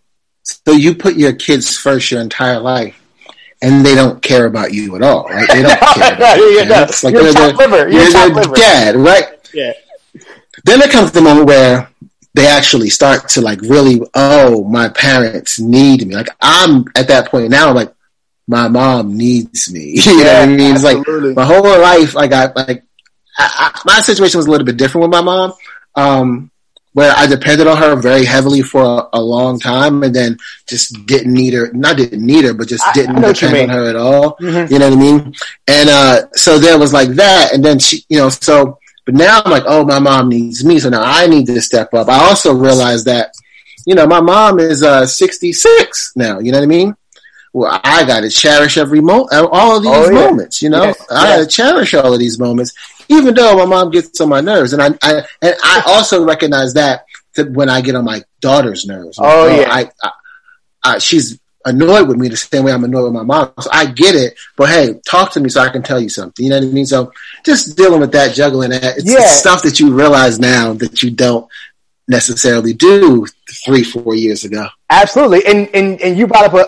so 0.44 0.72
you 0.74 0.96
put 0.96 1.16
your 1.16 1.34
kids 1.34 1.78
first 1.78 2.12
your 2.12 2.22
entire 2.22 2.60
life 2.60 2.98
and 3.62 3.86
they 3.86 3.94
don't 3.96 4.22
care 4.22 4.46
about 4.46 4.74
you 4.74 4.96
at 4.96 5.04
all, 5.04 5.26
right? 5.26 5.48
They 5.48 5.62
don't 5.62 5.80
care 5.80 6.16
about 6.16 6.38
you. 6.38 6.44
Yeah, 6.58 6.64
no. 6.64 6.84
It's 6.84 7.04
like 7.04 7.14
You're 7.14 7.24
they're 7.24 7.34
chopped 7.34 7.58
the- 7.58 7.68
liver. 7.68 7.90
You're 7.90 8.02
you're 8.04 8.12
chopped 8.12 8.36
their 8.36 8.54
dad, 8.56 8.96
right? 8.96 9.26
Yeah. 9.54 9.74
Then 10.66 10.80
there 10.80 10.90
comes 10.90 11.12
the 11.12 11.22
moment 11.22 11.46
where 11.48 11.91
they 12.34 12.48
actually 12.48 12.90
start 12.90 13.30
to 13.30 13.42
like 13.42 13.62
really, 13.62 14.02
oh, 14.14 14.64
my 14.66 14.90
parents 14.90 15.60
need 15.60 16.08
me. 16.08 16.16
Like 16.16 16.30
I'm 16.40 16.86
at 16.96 17.08
that 17.10 17.30
point 17.30 17.50
now, 17.50 17.70
I'm 17.70 17.76
like 17.76 17.94
my 18.48 18.68
mom 18.68 19.18
needs 19.18 19.72
me. 19.72 19.94
you 20.06 20.24
know 20.24 20.34
what 20.34 20.44
I 20.44 20.46
mean? 20.48 20.76
It's 20.76 20.84
like 20.84 20.98
my 21.36 21.46
whole 21.46 21.64
life, 21.64 22.18
I 22.18 22.28
got 22.28 22.56
like, 22.56 22.84
I, 23.38 23.72
I, 23.74 23.82
my 23.86 24.00
situation 24.02 24.38
was 24.38 24.48
a 24.48 24.52
little 24.52 24.66
bit 24.66 24.78
different 24.78 25.04
with 25.04 25.12
my 25.12 25.22
mom. 25.22 25.54
Um, 25.96 26.52
where 26.94 27.14
I 27.16 27.26
depended 27.26 27.68
on 27.68 27.78
her 27.78 27.96
very 27.96 28.26
heavily 28.26 28.62
for 28.62 28.84
a, 28.84 29.18
a 29.18 29.22
long 29.22 29.60
time 29.60 30.04
and 30.04 30.14
then 30.14 30.38
just 30.68 30.94
didn't 31.06 31.34
need 31.34 31.54
her, 31.54 31.72
not 31.72 31.96
didn't 31.96 32.26
need 32.26 32.44
her, 32.44 32.54
but 32.54 32.68
just 32.68 32.86
I- 32.86 32.92
didn't 32.92 33.16
I 33.18 33.20
know 33.20 33.28
what 33.30 33.42
you 33.42 33.48
depend 33.48 33.72
on 33.72 33.78
her 33.78 33.90
at 33.90 33.96
all. 33.96 34.36
Mhm. 34.38 34.70
You 34.70 34.80
know 34.80 34.90
what 34.90 34.98
I 34.98 35.02
mean? 35.02 35.34
And, 35.68 35.90
uh, 35.90 36.22
so 36.34 36.60
there 36.60 36.78
was 36.78 36.92
like 36.92 37.10
that. 37.12 37.54
And 37.54 37.64
then 37.64 37.80
she, 37.80 38.04
you 38.10 38.18
know, 38.18 38.28
so, 38.28 38.78
but 39.06 39.16
now 39.16 39.42
I'm 39.44 39.52
like, 39.52 39.64
oh, 39.66 39.84
my 39.86 40.00
mom 40.00 40.30
needs 40.30 40.64
me. 40.64 40.80
So 40.80 40.90
now 40.90 41.02
I 41.04 41.28
need 41.28 41.48
to 41.48 41.62
step 41.62 41.94
up. 41.94 42.08
I 42.10 42.20
also 42.28 42.54
realized 42.54 43.06
that, 43.06 43.34
you 43.86 43.96
know, 43.96 44.06
my 44.06 44.22
mom 44.22 44.60
is, 44.60 44.84
uh, 44.84 45.06
66 45.06 46.12
now. 46.16 46.40
You 46.40 46.52
know 46.52 46.60
what 46.60 46.64
I 46.64 46.68
mean? 46.68 46.96
Well, 47.54 47.82
I 47.84 48.06
got 48.06 48.22
to 48.22 48.30
cherish 48.30 48.78
every 48.78 49.02
moment, 49.02 49.30
all 49.34 49.76
of 49.78 49.84
these 49.84 49.92
Oh, 49.94 50.10
yeah. 50.10 50.28
moments, 50.30 50.62
you 50.62 50.70
know, 50.70 50.84
Yes, 50.84 51.06
I 51.12 51.24
got 51.36 51.38
to 51.40 51.48
cherish 51.48 51.94
all 51.94 52.14
of 52.14 52.20
these 52.20 52.40
moments, 52.40 52.72
even 53.10 53.34
though 53.34 53.58
my 53.58 53.66
mom 53.66 53.92
gets 53.92 54.22
on 54.22 54.30
my 54.30 54.40
nerves. 54.40 54.72
And 54.72 54.82
I, 54.82 54.88
I 55.02 55.24
and 55.42 55.56
I 55.62 55.84
also 55.88 56.24
recognize 56.24 56.74
that, 56.76 57.04
when 57.54 57.70
I 57.70 57.82
get 57.82 57.96
on 57.96 58.06
my 58.06 58.24
daughter's 58.40 58.86
nerves. 58.86 59.18
Like, 59.18 59.34
Oh, 59.34 59.48
yeah. 59.48 59.68
I, 59.70 59.90
I, 60.04 60.12
I, 60.84 60.98
she's 61.00 61.40
annoyed 61.66 62.08
with 62.08 62.18
me 62.18 62.28
the 62.28 62.38
same 62.38 62.64
way 62.64 62.72
I'm 62.72 62.84
annoyed 62.84 63.06
with 63.06 63.14
my 63.14 63.24
mom. 63.24 63.54
So 63.60 63.70
I 63.72 63.86
get 63.86 64.16
it, 64.16 64.36
but 64.58 64.70
hey, 64.70 65.00
talk 65.06 65.32
to 65.34 65.40
me 65.40 65.50
so 65.50 65.62
I 65.62 65.70
can 65.70 65.84
tell 65.84 66.00
you 66.00 66.10
something. 66.10 66.44
You 66.44 66.50
know 66.52 66.60
what 66.60 66.68
I 66.68 66.72
mean? 66.72 66.86
So 66.86 67.12
just 67.46 67.78
dealing 67.78 68.00
with 68.00 68.12
that, 68.14 68.34
juggling 68.34 68.72
that. 68.72 68.98
It's, 68.98 69.12
Yeah. 69.12 69.26
stuff 69.28 69.64
that 69.64 69.80
you 69.80 69.94
realize 69.94 70.40
now 70.40 70.74
that 70.74 71.04
you 71.04 71.12
don't 71.12 71.48
necessarily 72.08 72.74
do 72.74 73.26
three, 73.66 73.84
four 73.84 74.16
years 74.16 74.44
ago. 74.44 74.68
Absolutely, 74.90 75.46
and 75.46 75.70
and 75.74 76.02
and 76.02 76.18
you 76.18 76.28
brought 76.28 76.46
up 76.46 76.54
a, 76.54 76.66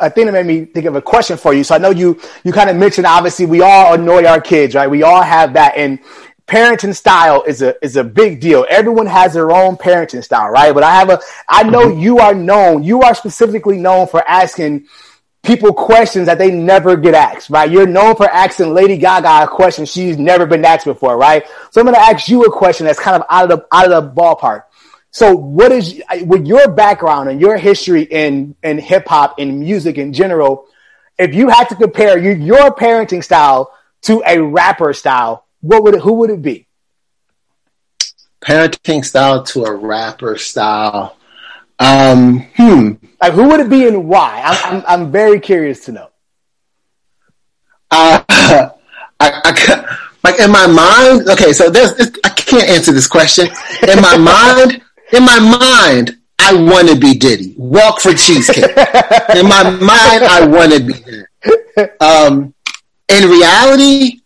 a, 0.00 0.06
a 0.06 0.10
thing 0.10 0.26
that 0.26 0.32
made 0.32 0.46
me 0.46 0.64
think 0.64 0.86
of 0.86 0.94
a 0.94 1.02
question 1.02 1.36
for 1.36 1.52
you. 1.52 1.64
So 1.64 1.74
I 1.74 1.78
know 1.78 1.90
you 1.90 2.20
you 2.44 2.52
kind 2.52 2.70
of 2.70 2.76
mentioned 2.76 3.06
obviously 3.06 3.46
we 3.46 3.62
all 3.62 3.94
annoy 3.94 4.24
our 4.26 4.40
kids, 4.40 4.74
right? 4.76 4.88
We 4.88 5.02
all 5.02 5.22
have 5.22 5.54
that, 5.54 5.76
and 5.76 5.98
parenting 6.46 6.94
style 6.94 7.42
is 7.42 7.62
a 7.62 7.82
is 7.84 7.96
a 7.96 8.04
big 8.04 8.40
deal. 8.40 8.66
Everyone 8.68 9.06
has 9.06 9.32
their 9.34 9.50
own 9.50 9.76
parenting 9.76 10.22
style, 10.22 10.48
right? 10.48 10.74
But 10.74 10.82
I 10.82 10.94
have 10.94 11.10
a 11.10 11.20
I 11.48 11.62
know 11.64 11.86
mm-hmm. 11.86 12.00
you 12.00 12.18
are 12.18 12.34
known, 12.34 12.82
you 12.82 13.02
are 13.02 13.14
specifically 13.14 13.78
known 13.78 14.06
for 14.06 14.26
asking 14.26 14.86
people 15.42 15.72
questions 15.72 16.26
that 16.26 16.38
they 16.38 16.50
never 16.50 16.96
get 16.96 17.14
asked, 17.14 17.50
right? 17.50 17.70
You're 17.70 17.86
known 17.86 18.16
for 18.16 18.28
asking 18.28 18.72
Lady 18.72 18.96
Gaga 18.96 19.44
a 19.44 19.46
question 19.46 19.84
she's 19.84 20.18
never 20.18 20.46
been 20.46 20.64
asked 20.64 20.86
before, 20.86 21.16
right? 21.16 21.46
So 21.70 21.80
I'm 21.80 21.86
going 21.86 21.94
to 21.94 22.00
ask 22.00 22.28
you 22.28 22.44
a 22.44 22.50
question 22.50 22.86
that's 22.86 22.98
kind 22.98 23.20
of 23.20 23.26
out 23.28 23.50
of 23.50 23.58
the 23.58 23.66
out 23.70 23.92
of 23.92 24.04
the 24.04 24.20
ballpark. 24.20 24.64
So 25.10 25.34
what 25.36 25.70
is 25.70 26.02
with 26.22 26.46
your 26.46 26.68
background 26.68 27.28
and 27.28 27.40
your 27.40 27.56
history 27.56 28.02
in 28.02 28.56
in 28.62 28.78
hip 28.78 29.06
hop 29.06 29.38
and 29.38 29.60
music 29.60 29.96
in 29.96 30.12
general? 30.12 30.66
If 31.16 31.32
you 31.34 31.48
had 31.48 31.68
to 31.68 31.76
compare 31.76 32.18
your, 32.18 32.34
your 32.34 32.74
parenting 32.74 33.22
style 33.22 33.72
to 34.02 34.22
a 34.26 34.40
rapper 34.40 34.92
style, 34.92 35.43
what 35.64 35.82
would 35.82 35.94
it, 35.94 36.02
who 36.02 36.12
would 36.14 36.30
it 36.30 36.42
be? 36.42 36.66
Parenting 38.40 39.04
style 39.04 39.42
to 39.44 39.64
a 39.64 39.74
rapper 39.74 40.36
style. 40.36 41.16
Um, 41.78 42.40
hmm. 42.56 42.92
Like 43.20 43.32
who 43.32 43.48
would 43.48 43.60
it 43.60 43.70
be 43.70 43.88
and 43.88 44.06
why? 44.06 44.42
I'm 44.44 44.76
I'm, 44.76 44.84
I'm 44.86 45.12
very 45.12 45.40
curious 45.40 45.86
to 45.86 45.92
know. 45.92 46.10
Uh, 47.90 48.22
I, 48.28 48.70
I, 49.20 49.98
like 50.22 50.38
in 50.40 50.50
my 50.50 50.66
mind, 50.66 51.28
okay, 51.28 51.52
so 51.52 51.70
there's, 51.70 51.92
I 52.24 52.28
can't 52.30 52.68
answer 52.68 52.92
this 52.92 53.06
question. 53.06 53.48
In 53.88 54.02
my 54.02 54.16
mind, 54.18 54.82
in 55.12 55.24
my 55.24 55.38
mind, 55.38 56.18
I 56.38 56.54
want 56.54 56.88
to 56.88 56.96
be 56.96 57.14
Diddy. 57.14 57.54
Walk 57.56 58.00
for 58.00 58.12
cheesecake. 58.12 58.76
In 59.34 59.48
my 59.48 59.70
mind, 59.70 60.24
I 60.24 60.46
want 60.46 60.72
to 60.72 60.80
be 60.80 60.92
that. 61.76 61.96
Um, 62.02 62.54
in 63.08 63.30
reality, 63.30 64.20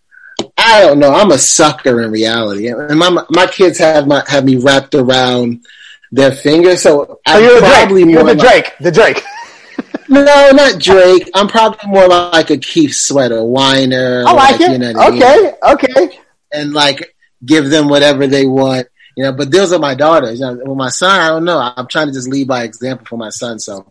I 0.69 0.81
don't 0.87 0.99
know. 0.99 1.13
I'm 1.13 1.31
a 1.31 1.39
sucker 1.39 2.03
in 2.03 2.11
reality, 2.11 2.69
and 2.69 2.99
my 2.99 3.25
my 3.31 3.47
kids 3.47 3.79
have 3.79 4.07
my 4.07 4.23
have 4.29 4.45
me 4.45 4.57
wrapped 4.57 4.95
around 4.95 5.65
their 6.13 6.33
finger. 6.33 6.77
So 6.77 7.05
So 7.07 7.21
I'm 7.27 7.43
you're 7.43 7.61
probably 7.61 8.05
more 8.05 8.25
the 8.25 8.35
like- 8.35 8.39
Drake. 8.39 8.73
The 8.81 8.91
Drake. 8.93 9.23
no, 10.09 10.51
not 10.53 10.81
Drake. 10.81 11.31
I'm 11.35 11.49
probably 11.49 11.89
more 11.91 12.09
like 12.09 12.51
a 12.51 12.57
Keith 12.59 12.95
Sweater 12.95 13.43
whiner. 13.45 14.25
I 14.27 14.33
like 14.33 14.61
it. 14.61 14.71
you 14.73 14.79
know 14.79 14.93
what 14.93 15.07
I 15.07 15.11
mean? 15.11 15.23
okay. 15.23 15.99
Okay. 16.07 16.19
and 16.53 16.73
like 16.73 17.15
give 17.45 17.69
them 17.71 17.89
whatever 17.89 18.27
they 18.27 18.47
want. 18.47 18.89
You 19.17 19.25
know, 19.25 19.33
but 19.33 19.51
those 19.51 19.73
are 19.73 19.79
my 19.81 19.95
daughters. 19.95 20.39
You 20.41 20.47
know, 20.47 20.61
with 20.65 20.77
my 20.79 20.91
son, 20.91 21.21
I 21.21 21.29
don't 21.29 21.45
know. 21.45 21.59
I'm 21.77 21.89
trying 21.89 22.07
to 22.07 22.13
just 22.13 22.29
lead 22.29 22.47
by 22.49 22.63
example 22.63 23.07
for 23.07 23.17
my 23.17 23.31
son. 23.31 23.59
So, 23.59 23.91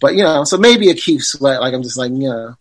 but 0.00 0.14
you 0.14 0.22
know, 0.22 0.44
so 0.44 0.56
maybe 0.56 0.88
a 0.90 0.94
Keith 0.94 1.22
Sweat. 1.22 1.60
Like 1.60 1.74
I'm 1.74 1.82
just 1.82 1.96
like, 1.98 2.12
you 2.12 2.28
know, 2.30 2.54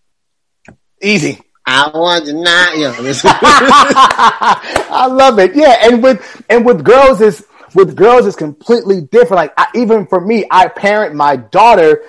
Easy. 1.02 1.40
I 1.66 1.92
want 1.94 2.26
to 2.26 2.34
not, 2.34 2.76
you 2.76 2.84
know. 2.84 2.96
I 3.24 5.08
love 5.10 5.40
it. 5.40 5.56
Yeah, 5.56 5.78
and 5.84 6.02
with 6.02 6.44
and 6.50 6.66
with 6.66 6.84
girls 6.84 7.22
is 7.22 7.46
with 7.76 7.96
girls 7.96 8.26
is 8.26 8.36
completely 8.36 9.02
different. 9.02 9.36
Like 9.36 9.54
I, 9.58 9.68
even 9.76 10.08
for 10.08 10.20
me, 10.20 10.46
I 10.50 10.68
parent 10.68 11.16
my 11.16 11.36
daughter 11.36 12.04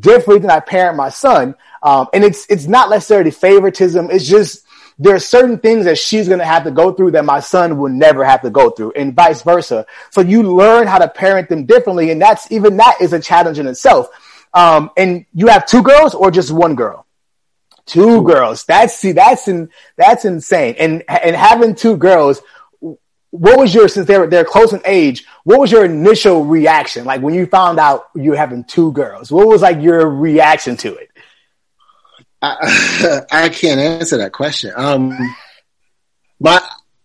differently 0.00 0.40
than 0.40 0.50
I 0.50 0.60
parent 0.60 0.96
my 0.96 1.08
son, 1.08 1.54
um, 1.82 2.08
and 2.12 2.24
it's 2.24 2.46
it's 2.50 2.66
not 2.66 2.90
necessarily 2.90 3.30
favoritism. 3.30 4.10
It's 4.10 4.26
just 4.26 4.64
there 4.98 5.14
are 5.14 5.20
certain 5.20 5.58
things 5.58 5.84
that 5.84 5.98
she's 5.98 6.26
going 6.26 6.40
to 6.40 6.46
have 6.46 6.64
to 6.64 6.70
go 6.70 6.92
through 6.92 7.12
that 7.12 7.24
my 7.24 7.40
son 7.40 7.78
will 7.78 7.90
never 7.90 8.24
have 8.24 8.42
to 8.42 8.50
go 8.50 8.70
through, 8.70 8.92
and 8.96 9.14
vice 9.14 9.42
versa. 9.42 9.86
So 10.10 10.20
you 10.20 10.42
learn 10.42 10.88
how 10.88 10.98
to 10.98 11.08
parent 11.08 11.48
them 11.48 11.64
differently, 11.64 12.10
and 12.10 12.20
that's 12.20 12.50
even 12.50 12.76
that 12.78 12.96
is 13.00 13.12
a 13.12 13.20
challenge 13.20 13.60
in 13.60 13.68
itself. 13.68 14.08
Um, 14.52 14.90
and 14.96 15.26
you 15.34 15.46
have 15.48 15.66
two 15.66 15.82
girls 15.82 16.14
or 16.14 16.30
just 16.30 16.50
one 16.50 16.74
girl? 16.74 17.05
Two 17.86 18.22
girls. 18.22 18.64
That's 18.64 18.98
see, 18.98 19.12
that's 19.12 19.48
in, 19.48 19.70
that's 19.96 20.24
insane. 20.24 20.74
And 20.78 21.04
and 21.08 21.36
having 21.36 21.74
two 21.74 21.96
girls, 21.96 22.42
what 23.30 23.58
was 23.58 23.74
your 23.74 23.88
since 23.88 24.06
they're 24.06 24.26
they're 24.26 24.44
close 24.44 24.72
in 24.72 24.82
age? 24.84 25.24
What 25.44 25.60
was 25.60 25.70
your 25.70 25.84
initial 25.84 26.44
reaction 26.44 27.04
like 27.04 27.22
when 27.22 27.34
you 27.34 27.46
found 27.46 27.78
out 27.78 28.08
you're 28.14 28.36
having 28.36 28.64
two 28.64 28.92
girls? 28.92 29.30
What 29.30 29.46
was 29.46 29.62
like 29.62 29.80
your 29.80 30.08
reaction 30.08 30.76
to 30.78 30.94
it? 30.96 31.10
I, 32.42 33.20
I 33.30 33.48
can't 33.48 33.80
answer 33.80 34.18
that 34.18 34.32
question. 34.32 34.72
Um, 34.76 35.16
my, 36.40 36.60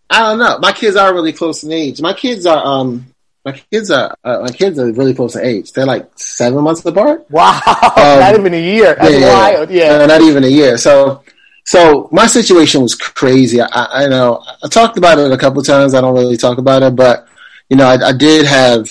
I 0.10 0.20
don't 0.20 0.40
know. 0.40 0.60
My 0.60 0.72
kids 0.72 0.96
are 0.96 1.14
really 1.14 1.34
close 1.34 1.64
in 1.64 1.72
age. 1.72 2.02
My 2.02 2.14
kids 2.14 2.46
are, 2.46 2.64
um, 2.64 3.11
my 3.44 3.54
kids 3.54 3.90
are, 3.90 4.16
uh, 4.24 4.40
my 4.42 4.52
kids 4.52 4.78
are 4.78 4.92
really 4.92 5.14
close 5.14 5.36
in 5.36 5.44
age. 5.44 5.72
They're 5.72 5.86
like 5.86 6.10
seven 6.16 6.64
months 6.64 6.86
apart. 6.86 7.26
Wow, 7.30 7.60
not 7.98 8.36
even 8.38 8.54
a 8.54 8.62
year. 8.62 8.96
That's 8.96 9.22
wild. 9.22 9.70
Yeah. 9.72 9.94
Uh, 9.96 10.06
not 10.06 10.22
even 10.22 10.44
a 10.44 10.48
year. 10.48 10.78
So, 10.78 11.24
so 11.66 12.08
my 12.12 12.28
situation 12.28 12.82
was 12.82 12.96
crazy. 12.96 13.62
I, 13.62 13.68
I, 14.06 14.08
know 14.08 14.44
I 14.64 14.68
talked 14.68 14.98
about 14.98 15.18
it 15.18 15.32
a 15.32 15.38
couple 15.38 15.64
times. 15.64 15.94
I 15.94 16.02
don't 16.02 16.14
really 16.14 16.38
talk 16.38 16.58
about 16.58 16.84
it, 16.84 16.96
but 16.96 17.28
you 17.70 17.78
know, 17.78 17.86
I, 17.88 18.10
I 18.10 18.12
did 18.12 18.46
have, 18.46 18.90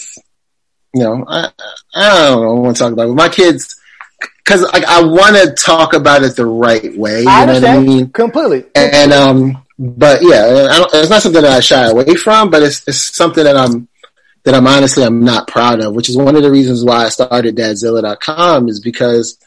you 0.94 1.02
know, 1.02 1.24
I, 1.28 1.50
I 1.94 2.28
don't 2.28 2.42
know. 2.42 2.56
I 2.56 2.60
want 2.60 2.76
to 2.76 2.82
talk 2.82 2.92
about 2.92 3.04
it. 3.04 3.08
But 3.08 3.14
my 3.14 3.28
kids, 3.28 3.80
because 4.44 4.62
like 4.72 4.84
I 4.84 5.04
want 5.04 5.36
to 5.36 5.54
talk 5.54 5.92
about 5.92 6.24
it 6.24 6.34
the 6.34 6.46
right 6.46 6.96
way. 6.96 7.22
You 7.22 7.28
I 7.28 7.44
know 7.44 7.52
what 7.54 7.64
I 7.64 7.76
understand 7.76 7.86
mean? 7.86 8.10
completely. 8.10 8.64
And 8.74 9.12
um, 9.12 9.64
but 9.78 10.22
yeah, 10.22 10.68
I 10.70 10.78
don't, 10.78 10.94
it's 10.94 11.10
not 11.10 11.22
something 11.22 11.42
that 11.42 11.52
I 11.52 11.60
shy 11.60 11.86
away 11.88 12.14
from, 12.16 12.50
but 12.50 12.62
it's 12.64 12.86
it's 12.88 13.14
something 13.14 13.44
that 13.44 13.56
I'm 13.56 13.88
that 14.44 14.54
I'm 14.54 14.66
honestly 14.66 15.04
I'm 15.04 15.24
not 15.24 15.48
proud 15.48 15.80
of, 15.80 15.94
which 15.94 16.08
is 16.08 16.16
one 16.16 16.36
of 16.36 16.42
the 16.42 16.50
reasons 16.50 16.84
why 16.84 17.04
I 17.04 17.08
started 17.08 17.56
Dadzilla.com 17.56 18.68
is 18.68 18.80
because 18.80 19.38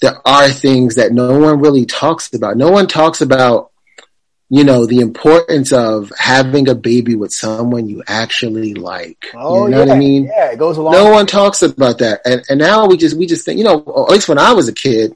there 0.00 0.16
are 0.26 0.48
things 0.48 0.96
that 0.96 1.12
no 1.12 1.38
one 1.38 1.60
really 1.60 1.86
talks 1.86 2.32
about. 2.32 2.56
No 2.56 2.70
one 2.70 2.86
talks 2.86 3.20
about, 3.20 3.72
you 4.48 4.64
know, 4.64 4.86
the 4.86 5.00
importance 5.00 5.72
of 5.72 6.12
having 6.16 6.68
a 6.68 6.74
baby 6.74 7.14
with 7.16 7.32
someone 7.32 7.88
you 7.88 8.02
actually 8.06 8.74
like. 8.74 9.26
Oh, 9.34 9.64
you 9.64 9.70
know 9.70 9.78
yeah. 9.78 9.84
what 9.86 9.96
I 9.96 9.98
mean? 9.98 10.24
Yeah, 10.24 10.52
it 10.52 10.58
goes 10.58 10.78
along. 10.78 10.92
No 10.92 11.10
one 11.10 11.26
talks 11.26 11.62
about 11.62 11.98
that. 11.98 12.20
And, 12.24 12.42
and 12.48 12.58
now 12.58 12.86
we 12.86 12.96
just, 12.96 13.16
we 13.16 13.26
just 13.26 13.44
think, 13.44 13.58
you 13.58 13.64
know, 13.64 13.78
at 13.78 14.12
least 14.12 14.28
when 14.28 14.38
I 14.38 14.52
was 14.52 14.68
a 14.68 14.74
kid, 14.74 15.14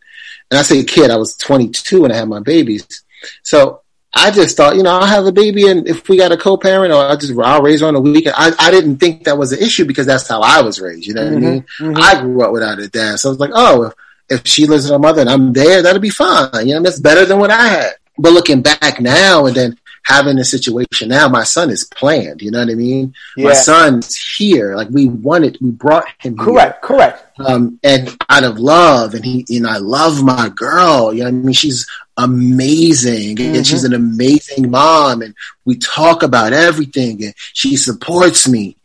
and 0.51 0.59
I 0.59 0.63
say 0.63 0.81
a 0.81 0.85
kid, 0.85 1.11
I 1.11 1.17
was 1.17 1.37
22 1.37 2.03
when 2.03 2.13
I 2.13 2.17
had 2.17 2.29
my 2.29 2.41
babies. 2.41 3.05
So 3.43 3.83
I 4.15 4.31
just 4.31 4.57
thought, 4.57 4.77
you 4.77 4.83
know, 4.83 4.91
I'll 4.91 5.07
have 5.07 5.25
a 5.25 5.33
baby 5.33 5.69
and 5.69 5.89
if 5.89 6.09
we 6.09 6.19
got 6.19 6.33
a 6.33 6.37
co-parent 6.37 6.93
or 6.93 7.03
I'll 7.03 7.17
just, 7.17 7.33
I'll 7.39 7.63
raise 7.63 7.81
her 7.81 7.87
on 7.87 7.95
a 7.95 8.01
weekend. 8.01 8.35
I, 8.37 8.53
I 8.59 8.71
didn't 8.71 8.99
think 8.99 9.25
that 9.25 9.39
was 9.39 9.53
an 9.53 9.61
issue 9.61 9.87
because 9.87 10.07
that's 10.07 10.29
how 10.29 10.41
I 10.43 10.61
was 10.61 10.81
raised. 10.81 11.07
You 11.07 11.15
know 11.15 11.25
what 11.25 11.33
I 11.33 11.37
mm-hmm, 11.37 11.45
mean? 11.45 11.65
Mm-hmm. 11.81 11.97
I 11.97 12.21
grew 12.21 12.43
up 12.43 12.53
without 12.53 12.79
a 12.79 12.89
dad. 12.89 13.19
So 13.19 13.31
I 13.31 13.33
was 13.33 13.41
like, 13.41 13.53
oh, 13.55 13.85
if, 13.85 13.95
if 14.29 14.47
she 14.47 14.67
lives 14.67 14.85
with 14.85 14.93
her 14.93 14.99
mother 14.99 15.23
and 15.23 15.31
I'm 15.31 15.53
there, 15.55 15.81
that'll 15.81 16.01
be 16.01 16.11
fine. 16.11 16.69
You 16.69 16.75
know, 16.75 16.83
that's 16.83 17.01
better 17.01 17.25
than 17.25 17.39
what 17.39 17.51
I 17.51 17.69
had. 17.69 17.93
But 18.19 18.35
looking 18.35 18.61
back 18.61 19.01
now 19.01 19.47
and 19.47 19.57
then 19.57 19.79
having 20.05 20.39
a 20.39 20.45
situation 20.45 21.09
now, 21.09 21.29
my 21.29 21.45
son 21.45 21.71
is 21.71 21.85
planned. 21.85 22.43
You 22.43 22.51
know 22.51 22.61
what 22.61 22.71
I 22.71 22.75
mean? 22.75 23.15
My 23.37 23.53
son's 23.53 24.17
here. 24.17 24.75
Like 24.75 24.89
we 24.91 25.09
wanted, 25.09 25.59
we 25.61 25.71
brought 25.71 26.07
him 26.19 26.37
here 26.37 26.45
Correct, 26.45 26.83
correct. 26.83 27.39
um, 27.41 27.79
and 27.83 28.17
out 28.29 28.45
of 28.45 28.59
love, 28.59 29.15
and 29.15 29.25
he, 29.25 29.45
and 29.51 29.67
I 29.67 29.79
love 29.79 30.23
my 30.23 30.49
girl. 30.49 31.13
You 31.13 31.21
know, 31.21 31.31
what 31.31 31.35
I 31.35 31.39
mean, 31.39 31.53
she's 31.53 31.87
amazing, 32.17 33.41
and 33.41 33.67
she's 33.67 33.85
an 33.85 33.95
amazing 33.95 34.71
mom, 34.71 35.23
and 35.23 35.35
we 35.65 35.77
talk 35.77 36.23
about 36.23 36.53
everything, 36.53 37.23
and 37.25 37.35
she 37.37 37.77
supports 37.77 38.49
me. 38.49 38.77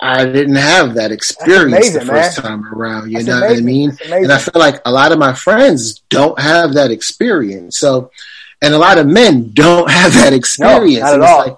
I 0.00 0.24
didn't 0.26 0.56
have 0.56 0.94
that 0.94 1.12
experience 1.12 1.88
amazing, 1.88 2.00
the 2.00 2.06
first 2.06 2.42
man. 2.42 2.62
time 2.62 2.74
around. 2.74 3.10
You 3.10 3.22
That's 3.22 3.28
know 3.28 3.40
what 3.40 3.56
I 3.56 3.60
mean? 3.60 3.96
And 4.10 4.30
I 4.32 4.38
feel 4.38 4.60
like 4.60 4.82
a 4.84 4.92
lot 4.92 5.12
of 5.12 5.18
my 5.18 5.32
friends 5.32 6.00
don't 6.10 6.38
have 6.38 6.74
that 6.74 6.90
experience. 6.90 7.78
So, 7.78 8.10
and 8.64 8.74
a 8.74 8.78
lot 8.78 8.98
of 8.98 9.06
men 9.06 9.50
don't 9.52 9.90
have 9.90 10.14
that 10.14 10.32
experience. 10.32 11.00
not 11.00 11.14
at 11.14 11.20
it's 11.20 11.30
all. 11.30 11.46
like, 11.46 11.56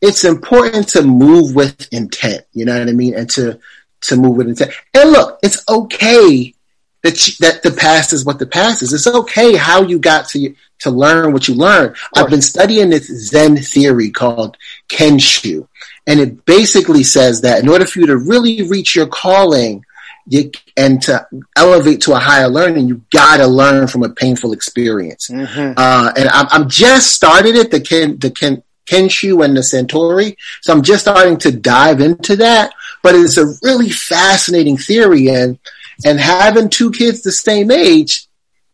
it's 0.00 0.24
important 0.24 0.88
to 0.90 1.02
move 1.02 1.54
with 1.54 1.88
intent. 1.92 2.44
You 2.52 2.64
know 2.64 2.78
what 2.78 2.88
I 2.88 2.92
mean? 2.92 3.14
And 3.14 3.28
to 3.30 3.58
to 4.02 4.16
move 4.16 4.36
with 4.36 4.48
intent. 4.48 4.72
And 4.94 5.10
look, 5.10 5.38
it's 5.42 5.64
okay 5.68 6.54
that 7.02 7.26
you, 7.26 7.34
that 7.40 7.62
the 7.62 7.70
past 7.72 8.12
is 8.12 8.24
what 8.24 8.38
the 8.38 8.46
past 8.46 8.82
is. 8.82 8.92
It's 8.92 9.06
okay 9.06 9.56
how 9.56 9.82
you 9.82 9.98
got 9.98 10.28
to 10.30 10.54
to 10.80 10.90
learn 10.90 11.32
what 11.32 11.48
you 11.48 11.54
learned. 11.54 11.96
I've 12.14 12.28
been 12.28 12.42
studying 12.42 12.90
this 12.90 13.06
Zen 13.06 13.56
theory 13.56 14.10
called 14.10 14.56
Kensho, 14.88 15.66
and 16.06 16.20
it 16.20 16.44
basically 16.44 17.02
says 17.02 17.40
that 17.40 17.62
in 17.62 17.68
order 17.68 17.86
for 17.86 18.00
you 18.00 18.06
to 18.06 18.18
really 18.18 18.62
reach 18.62 18.94
your 18.94 19.06
calling. 19.06 19.84
You, 20.28 20.50
and 20.76 21.00
to 21.02 21.26
elevate 21.56 22.00
to 22.02 22.12
a 22.14 22.18
higher 22.18 22.48
learning, 22.48 22.88
you 22.88 23.02
gotta 23.12 23.46
learn 23.46 23.86
from 23.86 24.02
a 24.02 24.08
painful 24.08 24.52
experience. 24.52 25.30
Uh, 25.76 26.12
and 26.16 26.28
I'm, 26.28 26.46
I'm 26.50 26.68
just 26.68 27.12
started 27.12 27.54
it, 27.54 27.70
the 27.70 27.80
Ken, 27.80 28.18
the 28.18 28.30
Ken, 28.30 28.62
Kensho 28.86 29.44
and 29.44 29.56
the 29.56 29.60
satori. 29.60 30.36
So 30.62 30.72
I'm 30.72 30.82
just 30.82 31.02
starting 31.02 31.36
to 31.38 31.52
dive 31.52 32.00
into 32.00 32.36
that, 32.36 32.72
but 33.02 33.14
it's 33.14 33.36
a 33.36 33.52
really 33.62 33.90
fascinating 33.90 34.78
theory 34.78 35.28
and, 35.28 35.58
and 36.04 36.18
having 36.18 36.70
two 36.70 36.90
kids 36.90 37.22
the 37.22 37.32
same 37.32 37.70
age 37.70 38.26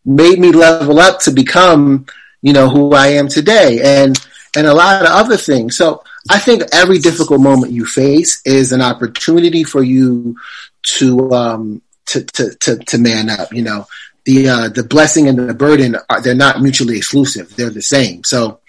made 0.05 0.39
me 0.39 0.51
level 0.51 0.99
up 0.99 1.19
to 1.21 1.31
become, 1.31 2.05
you 2.41 2.53
know, 2.53 2.69
who 2.69 2.93
I 2.93 3.07
am 3.07 3.27
today 3.27 4.01
and, 4.01 4.17
and 4.55 4.67
a 4.67 4.73
lot 4.73 5.01
of 5.01 5.07
other 5.07 5.37
things. 5.37 5.77
So 5.77 6.03
I 6.29 6.39
think 6.39 6.63
every 6.71 6.99
difficult 6.99 7.41
moment 7.41 7.73
you 7.73 7.85
face 7.85 8.41
is 8.45 8.71
an 8.71 8.81
opportunity 8.81 9.63
for 9.63 9.81
you 9.83 10.35
to, 10.83 11.31
um, 11.31 11.81
to, 12.07 12.23
to, 12.23 12.55
to, 12.55 12.77
to 12.77 12.97
man 12.97 13.29
up, 13.29 13.53
you 13.53 13.61
know, 13.61 13.87
the, 14.25 14.47
uh, 14.47 14.69
the 14.69 14.83
blessing 14.83 15.27
and 15.27 15.37
the 15.37 15.53
burden 15.53 15.97
are, 16.09 16.21
they're 16.21 16.35
not 16.35 16.61
mutually 16.61 16.97
exclusive. 16.97 17.55
They're 17.55 17.69
the 17.69 17.81
same. 17.81 18.23
So 18.23 18.59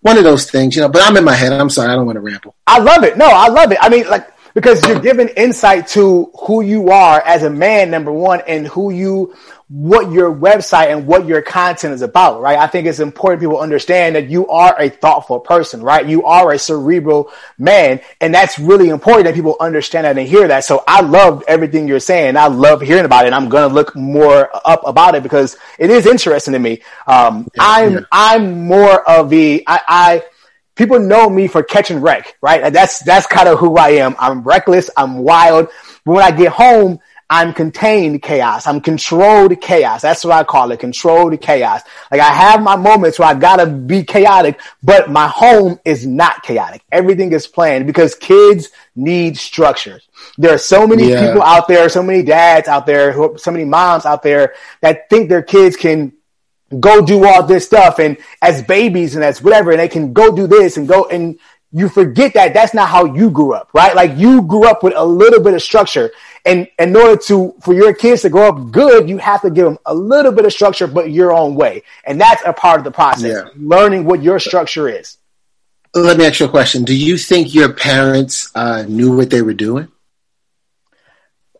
one 0.00 0.18
of 0.18 0.24
those 0.24 0.50
things, 0.50 0.76
you 0.76 0.82
know, 0.82 0.88
but 0.88 1.02
I'm 1.02 1.16
in 1.16 1.24
my 1.24 1.34
head. 1.34 1.52
I'm 1.52 1.70
sorry. 1.70 1.90
I 1.90 1.96
don't 1.96 2.06
want 2.06 2.16
to 2.16 2.20
ramble. 2.20 2.54
I 2.66 2.78
love 2.78 3.04
it. 3.04 3.16
No, 3.16 3.26
I 3.26 3.48
love 3.48 3.72
it. 3.72 3.78
I 3.80 3.88
mean, 3.88 4.08
like, 4.08 4.28
because 4.58 4.84
you're 4.88 4.98
giving 4.98 5.28
insight 5.28 5.86
to 5.86 6.32
who 6.46 6.62
you 6.62 6.90
are 6.90 7.20
as 7.20 7.44
a 7.44 7.50
man, 7.50 7.92
number 7.92 8.10
one, 8.10 8.42
and 8.48 8.66
who 8.66 8.90
you, 8.90 9.32
what 9.68 10.10
your 10.10 10.34
website 10.34 10.88
and 10.88 11.06
what 11.06 11.26
your 11.26 11.42
content 11.42 11.94
is 11.94 12.02
about, 12.02 12.40
right? 12.40 12.58
I 12.58 12.66
think 12.66 12.88
it's 12.88 12.98
important 12.98 13.40
people 13.40 13.60
understand 13.60 14.16
that 14.16 14.28
you 14.28 14.48
are 14.48 14.74
a 14.76 14.88
thoughtful 14.88 15.38
person, 15.38 15.80
right? 15.80 16.04
You 16.04 16.24
are 16.24 16.50
a 16.50 16.58
cerebral 16.58 17.30
man. 17.56 18.00
And 18.20 18.34
that's 18.34 18.58
really 18.58 18.88
important 18.88 19.26
that 19.26 19.36
people 19.36 19.56
understand 19.60 20.06
that 20.06 20.18
and 20.18 20.26
hear 20.26 20.48
that. 20.48 20.64
So 20.64 20.82
I 20.88 21.02
love 21.02 21.44
everything 21.46 21.86
you're 21.86 22.00
saying. 22.00 22.36
I 22.36 22.48
love 22.48 22.80
hearing 22.80 23.04
about 23.04 23.26
it. 23.26 23.28
And 23.28 23.36
I'm 23.36 23.48
going 23.48 23.68
to 23.68 23.72
look 23.72 23.94
more 23.94 24.50
up 24.66 24.82
about 24.84 25.14
it 25.14 25.22
because 25.22 25.56
it 25.78 25.88
is 25.88 26.04
interesting 26.04 26.54
to 26.54 26.58
me. 26.58 26.82
Um, 27.06 27.46
I'm, 27.60 27.92
yeah. 27.92 28.00
I'm 28.10 28.66
more 28.66 29.08
of 29.08 29.30
the, 29.30 29.62
I, 29.68 29.80
I, 29.86 30.22
people 30.78 30.98
know 30.98 31.28
me 31.28 31.48
for 31.48 31.62
catch 31.62 31.90
and 31.90 32.02
wreck, 32.02 32.36
right? 32.40 32.62
And 32.62 32.74
that's 32.74 33.00
that's 33.00 33.26
kind 33.26 33.48
of 33.48 33.58
who 33.58 33.76
I 33.76 33.90
am. 33.90 34.16
I'm 34.18 34.42
reckless. 34.42 34.88
I'm 34.96 35.18
wild. 35.18 35.68
But 36.04 36.12
when 36.12 36.24
I 36.24 36.30
get 36.30 36.52
home, 36.52 37.00
I'm 37.30 37.52
contained 37.52 38.22
chaos. 38.22 38.66
I'm 38.66 38.80
controlled 38.80 39.60
chaos. 39.60 40.00
That's 40.00 40.24
what 40.24 40.32
I 40.34 40.44
call 40.44 40.70
it. 40.72 40.80
Controlled 40.80 41.38
chaos. 41.42 41.82
Like 42.10 42.22
I 42.22 42.32
have 42.32 42.62
my 42.62 42.76
moments 42.76 43.18
where 43.18 43.28
I 43.28 43.34
gotta 43.34 43.66
be 43.66 44.02
chaotic, 44.02 44.58
but 44.82 45.10
my 45.10 45.28
home 45.28 45.78
is 45.84 46.06
not 46.06 46.42
chaotic. 46.42 46.82
Everything 46.90 47.30
is 47.32 47.46
planned 47.46 47.86
because 47.86 48.14
kids 48.14 48.70
need 48.96 49.36
structures. 49.36 50.08
There 50.38 50.54
are 50.54 50.58
so 50.58 50.86
many 50.86 51.10
Yeah. 51.10 51.26
people 51.26 51.42
out 51.42 51.68
there, 51.68 51.90
so 51.90 52.02
many 52.02 52.22
dads 52.22 52.66
out 52.66 52.86
there, 52.86 53.12
so 53.36 53.50
many 53.50 53.66
moms 53.66 54.06
out 54.06 54.22
there 54.22 54.54
that 54.80 55.10
think 55.10 55.28
their 55.28 55.42
kids 55.42 55.76
can 55.76 56.12
go 56.80 57.00
do 57.00 57.24
all 57.26 57.42
this 57.42 57.64
stuff 57.66 57.98
and 57.98 58.16
as 58.42 58.62
babies 58.62 59.14
and 59.14 59.24
as 59.24 59.42
whatever 59.42 59.70
and 59.70 59.80
they 59.80 59.88
can 59.88 60.12
go 60.12 60.34
do 60.34 60.46
this 60.46 60.76
and 60.76 60.86
go 60.86 61.06
and 61.06 61.38
you 61.72 61.88
forget 61.88 62.34
that 62.34 62.52
that's 62.54 62.74
not 62.74 62.88
how 62.88 63.04
you 63.06 63.30
grew 63.30 63.52
up 63.54 63.70
right 63.74 63.94
like 63.96 64.16
you 64.16 64.42
grew 64.42 64.66
up 64.66 64.82
with 64.82 64.92
a 64.96 65.04
little 65.04 65.40
bit 65.40 65.54
of 65.54 65.62
structure 65.62 66.10
and 66.44 66.68
in 66.78 66.94
order 66.94 67.16
to 67.16 67.54
for 67.62 67.72
your 67.74 67.94
kids 67.94 68.22
to 68.22 68.28
grow 68.28 68.48
up 68.48 68.70
good 68.70 69.08
you 69.08 69.16
have 69.18 69.40
to 69.40 69.50
give 69.50 69.64
them 69.64 69.78
a 69.86 69.94
little 69.94 70.32
bit 70.32 70.44
of 70.44 70.52
structure 70.52 70.86
but 70.86 71.10
your 71.10 71.32
own 71.32 71.54
way 71.54 71.82
and 72.04 72.20
that's 72.20 72.42
a 72.44 72.52
part 72.52 72.78
of 72.80 72.84
the 72.84 72.90
process 72.90 73.44
Yeah. 73.44 73.50
learning 73.56 74.04
what 74.04 74.22
your 74.22 74.38
structure 74.38 74.88
is 74.88 75.16
Let 75.94 76.18
me 76.18 76.26
ask 76.26 76.38
you 76.40 76.46
a 76.46 76.50
question. 76.50 76.84
Do 76.84 76.94
you 76.94 77.16
think 77.16 77.54
your 77.54 77.72
parents 77.72 78.50
uh, 78.54 78.84
knew 78.86 79.16
what 79.16 79.30
they 79.30 79.40
were 79.40 79.54
doing? 79.54 79.88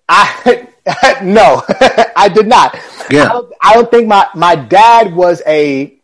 I 0.09 0.68
no, 1.23 1.63
I 2.17 2.29
did 2.33 2.47
not. 2.47 2.79
Yeah. 3.11 3.25
I 3.25 3.29
don't, 3.29 3.53
I 3.63 3.75
don't 3.75 3.91
think 3.91 4.09
my, 4.09 4.29
my 4.35 4.57
dad 4.57 5.15
was 5.15 5.43
a 5.47 5.95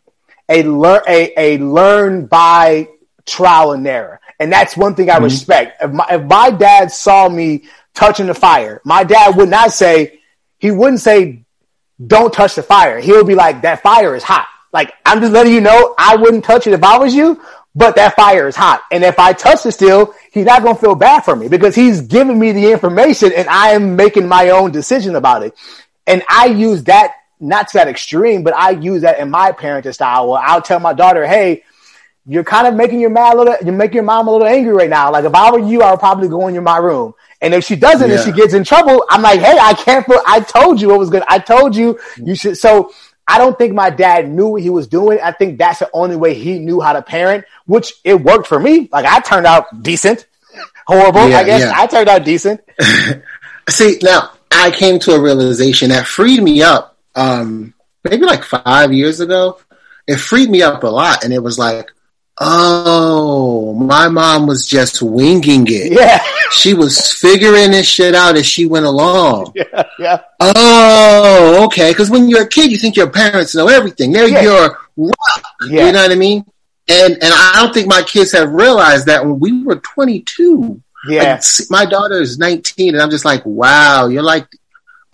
a 0.48 0.62
learn 0.62 1.02
a, 1.08 1.32
a 1.36 1.58
learn 1.58 2.26
by 2.26 2.88
trial 3.26 3.72
and 3.72 3.86
error, 3.86 4.20
and 4.38 4.52
that's 4.52 4.76
one 4.76 4.94
thing 4.94 5.10
I 5.10 5.14
mm-hmm. 5.14 5.24
respect. 5.24 5.82
If 5.82 5.90
my, 5.90 6.06
if 6.10 6.22
my 6.24 6.50
dad 6.50 6.90
saw 6.90 7.28
me 7.28 7.64
touching 7.94 8.26
the 8.26 8.34
fire, 8.34 8.80
my 8.84 9.04
dad 9.04 9.36
would 9.36 9.48
not 9.48 9.72
say 9.72 10.20
he 10.58 10.70
wouldn't 10.70 11.00
say 11.00 11.44
don't 12.04 12.32
touch 12.32 12.54
the 12.56 12.62
fire. 12.62 13.00
He 13.00 13.12
would 13.12 13.26
be 13.26 13.34
like 13.34 13.62
that 13.62 13.82
fire 13.82 14.14
is 14.14 14.22
hot. 14.22 14.48
Like 14.72 14.92
I'm 15.06 15.20
just 15.20 15.32
letting 15.32 15.54
you 15.54 15.60
know 15.60 15.94
I 15.96 16.16
wouldn't 16.16 16.44
touch 16.44 16.66
it 16.66 16.72
if 16.72 16.82
I 16.82 16.98
was 16.98 17.14
you, 17.14 17.40
but 17.74 17.96
that 17.96 18.14
fire 18.14 18.46
is 18.46 18.56
hot. 18.56 18.82
And 18.90 19.02
if 19.02 19.18
I 19.18 19.32
touch 19.32 19.66
it 19.66 19.72
still, 19.72 20.14
he's 20.32 20.46
not 20.46 20.62
going 20.62 20.76
to 20.76 20.80
feel 20.80 20.94
bad 20.94 21.24
for 21.24 21.34
me 21.34 21.48
because 21.48 21.74
he's 21.74 22.02
giving 22.02 22.38
me 22.38 22.52
the 22.52 22.70
information 22.70 23.32
and 23.32 23.48
I 23.48 23.70
am 23.70 23.96
making 23.96 24.28
my 24.28 24.50
own 24.50 24.70
decision 24.70 25.16
about 25.16 25.42
it. 25.42 25.54
And 26.06 26.22
I 26.28 26.46
use 26.46 26.84
that 26.84 27.14
not 27.40 27.68
to 27.68 27.78
that 27.78 27.88
extreme, 27.88 28.44
but 28.44 28.54
I 28.54 28.70
use 28.70 29.02
that 29.02 29.18
in 29.18 29.30
my 29.30 29.52
parenting 29.52 29.92
style 29.92 30.30
where 30.30 30.40
I'll 30.40 30.62
tell 30.62 30.78
my 30.78 30.92
daughter, 30.92 31.26
Hey, 31.26 31.64
you're 32.26 32.44
kind 32.44 32.66
of 32.66 32.74
making 32.74 33.00
your 33.00 33.10
mad 33.10 33.34
a 33.34 33.36
little, 33.36 33.56
you're 33.62 33.74
making 33.74 33.96
your 33.96 34.04
mom 34.04 34.28
a 34.28 34.30
little 34.30 34.46
angry 34.46 34.72
right 34.72 34.88
now. 34.88 35.10
Like 35.10 35.24
if 35.24 35.34
I 35.34 35.50
were 35.50 35.58
you, 35.58 35.82
I 35.82 35.90
would 35.90 36.00
probably 36.00 36.28
go 36.28 36.46
in 36.46 36.62
my 36.62 36.78
room. 36.78 37.14
And 37.40 37.52
if 37.52 37.64
she 37.64 37.76
doesn't 37.76 38.10
and 38.10 38.20
she 38.20 38.32
gets 38.32 38.54
in 38.54 38.64
trouble, 38.64 39.04
I'm 39.10 39.20
like, 39.20 39.40
Hey, 39.40 39.58
I 39.60 39.74
can't, 39.74 40.06
feel, 40.06 40.20
I 40.26 40.40
told 40.40 40.80
you 40.80 40.94
it 40.94 40.98
was 40.98 41.10
good. 41.10 41.24
I 41.28 41.40
told 41.40 41.74
you 41.74 41.98
you 42.16 42.36
should. 42.36 42.56
So 42.56 42.92
I 43.26 43.38
don't 43.38 43.56
think 43.56 43.72
my 43.72 43.90
dad 43.90 44.28
knew 44.28 44.48
what 44.48 44.62
he 44.62 44.70
was 44.70 44.86
doing. 44.86 45.18
I 45.22 45.32
think 45.32 45.58
that's 45.58 45.78
the 45.78 45.90
only 45.92 46.16
way 46.16 46.34
he 46.34 46.58
knew 46.58 46.80
how 46.80 46.92
to 46.92 47.02
parent, 47.02 47.44
which 47.66 47.94
it 48.04 48.20
worked 48.20 48.46
for 48.46 48.60
me. 48.60 48.88
Like 48.92 49.06
I 49.06 49.20
turned 49.20 49.46
out 49.46 49.82
decent, 49.82 50.26
horrible. 50.86 51.28
Yeah, 51.28 51.38
I 51.38 51.44
guess 51.44 51.60
yeah. 51.60 51.72
I 51.74 51.86
turned 51.86 52.08
out 52.08 52.24
decent. 52.24 52.60
See, 53.68 53.98
now 54.02 54.32
I 54.50 54.70
came 54.70 54.98
to 55.00 55.12
a 55.12 55.20
realization 55.20 55.88
that 55.88 56.06
freed 56.06 56.42
me 56.42 56.62
up. 56.62 56.96
Um, 57.14 57.74
maybe 58.02 58.26
like 58.26 58.44
five 58.44 58.92
years 58.92 59.20
ago, 59.20 59.58
it 60.06 60.16
freed 60.16 60.50
me 60.50 60.62
up 60.62 60.82
a 60.82 60.88
lot, 60.88 61.24
and 61.24 61.32
it 61.32 61.42
was 61.42 61.58
like, 61.58 61.90
oh, 62.40 63.74
my 63.74 64.08
mom 64.08 64.46
was 64.46 64.66
just 64.66 65.02
winging 65.02 65.66
it. 65.68 65.92
Yeah. 65.92 66.22
She 66.52 66.74
was 66.74 67.12
figuring 67.12 67.70
this 67.72 67.86
shit 67.86 68.14
out 68.14 68.36
as 68.36 68.46
she 68.46 68.66
went 68.66 68.86
along. 68.86 69.52
yeah. 69.56 69.82
Yeah. 69.98 70.20
Oh, 70.40 71.64
okay. 71.66 71.90
Because 71.90 72.10
when 72.10 72.28
you're 72.28 72.42
a 72.42 72.48
kid, 72.48 72.70
you 72.70 72.78
think 72.78 72.96
your 72.96 73.10
parents 73.10 73.54
know 73.54 73.68
everything. 73.68 74.12
They're 74.12 74.28
Yeah. 74.28 74.42
your 74.42 74.78
rock. 74.96 75.42
Yeah. 75.68 75.86
You 75.86 75.92
know 75.92 76.02
what 76.02 76.12
I 76.12 76.16
mean? 76.16 76.44
And 76.88 77.12
and 77.14 77.32
I 77.32 77.52
don't 77.62 77.72
think 77.72 77.88
my 77.88 78.02
kids 78.02 78.32
have 78.32 78.50
realized 78.50 79.06
that 79.06 79.24
when 79.24 79.38
we 79.40 79.62
were 79.64 79.76
22, 79.76 80.80
Yeah. 81.08 81.34
Like, 81.34 81.42
my 81.70 81.84
daughter 81.86 82.20
is 82.20 82.38
19 82.38 82.94
and 82.94 83.02
I'm 83.02 83.10
just 83.10 83.24
like, 83.24 83.42
wow, 83.46 84.06
you're 84.08 84.22
like 84.22 84.46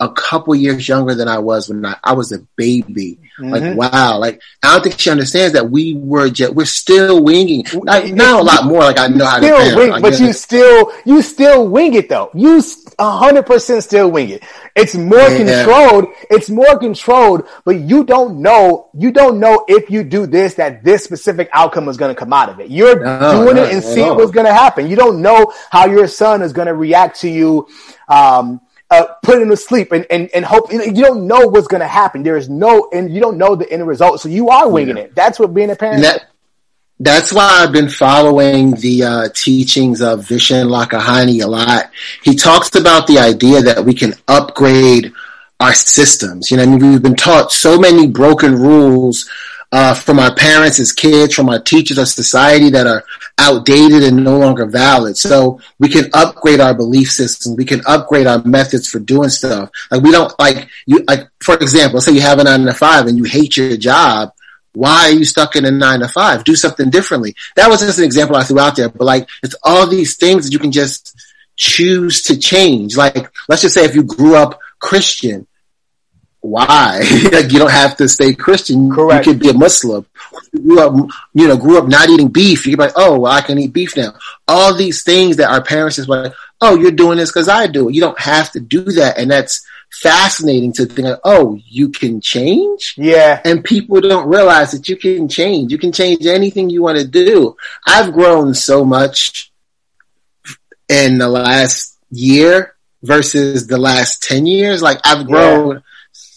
a 0.01 0.09
couple 0.11 0.53
years 0.55 0.87
younger 0.87 1.13
than 1.15 1.27
I 1.27 1.37
was 1.37 1.69
when 1.69 1.85
I, 1.85 1.95
I 2.03 2.13
was 2.13 2.31
a 2.31 2.39
baby. 2.57 3.19
Mhm. 3.39 3.51
Like, 3.51 3.77
wow. 3.93 4.17
Like, 4.17 4.41
I 4.63 4.73
don't 4.73 4.83
think 4.83 4.99
she 4.99 5.09
understands 5.11 5.53
that 5.53 5.69
we 5.69 5.93
were 5.93 6.29
just, 6.29 6.53
we're 6.53 6.65
still 6.65 7.23
winging. 7.23 7.65
Like, 7.73 8.11
now 8.13 8.41
a 8.41 8.43
lot 8.43 8.65
more, 8.65 8.81
like 8.81 8.99
I 8.99 9.07
know 9.07 9.25
how 9.25 9.39
to 9.39 9.45
still 9.45 9.77
wing, 9.77 9.93
I 9.93 10.01
but 10.01 10.19
you 10.19 10.27
it. 10.29 10.33
still 10.33 10.91
you 11.05 11.21
still 11.21 11.67
wing 11.69 11.93
it 11.93 12.09
though. 12.09 12.31
You 12.33 12.61
hundred 12.99 13.45
percent 13.45 13.83
still 13.83 14.11
wing 14.11 14.29
it. 14.29 14.43
It's 14.75 14.95
more 14.95 15.19
Yeah. 15.19 15.63
controlled. 15.63 16.05
It's 16.29 16.49
more 16.49 16.77
controlled, 16.79 17.47
but 17.63 17.79
you 17.79 18.03
don't 18.03 18.41
know. 18.41 18.89
You 18.97 19.11
don't 19.11 19.39
know 19.39 19.65
if 19.67 19.89
you 19.89 20.03
do 20.03 20.25
this 20.25 20.55
that 20.55 20.83
this 20.83 21.03
specific 21.03 21.49
outcome 21.53 21.87
is 21.89 21.97
going 21.97 22.13
to 22.13 22.19
come 22.19 22.33
out 22.33 22.49
of 22.49 22.59
it. 22.59 22.69
You're 22.69 22.99
No, 23.03 23.43
doing 23.43 23.55
no, 23.55 23.63
it 23.63 23.73
and 23.73 23.83
at 23.83 23.93
seeing 23.93 24.15
what's 24.15 24.31
going 24.31 24.45
to 24.47 24.53
happen. 24.53 24.89
You 24.89 24.95
don't 24.95 25.21
know 25.21 25.53
how 25.69 25.85
your 25.87 26.07
son 26.07 26.41
is 26.41 26.53
going 26.53 26.67
to 26.67 26.73
react 26.73 27.21
to 27.21 27.29
you. 27.29 27.67
Um, 28.07 28.61
uh, 28.91 29.05
put 29.23 29.41
him 29.41 29.49
to 29.49 29.57
sleep 29.57 29.91
and, 29.93 30.05
and, 30.11 30.29
and 30.35 30.43
hope 30.45 30.71
you 30.71 30.93
don't 30.93 31.25
know 31.25 31.47
what's 31.47 31.67
going 31.67 31.79
to 31.81 31.87
happen. 31.87 32.23
There 32.23 32.37
is 32.37 32.49
no, 32.49 32.89
and 32.93 33.11
you 33.11 33.21
don't 33.21 33.37
know 33.37 33.55
the 33.55 33.71
end 33.71 33.87
result. 33.87 34.19
So 34.19 34.29
you 34.29 34.49
are 34.49 34.69
winging 34.69 34.97
Yeah. 34.97 35.03
it. 35.03 35.15
That's 35.15 35.39
what 35.39 35.53
being 35.53 35.71
a 35.71 35.75
parent. 35.75 36.03
That, 36.03 36.27
that's 36.99 37.33
why 37.33 37.63
I've 37.63 37.71
been 37.71 37.89
following 37.89 38.75
the 38.75 39.03
uh, 39.03 39.29
teachings 39.33 40.01
of 40.01 40.25
Vishen 40.25 40.67
Lakhiani 40.67 41.41
a 41.43 41.47
lot. 41.47 41.89
He 42.21 42.35
talks 42.35 42.75
about 42.75 43.07
the 43.07 43.17
idea 43.17 43.61
that 43.61 43.83
we 43.83 43.93
can 43.95 44.13
upgrade 44.27 45.11
our 45.59 45.73
systems. 45.73 46.51
You 46.51 46.57
know, 46.57 46.63
I 46.63 46.65
mean, 46.67 46.91
we've 46.91 47.01
been 47.01 47.15
taught 47.15 47.51
so 47.51 47.79
many 47.79 48.07
broken 48.07 48.55
rules 48.55 49.27
uh, 49.71 49.93
from 49.93 50.19
our 50.19 50.33
parents 50.35 50.79
as 50.79 50.91
kids, 50.91 51.33
from 51.33 51.49
our 51.49 51.59
teachers, 51.59 51.97
our 51.97 52.05
society 52.05 52.69
that 52.69 52.87
are 52.87 53.03
outdated 53.37 54.03
and 54.03 54.23
no 54.23 54.37
longer 54.37 54.65
valid. 54.65 55.17
So 55.17 55.59
we 55.79 55.87
can 55.89 56.09
upgrade 56.13 56.59
our 56.59 56.73
belief 56.73 57.11
system. 57.11 57.55
We 57.55 57.65
can 57.65 57.81
upgrade 57.87 58.27
our 58.27 58.43
methods 58.43 58.89
for 58.89 58.99
doing 58.99 59.29
stuff. 59.29 59.69
Like 59.89 60.03
we 60.03 60.11
don't 60.11 60.33
like 60.39 60.67
you. 60.85 61.03
Like 61.07 61.29
for 61.39 61.55
example, 61.55 62.01
say 62.01 62.11
you 62.11 62.21
have 62.21 62.39
a 62.39 62.43
nine 62.43 62.65
to 62.65 62.73
five 62.73 63.07
and 63.07 63.17
you 63.17 63.23
hate 63.23 63.57
your 63.57 63.77
job 63.77 64.31
why 64.73 65.09
are 65.09 65.11
you 65.11 65.25
stuck 65.25 65.55
in 65.55 65.65
a 65.65 65.71
nine 65.71 65.99
to 65.99 66.07
five? 66.07 66.43
Do 66.43 66.55
something 66.55 66.89
differently. 66.89 67.35
That 67.55 67.69
was 67.69 67.81
just 67.81 67.99
an 67.99 68.05
example 68.05 68.35
I 68.35 68.43
threw 68.43 68.59
out 68.59 68.75
there, 68.75 68.89
but 68.89 69.03
like 69.03 69.27
it's 69.43 69.55
all 69.63 69.87
these 69.87 70.15
things 70.15 70.45
that 70.45 70.53
you 70.53 70.59
can 70.59 70.71
just 70.71 71.15
choose 71.57 72.23
to 72.23 72.37
change. 72.37 72.95
Like 72.95 73.31
let's 73.49 73.61
just 73.61 73.73
say 73.73 73.85
if 73.85 73.95
you 73.95 74.03
grew 74.03 74.35
up 74.35 74.59
Christian, 74.79 75.47
why? 76.41 76.99
like 77.31 77.51
you 77.51 77.59
don't 77.59 77.71
have 77.71 77.95
to 77.97 78.09
stay 78.09 78.33
Christian. 78.33 78.91
Correct. 78.91 79.25
You 79.25 79.33
could 79.33 79.41
be 79.41 79.49
a 79.49 79.53
Muslim. 79.53 80.05
You 80.51 80.59
grew 80.59 80.79
up, 80.79 81.09
you 81.33 81.47
know, 81.47 81.57
grew 81.57 81.77
up 81.77 81.87
not 81.87 82.09
eating 82.09 82.27
beef. 82.27 82.65
You 82.65 82.73
could 82.73 82.79
be 82.79 82.85
like, 82.85 82.93
oh, 82.97 83.19
well, 83.19 83.31
I 83.31 83.41
can 83.41 83.57
eat 83.59 83.73
beef 83.73 83.95
now. 83.95 84.13
All 84.47 84.75
these 84.75 85.03
things 85.03 85.37
that 85.37 85.49
our 85.49 85.63
parents 85.63 85.95
just 85.95 86.09
like, 86.09 86.33
oh, 86.59 86.75
you're 86.75 86.91
doing 86.91 87.17
this 87.17 87.31
because 87.31 87.47
I 87.47 87.67
do 87.67 87.89
it. 87.89 87.95
You 87.95 88.01
don't 88.01 88.19
have 88.19 88.51
to 88.51 88.59
do 88.59 88.83
that, 88.83 89.17
and 89.17 89.29
that's 89.29 89.65
fascinating 89.91 90.73
to 90.73 90.85
think. 90.85 91.19
Oh, 91.23 91.59
you 91.67 91.89
can 91.89 92.21
change 92.21 92.95
yeah. 92.97 93.41
and 93.43 93.63
people 93.63 93.99
don't 93.99 94.27
realize 94.27 94.71
that 94.71 94.87
you 94.87 94.95
can 94.95 95.27
change. 95.27 95.71
You 95.71 95.77
can 95.77 95.91
change 95.91 96.25
anything 96.25 96.69
you 96.69 96.81
want 96.81 96.97
to 96.97 97.07
do. 97.07 97.55
I've 97.85 98.13
grown 98.13 98.53
so 98.53 98.85
much 98.85 99.51
in 100.87 101.17
the 101.17 101.27
last 101.27 101.97
year 102.09 102.75
versus 103.03 103.67
the 103.67 103.77
last 103.77 104.23
10 104.23 104.45
years. 104.45 104.81
Like 104.81 104.99
I've 105.03 105.27
grown 105.27 105.83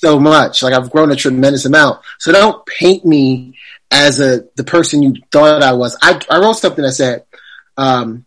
so 0.05 0.21
much. 0.21 0.63
Like 0.63 0.75
I've 0.75 0.91
grown 0.91 1.11
a 1.11 1.17
tremendous 1.17 1.65
amount. 1.65 2.03
So 2.19 2.31
don't 2.31 2.65
paint 2.67 3.05
me 3.07 3.57
as 3.91 4.21
a, 4.21 4.45
the 4.57 4.65
person 4.65 5.03
you 5.03 5.15
thought 5.33 5.63
I 5.63 5.73
was. 5.73 5.97
I, 6.03 6.21
I 6.31 6.41
wrote 6.41 6.55
something 6.55 6.85
that 6.85 6.93
said, 6.93 7.25
um, 7.79 8.27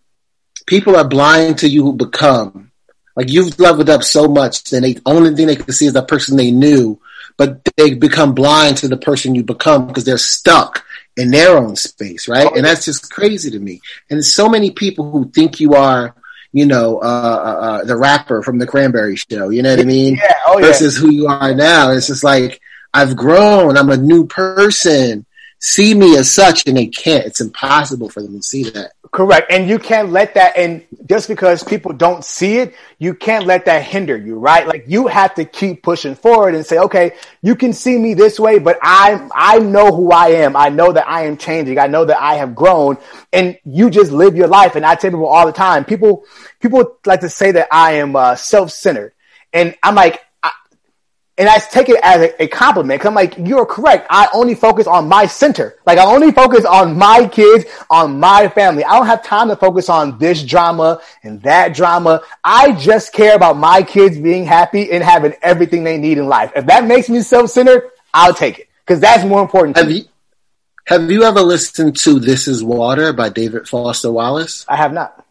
people 0.66 0.96
are 0.96 1.08
blind 1.08 1.60
to 1.60 1.70
you 1.70 1.84
who 1.84 1.94
become. 1.94 2.72
Like 3.16 3.30
you've 3.30 3.60
leveled 3.60 3.90
up 3.90 4.04
so 4.04 4.28
much, 4.28 4.64
then 4.64 4.84
the 4.84 5.00
only 5.06 5.36
thing 5.36 5.48
they 5.48 5.56
can 5.56 5.72
see 5.72 5.86
is 5.86 5.94
the 5.94 6.02
person 6.02 6.36
they 6.36 6.52
knew, 6.52 7.00
but 7.38 7.64
they 7.76 7.94
become 7.94 8.34
blind 8.34 8.78
to 8.78 8.88
the 8.88 8.98
person 8.98 9.36
you 9.36 9.44
become 9.44 9.88
because 9.88 10.06
they're 10.06 10.18
stuck 10.18 10.84
in 11.16 11.32
their 11.32 11.58
own 11.58 11.76
space, 11.76 12.28
right? 12.28 12.52
And 12.56 12.66
that's 12.66 12.86
just 12.86 13.12
crazy 13.12 13.52
to 13.52 13.60
me. 13.60 13.82
And 14.10 14.24
so 14.24 14.50
many 14.50 14.72
people 14.72 15.12
who 15.12 15.30
think 15.30 15.60
you 15.60 15.74
are, 15.74 16.16
you 16.58 16.66
know, 16.66 17.00
uh, 17.00 17.06
uh, 17.06 17.66
uh, 17.66 17.84
the 17.84 17.96
rapper 17.96 18.42
from 18.42 18.58
the 18.58 18.68
Cranberry 18.68 19.16
Show. 19.16 19.50
You 19.50 19.62
know 19.62 19.72
what 19.72 19.80
I 19.80 19.86
mean? 19.86 20.16
Yeah. 20.16 20.34
Oh 20.48 20.60
yeah. 20.60 20.68
Versus 20.68 20.98
who 20.98 21.12
you 21.12 21.28
are 21.28 21.54
now. 21.54 21.92
It's 21.92 22.08
just 22.08 22.24
like 22.24 22.60
I've 22.94 23.16
grown. 23.16 23.78
I'm 23.78 23.90
a 23.90 23.98
new 23.98 24.26
person. 24.28 25.26
See 25.60 25.94
me 25.94 26.18
as 26.18 26.32
such, 26.32 26.68
and 26.68 26.78
they 26.78 26.88
can't. 26.88 27.26
It's 27.26 27.42
impossible 27.42 28.10
for 28.10 28.22
them 28.22 28.36
to 28.36 28.44
see 28.44 28.70
that. 28.72 28.92
Correct. 29.12 29.52
And 29.52 29.70
you 29.70 29.80
can't 29.80 30.12
let 30.12 30.34
that, 30.36 30.58
and 30.58 30.84
just 31.06 31.28
because 31.28 31.64
people 31.64 31.94
don't 31.94 32.26
see 32.26 32.58
it, 32.58 32.76
you 33.00 33.14
can't 33.14 33.46
let 33.46 33.66
that 33.66 33.84
hinder 33.84 34.18
you, 34.18 34.38
right? 34.38 34.68
Like 34.68 34.86
you 34.88 35.08
have 35.08 35.36
to 35.36 35.46
keep 35.46 35.82
pushing 35.84 36.16
forward 36.16 36.56
and 36.56 36.66
say, 36.66 36.78
okay, 36.80 37.14
you 37.42 37.56
can 37.56 37.74
see 37.74 37.98
me 37.98 38.16
this 38.16 38.40
way, 38.40 38.60
but 38.60 38.78
I, 38.82 39.28
I 39.34 39.60
know 39.60 39.96
who 39.96 40.12
I 40.12 40.30
am. 40.30 40.56
I 40.56 40.70
know 40.70 40.92
that 40.92 41.08
I 41.08 41.26
am 41.26 41.38
changing. 41.38 41.80
I 41.80 41.88
know 41.88 42.06
that 42.06 42.22
I 42.22 42.36
have 42.36 42.56
grown 42.56 42.98
and 43.32 43.58
you 43.66 43.90
just 43.90 44.12
live 44.12 44.36
your 44.36 44.48
life. 44.48 44.76
And 44.76 44.86
I 44.86 44.96
tell 44.96 45.12
people 45.12 45.28
all 45.28 45.46
the 45.46 45.54
time, 45.54 45.86
people, 45.86 46.26
people 46.60 46.98
like 47.06 47.22
to 47.22 47.30
say 47.30 47.52
that 47.52 47.68
I 47.72 47.94
am 47.94 48.16
uh, 48.16 48.36
self-centered 48.36 49.14
and 49.54 49.76
I'm 49.84 49.96
like, 49.96 50.22
and 51.38 51.48
I 51.48 51.60
take 51.60 51.90
it 51.90 52.00
as 52.02 52.22
a, 52.22 52.44
a 52.44 52.48
compliment. 52.48 53.00
Cause 53.02 53.08
I'm 53.08 53.14
like, 53.14 53.38
you're 53.38 53.66
correct. 53.66 54.08
I 54.10 54.28
only 54.34 54.56
focus 54.56 54.88
on 54.88 55.08
my 55.08 55.28
center. 55.28 55.76
Like 55.86 56.00
I 56.00 56.06
only 56.06 56.32
focus 56.32 56.66
on 56.66 56.98
my 56.98 57.28
kids, 57.28 57.66
on 57.90 58.20
my 58.20 58.48
family. 58.50 58.84
I 58.84 58.98
don't 58.98 59.06
have 59.06 59.24
time 59.24 59.50
to 59.50 59.56
focus 59.56 59.90
on 59.90 60.18
this 60.18 60.44
drama 60.44 61.02
and 61.24 61.42
that 61.44 61.76
drama. 61.76 62.22
I 62.44 62.74
just 62.74 63.14
care 63.14 63.36
about 63.36 63.58
my 63.58 63.84
kids 63.84 64.18
being 64.18 64.46
happy 64.46 64.92
and 64.92 65.04
having 65.04 65.34
everything 65.42 65.84
they 65.84 65.98
need 65.98 66.18
in 66.18 66.28
life. 66.28 66.52
If 66.56 66.66
that 66.66 66.86
makes 66.86 67.10
me 67.10 67.22
self-centered, 67.22 67.92
I'll 68.14 68.34
take 68.34 68.60
it. 68.60 68.68
Cause 68.86 69.00
that's 69.00 69.26
more 69.26 69.42
important 69.42 69.76
Have 69.78 69.92
you 69.92 70.06
have 70.86 71.12
you 71.12 71.24
ever 71.24 71.42
listened 71.42 71.98
to 71.98 72.18
"This 72.18 72.48
Is 72.48 72.64
Water" 72.64 73.12
by 73.12 73.28
David 73.28 73.68
Foster 73.68 74.10
Wallace? 74.10 74.66
I 74.70 74.78
have 74.78 74.94
not. 74.94 75.26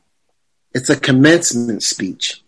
It's 0.74 0.90
a 0.90 1.00
commencement 1.00 1.82
speech, 1.82 2.42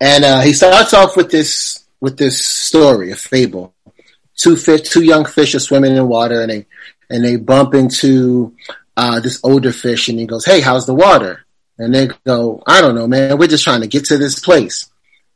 and 0.00 0.24
uh, 0.24 0.40
he 0.40 0.52
starts 0.52 0.92
off 0.92 1.16
with 1.16 1.30
this 1.30 1.79
with 2.00 2.16
this 2.16 2.42
story, 2.44 3.10
a 3.10 3.16
fable. 3.16 3.74
Two 4.36 4.56
fish, 4.56 4.82
two 4.82 5.02
young 5.04 5.24
fish 5.26 5.54
are 5.54 5.58
swimming 5.60 5.96
in 5.96 6.08
water, 6.08 6.40
and 6.40 6.50
they 6.50 6.66
and 7.10 7.24
they 7.24 7.36
bump 7.36 7.74
into 7.74 8.54
uh, 8.96 9.20
this 9.20 9.40
older 9.44 9.72
fish, 9.72 10.08
and 10.08 10.18
he 10.18 10.26
goes, 10.26 10.44
"Hey, 10.44 10.60
how's 10.60 10.86
the 10.86 10.94
water?" 10.94 11.44
And 11.78 11.94
they 11.94 12.08
go, 12.26 12.62
"I 12.66 12.80
don't 12.80 12.94
know, 12.94 13.06
man. 13.06 13.36
We're 13.38 13.48
just 13.48 13.64
trying 13.64 13.82
to 13.82 13.86
get 13.86 14.06
to 14.06 14.18
this 14.18 14.38
place." 14.38 14.86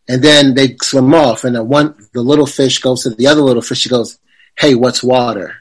And 0.09 0.22
then 0.22 0.55
they 0.55 0.77
swim 0.83 1.12
off, 1.14 1.44
and 1.44 1.55
the 1.57 1.62
one 1.64 1.94
the 2.12 2.22
little 2.22 2.46
fish 2.46 2.79
goes 2.79 3.03
to 3.03 3.11
the 3.11 3.27
other 3.27 3.40
little 3.42 3.62
fish. 3.62 3.81
She 3.81 3.88
goes, 3.88 4.18
"Hey, 4.59 4.74
what's 4.74 5.03
water?" 5.03 5.57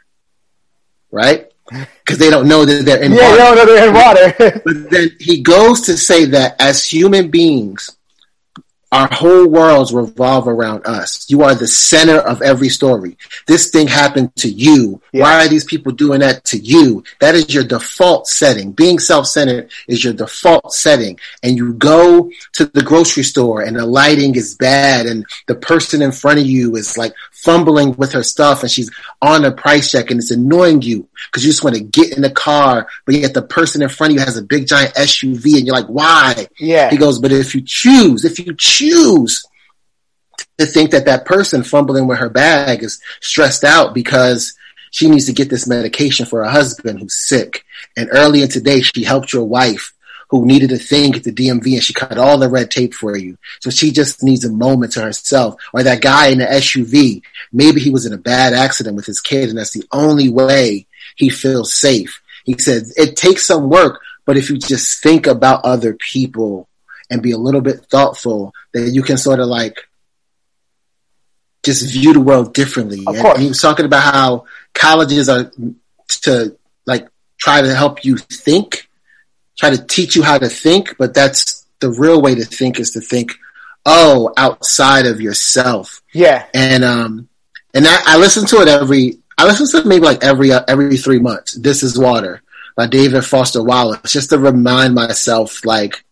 Right? 1.12 1.50
Because 2.06 2.18
they 2.20 2.30
don't 2.30 2.50
know 2.50 2.66
that 2.66 2.84
they're 2.84 3.02
in 3.02 3.14
Yeah, 3.14 3.30
water. 3.32 3.40
no, 3.40 3.54
no, 3.56 3.66
they're 3.66 3.88
in 3.88 3.94
water. 3.94 4.62
But 4.66 4.90
then 4.92 5.12
he 5.22 5.42
goes 5.42 5.82
to 5.84 5.96
say 5.96 6.26
that 6.26 6.60
as 6.62 6.84
human 6.86 7.30
beings, 7.32 7.90
our 8.94 9.10
whole 9.12 9.48
worlds 9.48 9.92
revolve 9.92 10.48
around 10.48 10.86
us. 10.86 11.28
You 11.28 11.42
are 11.42 11.56
the 11.56 11.68
center 11.68 12.20
of 12.20 12.44
every 12.44 12.70
story. 12.70 13.18
This 13.48 13.72
thing 13.72 13.88
happened 13.88 14.36
to 14.36 14.50
you. 14.50 15.02
Yeah. 15.12 15.24
Why 15.24 15.44
are 15.44 15.48
these 15.48 15.64
people 15.64 15.92
doing 15.94 16.20
that 16.20 16.44
to 16.46 16.60
you? 16.60 17.04
That 17.20 17.34
is 17.34 17.52
your 17.52 17.64
default 17.64 18.28
setting. 18.28 18.72
Being 18.72 19.00
self-centered 19.00 19.72
is 19.88 20.04
your 20.04 20.14
default 20.14 20.74
setting. 20.74 21.20
And 21.42 21.58
you 21.58 21.74
go 21.74 22.30
to 22.54 22.66
the 22.68 22.84
grocery 22.84 23.24
store 23.24 23.64
and 23.64 23.76
the 23.76 23.86
lighting 23.86 24.36
is 24.36 24.54
bad 24.54 25.08
and 25.08 25.26
the 25.48 25.56
person 25.56 26.04
in 26.04 26.12
front 26.12 26.40
of 26.40 26.46
you 26.46 26.76
is 26.76 26.96
like 26.96 27.14
fumbling 27.32 27.94
with 27.96 28.14
her 28.14 28.24
stuff 28.24 28.62
and 28.62 28.72
she's 28.72 28.92
on 29.24 29.44
a 29.44 29.52
price 29.52 29.92
check 29.92 30.12
and 30.12 30.20
it's 30.20 30.32
annoying 30.32 30.82
you 30.84 31.08
because 31.26 31.44
you 31.44 31.52
just 31.52 31.64
want 31.64 31.76
to 31.76 31.84
get 31.84 32.16
in 32.16 32.22
the 32.22 32.30
car, 32.30 32.88
but 33.06 33.16
yet 33.16 33.34
the 33.34 33.42
person 33.42 33.82
in 33.82 33.90
front 33.90 34.12
of 34.14 34.20
you 34.20 34.24
has 34.24 34.38
a 34.38 34.44
big 34.44 34.68
giant 34.68 34.94
SUV 34.94 35.58
and 35.58 35.66
you're 35.66 35.76
like, 35.76 35.88
why? 35.88 36.48
yeah. 36.60 36.92
He 36.92 36.98
goes, 36.98 37.18
but 37.18 37.32
if 37.32 37.56
you 37.56 37.62
choose, 37.66 38.24
if 38.24 38.38
you 38.38 38.54
choose 38.56 38.83
to 40.58 40.66
think 40.66 40.92
that 40.92 41.06
that 41.06 41.26
person 41.26 41.64
fumbling 41.64 42.08
with 42.08 42.20
her 42.20 42.30
bag 42.30 42.84
is 42.84 43.02
stressed 43.22 43.64
out 43.64 43.94
because 43.94 44.54
she 44.92 45.10
needs 45.10 45.26
to 45.26 45.34
get 45.34 45.50
this 45.50 45.68
medication 45.68 46.26
for 46.26 46.44
her 46.44 46.50
husband 46.50 47.00
who's 47.00 47.28
sick. 47.28 47.66
And 47.98 48.10
earlier 48.12 48.48
today, 48.48 48.82
she 48.82 49.04
helped 49.04 49.34
your 49.34 49.46
wife 49.46 49.94
who 50.30 50.46
needed 50.46 50.72
a 50.72 50.78
thing 50.78 51.16
at 51.16 51.24
the 51.24 51.32
DMV 51.32 51.74
and 51.74 51.84
she 51.84 51.94
cut 51.94 52.18
all 52.18 52.38
the 52.38 52.50
red 52.50 52.72
tape 52.72 52.94
for 52.94 53.18
you. 53.18 53.38
So 53.60 53.70
she 53.70 53.92
just 53.92 54.24
needs 54.24 54.46
a 54.46 54.52
moment 54.52 54.94
to 54.94 55.02
herself. 55.02 55.56
Or 55.74 55.84
that 55.84 56.02
guy 56.02 56.28
in 56.28 56.40
the 56.40 56.46
SUV, 56.46 57.22
maybe 57.52 57.80
he 57.80 57.90
was 57.90 58.06
in 58.06 58.14
a 58.14 58.18
bad 58.18 58.54
accident 58.54 58.96
with 58.96 59.06
his 59.06 59.22
kid 59.22 59.50
and 59.50 59.58
that's 59.58 59.74
the 59.74 59.86
only 59.92 60.30
way 60.30 60.88
he 61.16 61.30
feels 61.30 61.74
safe. 61.74 62.22
He 62.46 62.58
said, 62.58 62.84
it 62.98 63.16
takes 63.16 63.46
some 63.46 63.70
work, 63.70 64.02
but 64.26 64.38
if 64.38 64.50
you 64.50 64.58
just 64.58 65.02
think 65.02 65.28
about 65.28 65.66
other 65.66 65.94
people 65.94 66.68
and 67.10 67.22
be 67.22 67.32
a 67.32 67.38
little 67.38 67.62
bit 67.62 67.86
thoughtful, 67.92 68.54
that 68.74 68.90
you 68.90 69.04
can 69.04 69.18
sort 69.18 69.40
of 69.40 69.48
like 69.48 69.78
just 71.64 71.92
view 71.92 72.14
the 72.14 72.20
world 72.20 72.54
differently. 72.54 73.00
Of 73.08 73.16
And 73.16 73.24
course. 73.24 73.40
he 73.40 73.48
was 73.48 73.62
talking 73.62 73.86
about 73.86 74.14
how 74.14 74.46
colleges 74.74 75.30
are 75.30 75.52
to 76.24 76.58
like 76.86 77.08
try 77.40 77.62
to 77.62 77.74
help 77.74 78.04
you 78.04 78.18
think, 78.18 78.90
try 79.58 79.70
to 79.70 79.84
teach 79.86 80.16
you 80.16 80.24
how 80.24 80.38
to 80.38 80.50
think, 80.50 80.98
but 80.98 81.14
that's 81.14 81.66
the 81.80 81.90
real 81.90 82.22
way 82.22 82.36
to 82.36 82.46
think 82.46 82.80
is 82.80 82.92
to 82.92 83.02
think, 83.02 83.34
oh, 83.86 84.34
outside 84.38 85.06
of 85.06 85.22
yourself. 85.22 86.02
Yeah. 86.14 86.46
And 86.54 86.84
um, 86.84 87.30
and 87.74 87.86
I, 87.88 87.98
I 88.06 88.18
listen 88.18 88.46
to 88.48 88.62
it 88.62 88.68
every. 88.68 89.20
I 89.38 89.46
listen 89.46 89.68
to 89.68 89.78
it 89.80 89.88
maybe 89.88 90.06
like 90.06 90.24
every 90.24 90.52
uh, 90.52 90.64
every 90.68 90.96
three 90.98 91.20
months. 91.20 91.54
This 91.54 91.82
is 91.82 91.98
water 91.98 92.42
by 92.76 92.88
David 92.88 93.26
Foster 93.26 93.64
Wallace, 93.64 94.12
just 94.12 94.30
to 94.30 94.38
remind 94.38 94.94
myself 94.96 95.66
like 95.66 96.04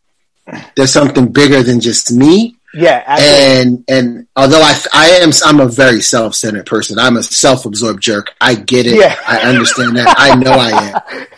there's 0.76 0.92
something 0.92 1.32
bigger 1.32 1.64
than 1.64 1.80
just 1.80 2.12
me. 2.12 2.58
Yeah. 2.74 3.04
Absolutely. 3.06 3.62
And 3.62 3.84
and 3.90 4.28
although 4.36 4.62
I 4.62 4.80
I 4.94 5.10
am 5.22 5.32
I'm 5.46 5.60
a 5.60 5.68
very 5.68 6.02
self 6.02 6.36
centered 6.36 6.66
person. 6.66 7.00
I'm 7.00 7.18
a 7.18 7.24
self 7.24 7.66
absorbed 7.66 8.02
jerk. 8.02 8.34
I 8.40 8.56
get 8.56 8.86
it. 8.86 8.96
Yeah. 8.96 9.16
I 9.28 9.42
understand 9.42 9.98
that. 9.98 10.16
I 10.18 10.36
know 10.36 10.52
I 10.52 10.70
am. 10.72 11.28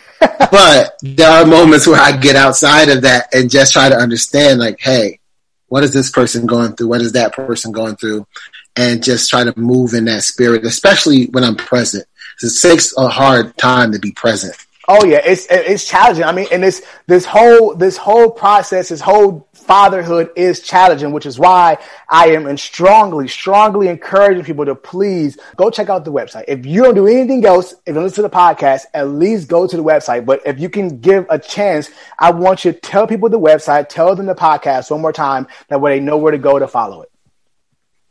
But 0.50 0.96
there 1.02 1.30
are 1.30 1.44
moments 1.44 1.86
where 1.86 2.00
I 2.00 2.16
get 2.16 2.34
outside 2.34 2.88
of 2.88 3.02
that 3.02 3.34
and 3.34 3.50
just 3.50 3.74
try 3.74 3.90
to 3.90 3.94
understand 3.94 4.58
like, 4.58 4.80
hey, 4.80 5.20
what 5.68 5.84
is 5.84 5.92
this 5.92 6.10
person 6.10 6.46
going 6.46 6.76
through? 6.76 6.88
What 6.88 7.02
is 7.02 7.12
that 7.12 7.34
person 7.34 7.72
going 7.72 7.96
through? 7.96 8.26
And 8.74 9.02
just 9.02 9.28
try 9.28 9.44
to 9.44 9.58
move 9.58 9.92
in 9.92 10.06
that 10.06 10.22
spirit, 10.22 10.64
especially 10.64 11.26
when 11.26 11.44
I'm 11.44 11.56
present. 11.56 12.06
It 12.42 12.52
takes 12.60 12.96
a 12.96 13.08
hard 13.08 13.56
time 13.58 13.92
to 13.92 13.98
be 13.98 14.12
present. 14.12 14.56
Oh 14.86 15.04
yeah, 15.04 15.22
it's 15.24 15.46
it's 15.48 15.88
challenging. 15.88 16.24
I 16.24 16.32
mean, 16.32 16.46
and 16.52 16.62
this 16.62 16.84
this 17.06 17.24
whole 17.24 17.74
this 17.74 17.96
whole 17.96 18.30
process, 18.30 18.90
this 18.90 19.00
whole 19.00 19.48
fatherhood 19.54 20.30
is 20.36 20.60
challenging, 20.60 21.12
which 21.12 21.24
is 21.24 21.38
why 21.38 21.78
I 22.08 22.28
am 22.28 22.46
and 22.46 22.60
strongly, 22.60 23.28
strongly 23.28 23.88
encouraging 23.88 24.44
people 24.44 24.66
to 24.66 24.74
please 24.74 25.38
go 25.56 25.70
check 25.70 25.88
out 25.88 26.04
the 26.04 26.12
website. 26.12 26.44
If 26.48 26.66
you 26.66 26.82
don't 26.82 26.94
do 26.94 27.06
anything 27.06 27.46
else, 27.46 27.74
if 27.86 27.94
you 27.94 28.02
listen 28.02 28.16
to 28.16 28.28
the 28.28 28.36
podcast, 28.36 28.82
at 28.92 29.08
least 29.08 29.48
go 29.48 29.66
to 29.66 29.76
the 29.76 29.84
website. 29.84 30.26
But 30.26 30.42
if 30.44 30.60
you 30.60 30.68
can 30.68 31.00
give 31.00 31.24
a 31.30 31.38
chance, 31.38 31.90
I 32.18 32.32
want 32.32 32.66
you 32.66 32.72
to 32.72 32.78
tell 32.78 33.06
people 33.06 33.30
the 33.30 33.40
website, 33.40 33.88
tell 33.88 34.14
them 34.14 34.26
the 34.26 34.34
podcast 34.34 34.90
one 34.90 35.00
more 35.00 35.12
time, 35.12 35.46
that 35.68 35.80
way 35.80 35.98
they 35.98 36.04
know 36.04 36.18
where 36.18 36.32
to 36.32 36.38
go 36.38 36.58
to 36.58 36.68
follow 36.68 37.00
it. 37.02 37.10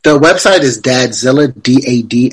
The 0.04 0.18
website 0.18 0.60
is 0.60 0.82
Dadzilla, 0.82 1.50
D-A-D-X-I-L-L-A, 1.62 2.32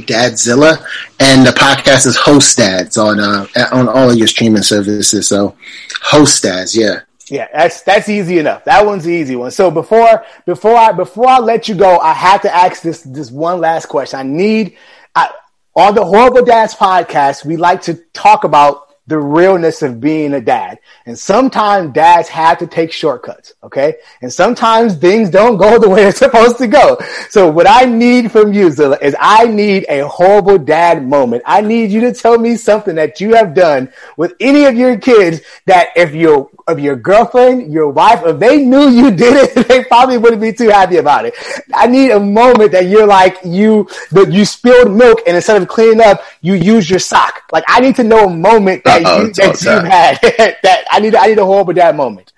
Dadzilla, 0.00 0.84
and 1.18 1.46
the 1.46 1.52
podcast 1.52 2.06
is 2.06 2.16
Host 2.16 2.58
Dads 2.58 2.98
on 2.98 3.18
uh, 3.18 3.46
on 3.72 3.88
all 3.88 4.10
of 4.10 4.18
your 4.18 4.26
streaming 4.26 4.62
services. 4.62 5.26
So, 5.26 5.56
Host 6.02 6.42
Dads, 6.42 6.76
yeah. 6.76 7.00
Yeah, 7.28 7.48
that's 7.54 7.80
that's 7.80 8.10
easy 8.10 8.38
enough. 8.38 8.64
That 8.64 8.84
one's 8.84 9.04
the 9.04 9.10
easy 9.10 9.36
one. 9.36 9.52
So 9.52 9.70
before 9.70 10.22
before 10.44 10.76
I 10.76 10.92
before 10.92 11.28
I 11.28 11.38
let 11.38 11.66
you 11.66 11.76
go, 11.76 11.98
I 11.98 12.12
have 12.12 12.42
to 12.42 12.54
ask 12.54 12.82
this 12.82 13.00
this 13.00 13.30
one 13.30 13.60
last 13.60 13.86
question. 13.86 14.20
I 14.20 14.24
need 14.24 14.76
I, 15.14 15.30
on 15.74 15.94
the 15.94 16.04
Horrible 16.04 16.44
Dads 16.44 16.74
podcast, 16.74 17.46
we 17.46 17.56
like 17.56 17.80
to 17.82 17.94
talk 18.12 18.44
about 18.44 18.91
the 19.06 19.18
realness 19.18 19.82
of 19.82 20.00
being 20.00 20.32
a 20.34 20.40
dad. 20.40 20.78
And 21.06 21.18
sometimes 21.18 21.92
dads 21.92 22.28
have 22.28 22.58
to 22.58 22.66
take 22.66 22.92
shortcuts, 22.92 23.54
okay? 23.62 23.96
And 24.20 24.32
sometimes 24.32 24.96
things 24.96 25.28
don't 25.28 25.56
go 25.56 25.78
the 25.80 25.88
way 25.88 26.04
they're 26.04 26.12
supposed 26.12 26.58
to 26.58 26.68
go. 26.68 26.98
So 27.28 27.50
what 27.50 27.68
I 27.68 27.84
need 27.84 28.30
from 28.30 28.52
you, 28.52 28.70
Zilla, 28.70 28.98
is 29.02 29.16
I 29.18 29.46
need 29.46 29.86
a 29.88 30.06
horrible 30.06 30.58
dad 30.58 31.06
moment. 31.06 31.42
I 31.46 31.60
need 31.60 31.90
you 31.90 32.00
to 32.02 32.12
tell 32.12 32.38
me 32.38 32.56
something 32.56 32.94
that 32.94 33.20
you 33.20 33.34
have 33.34 33.54
done 33.54 33.92
with 34.16 34.34
any 34.38 34.64
of 34.66 34.76
your 34.76 34.96
kids 34.98 35.40
that 35.66 35.88
if 35.96 36.14
your 36.14 36.48
of 36.66 36.78
your 36.78 36.96
girlfriend, 36.96 37.72
your 37.72 37.88
wife, 37.88 38.22
if 38.24 38.38
they 38.38 38.64
knew 38.64 38.88
you 38.88 39.10
did 39.24 39.34
it, 39.56 39.68
they 39.68 39.84
probably 39.84 40.18
wouldn't 40.18 40.40
be 40.42 40.52
too 40.52 40.68
happy 40.68 40.96
about 40.96 41.24
it. 41.26 41.34
I 41.74 41.86
need 41.86 42.10
a 42.10 42.20
moment 42.20 42.72
that 42.72 42.86
you're 42.86 43.06
like 43.06 43.38
you 43.44 43.88
that 44.10 44.32
you 44.32 44.44
spilled 44.44 44.90
milk 44.92 45.20
and 45.26 45.36
instead 45.36 45.60
of 45.60 45.68
cleaning 45.68 46.00
up, 46.00 46.22
you 46.40 46.54
use 46.54 46.88
your 46.88 46.98
sock. 46.98 47.42
Like 47.52 47.64
I 47.68 47.80
need 47.80 47.96
to 47.96 48.04
know 48.04 48.26
a 48.26 48.30
moment 48.30 48.84
that 48.84 49.04
Uh-oh, 49.04 49.22
you 49.26 49.32
that 49.34 49.56
time. 49.58 49.84
had 49.84 50.18
that 50.62 50.84
I 50.90 51.00
need 51.00 51.14
I 51.14 51.26
need 51.26 51.38
a 51.38 51.44
horrible 51.44 51.72
dad 51.72 51.96
moment. 51.96 52.32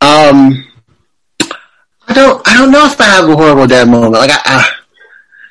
Um, 0.00 0.66
I 2.08 2.14
don't, 2.14 2.46
I 2.48 2.54
don't 2.54 2.72
know 2.72 2.84
if 2.86 3.00
I 3.00 3.04
have 3.04 3.28
a 3.28 3.36
horrible 3.36 3.66
dad 3.68 3.88
moment. 3.88 4.12
Like, 4.14 4.30
I, 4.32 4.40
I 4.44 4.68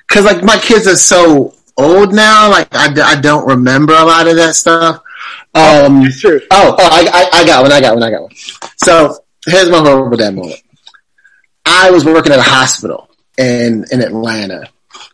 cause 0.07 0.25
like 0.25 0.43
my 0.43 0.57
kids 0.57 0.87
are 0.87 0.95
so 0.97 1.55
old 1.77 2.13
now, 2.13 2.49
like 2.49 2.67
I, 2.73 3.13
I 3.13 3.21
don't 3.21 3.47
remember 3.47 3.93
a 3.93 4.03
lot 4.03 4.27
of 4.27 4.35
that 4.35 4.55
stuff. 4.55 5.01
Um, 5.53 6.09
True. 6.11 6.41
Oh, 6.51 6.75
oh, 6.77 6.89
I, 6.91 7.07
I, 7.11 7.41
I 7.41 7.45
got 7.45 7.63
one. 7.63 7.71
I 7.71 7.81
got 7.81 7.93
one. 7.93 8.03
I 8.03 8.11
got 8.11 8.21
one. 8.21 8.31
So 8.77 9.17
here's 9.45 9.69
my 9.69 9.79
horrible 9.79 10.17
dad 10.17 10.35
moment. 10.35 10.61
I 11.65 11.91
was 11.91 12.05
working 12.05 12.31
at 12.31 12.39
a 12.39 12.43
hospital 12.43 13.09
in 13.37 13.85
in 13.91 14.01
Atlanta, 14.01 14.69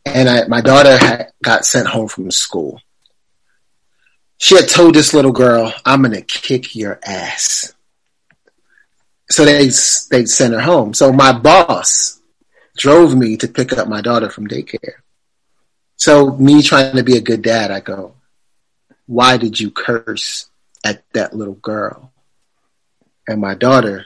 and 0.05 0.29
I, 0.29 0.47
my 0.47 0.61
daughter 0.61 0.97
had, 0.97 1.31
got 1.43 1.65
sent 1.65 1.87
home 1.87 2.07
from 2.07 2.31
school. 2.31 2.81
She 4.37 4.55
had 4.55 4.69
told 4.69 4.95
this 4.95 5.13
little 5.13 5.31
girl, 5.31 5.73
"I'm 5.85 6.01
gonna 6.03 6.21
kick 6.21 6.75
your 6.75 6.99
ass." 7.03 7.73
So 9.29 9.43
they 9.43 9.69
they 10.11 10.25
sent 10.25 10.53
her 10.53 10.61
home. 10.61 10.93
So 10.93 11.11
my 11.11 11.37
boss 11.37 12.21
drove 12.77 13.15
me 13.15 13.37
to 13.37 13.47
pick 13.47 13.73
up 13.73 13.87
my 13.87 14.01
daughter 14.01 14.29
from 14.29 14.47
daycare. 14.47 15.01
So 15.97 16.31
me 16.37 16.61
trying 16.61 16.95
to 16.95 17.03
be 17.03 17.17
a 17.17 17.21
good 17.21 17.41
dad, 17.41 17.71
I 17.71 17.79
go, 17.79 18.13
why 19.07 19.37
did 19.37 19.59
you 19.59 19.71
curse 19.71 20.47
at 20.85 21.01
that 21.13 21.33
little 21.33 21.55
girl? 21.55 22.11
And 23.27 23.41
my 23.41 23.55
daughter 23.55 24.05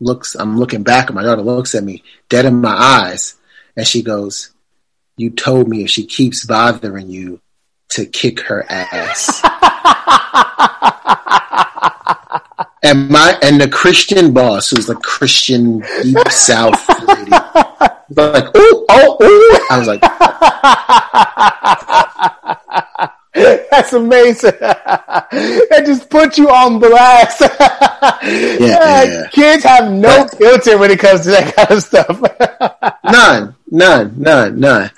looks, 0.00 0.36
I'm 0.36 0.58
looking 0.58 0.84
back 0.84 1.08
and 1.08 1.16
my 1.16 1.24
daughter 1.24 1.42
looks 1.42 1.74
at 1.74 1.82
me 1.82 2.04
dead 2.28 2.44
in 2.44 2.60
my 2.60 2.74
eyes 2.74 3.34
and 3.76 3.84
she 3.86 4.02
goes, 4.02 4.50
you 5.16 5.30
told 5.30 5.68
me 5.68 5.82
if 5.82 5.90
she 5.90 6.06
keeps 6.06 6.46
bothering 6.46 7.08
you 7.08 7.40
to 7.90 8.06
kick 8.06 8.40
her 8.40 8.64
ass. 8.68 9.42
and 12.82 13.08
my, 13.08 13.38
and 13.42 13.60
the 13.60 13.68
Christian 13.68 14.32
boss, 14.32 14.70
who's 14.70 14.86
the 14.86 14.94
Christian 14.94 15.80
deep 16.02 16.28
south 16.28 16.88
lady, 17.08 17.30
was 17.30 18.16
like, 18.16 18.56
ooh, 18.56 18.86
oh, 18.88 19.16
ooh. 19.22 19.58
I 19.70 19.78
was 19.78 19.88
like, 19.88 20.00
That's 23.88 24.02
amazing. 24.02 24.52
that 24.60 25.82
just 25.86 26.10
put 26.10 26.36
you 26.36 26.50
on 26.50 26.78
blast. 26.78 27.40
yeah, 28.20 28.58
yeah. 28.60 29.28
Kids 29.30 29.64
have 29.64 29.90
no 29.90 30.26
filter 30.28 30.76
when 30.76 30.90
it 30.90 30.98
comes 30.98 31.22
to 31.22 31.30
that 31.30 31.54
kind 31.56 31.70
of 31.70 31.82
stuff. 31.82 32.20
None, 33.04 33.54
none, 33.70 34.20
none, 34.20 34.60
none. 34.60 34.90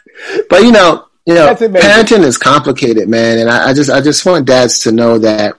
But 0.49 0.63
you 0.63 0.73
know, 0.73 1.07
you 1.25 1.35
know, 1.35 1.55
parenting 1.55 2.25
is 2.25 2.37
complicated, 2.37 3.09
man. 3.09 3.39
And 3.39 3.49
I, 3.49 3.71
I 3.71 3.75
just, 3.75 3.91
I 3.91 4.01
just 4.01 4.27
want 4.27 4.47
dads 4.47 4.81
to 4.81 4.93
know 4.93 5.19
that 5.19 5.57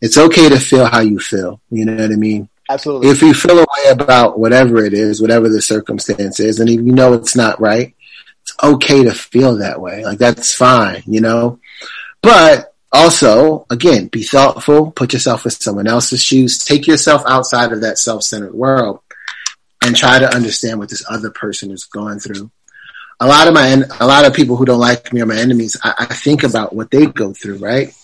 it's 0.00 0.18
okay 0.18 0.48
to 0.48 0.58
feel 0.58 0.86
how 0.86 1.00
you 1.00 1.20
feel. 1.20 1.60
You 1.70 1.84
know 1.84 2.02
what 2.02 2.12
I 2.12 2.16
mean? 2.16 2.48
Absolutely. 2.68 3.10
If 3.10 3.22
you 3.22 3.32
feel 3.32 3.58
a 3.58 3.62
way 3.62 3.90
about 3.90 4.40
whatever 4.40 4.84
it 4.84 4.92
is, 4.92 5.22
whatever 5.22 5.48
the 5.48 5.62
circumstance 5.62 6.40
is, 6.40 6.58
and 6.58 6.68
you 6.68 6.82
know 6.82 7.12
it's 7.12 7.36
not 7.36 7.60
right, 7.60 7.94
it's 8.42 8.54
okay 8.62 9.04
to 9.04 9.12
feel 9.12 9.58
that 9.58 9.80
way. 9.80 10.04
Like 10.04 10.18
that's 10.18 10.52
fine, 10.52 11.04
you 11.06 11.20
know? 11.20 11.60
But 12.24 12.74
also, 12.90 13.66
again, 13.70 14.06
be 14.06 14.22
thoughtful, 14.22 14.92
put 14.92 15.12
yourself 15.12 15.44
in 15.44 15.50
someone 15.50 15.86
else's 15.86 16.22
shoes, 16.22 16.58
take 16.58 16.86
yourself 16.86 17.22
outside 17.28 17.72
of 17.72 17.82
that 17.82 17.98
self-centered 17.98 18.54
world 18.54 19.00
and 19.84 19.94
try 19.94 20.18
to 20.18 20.34
understand 20.34 20.78
what 20.78 20.88
this 20.88 21.04
other 21.08 21.30
person 21.30 21.70
is 21.70 21.84
going 21.84 22.18
through. 22.18 22.50
A 23.20 23.26
lot 23.26 23.46
of 23.46 23.54
my, 23.54 23.82
a 24.00 24.06
lot 24.06 24.24
of 24.24 24.32
people 24.34 24.56
who 24.56 24.64
don't 24.64 24.80
like 24.80 25.12
me 25.12 25.20
are 25.20 25.26
my 25.26 25.36
enemies. 25.36 25.76
I, 25.82 25.94
I 25.98 26.14
think 26.14 26.42
about 26.42 26.74
what 26.74 26.90
they 26.90 27.06
go 27.06 27.32
through, 27.32 27.58
right? 27.58 27.94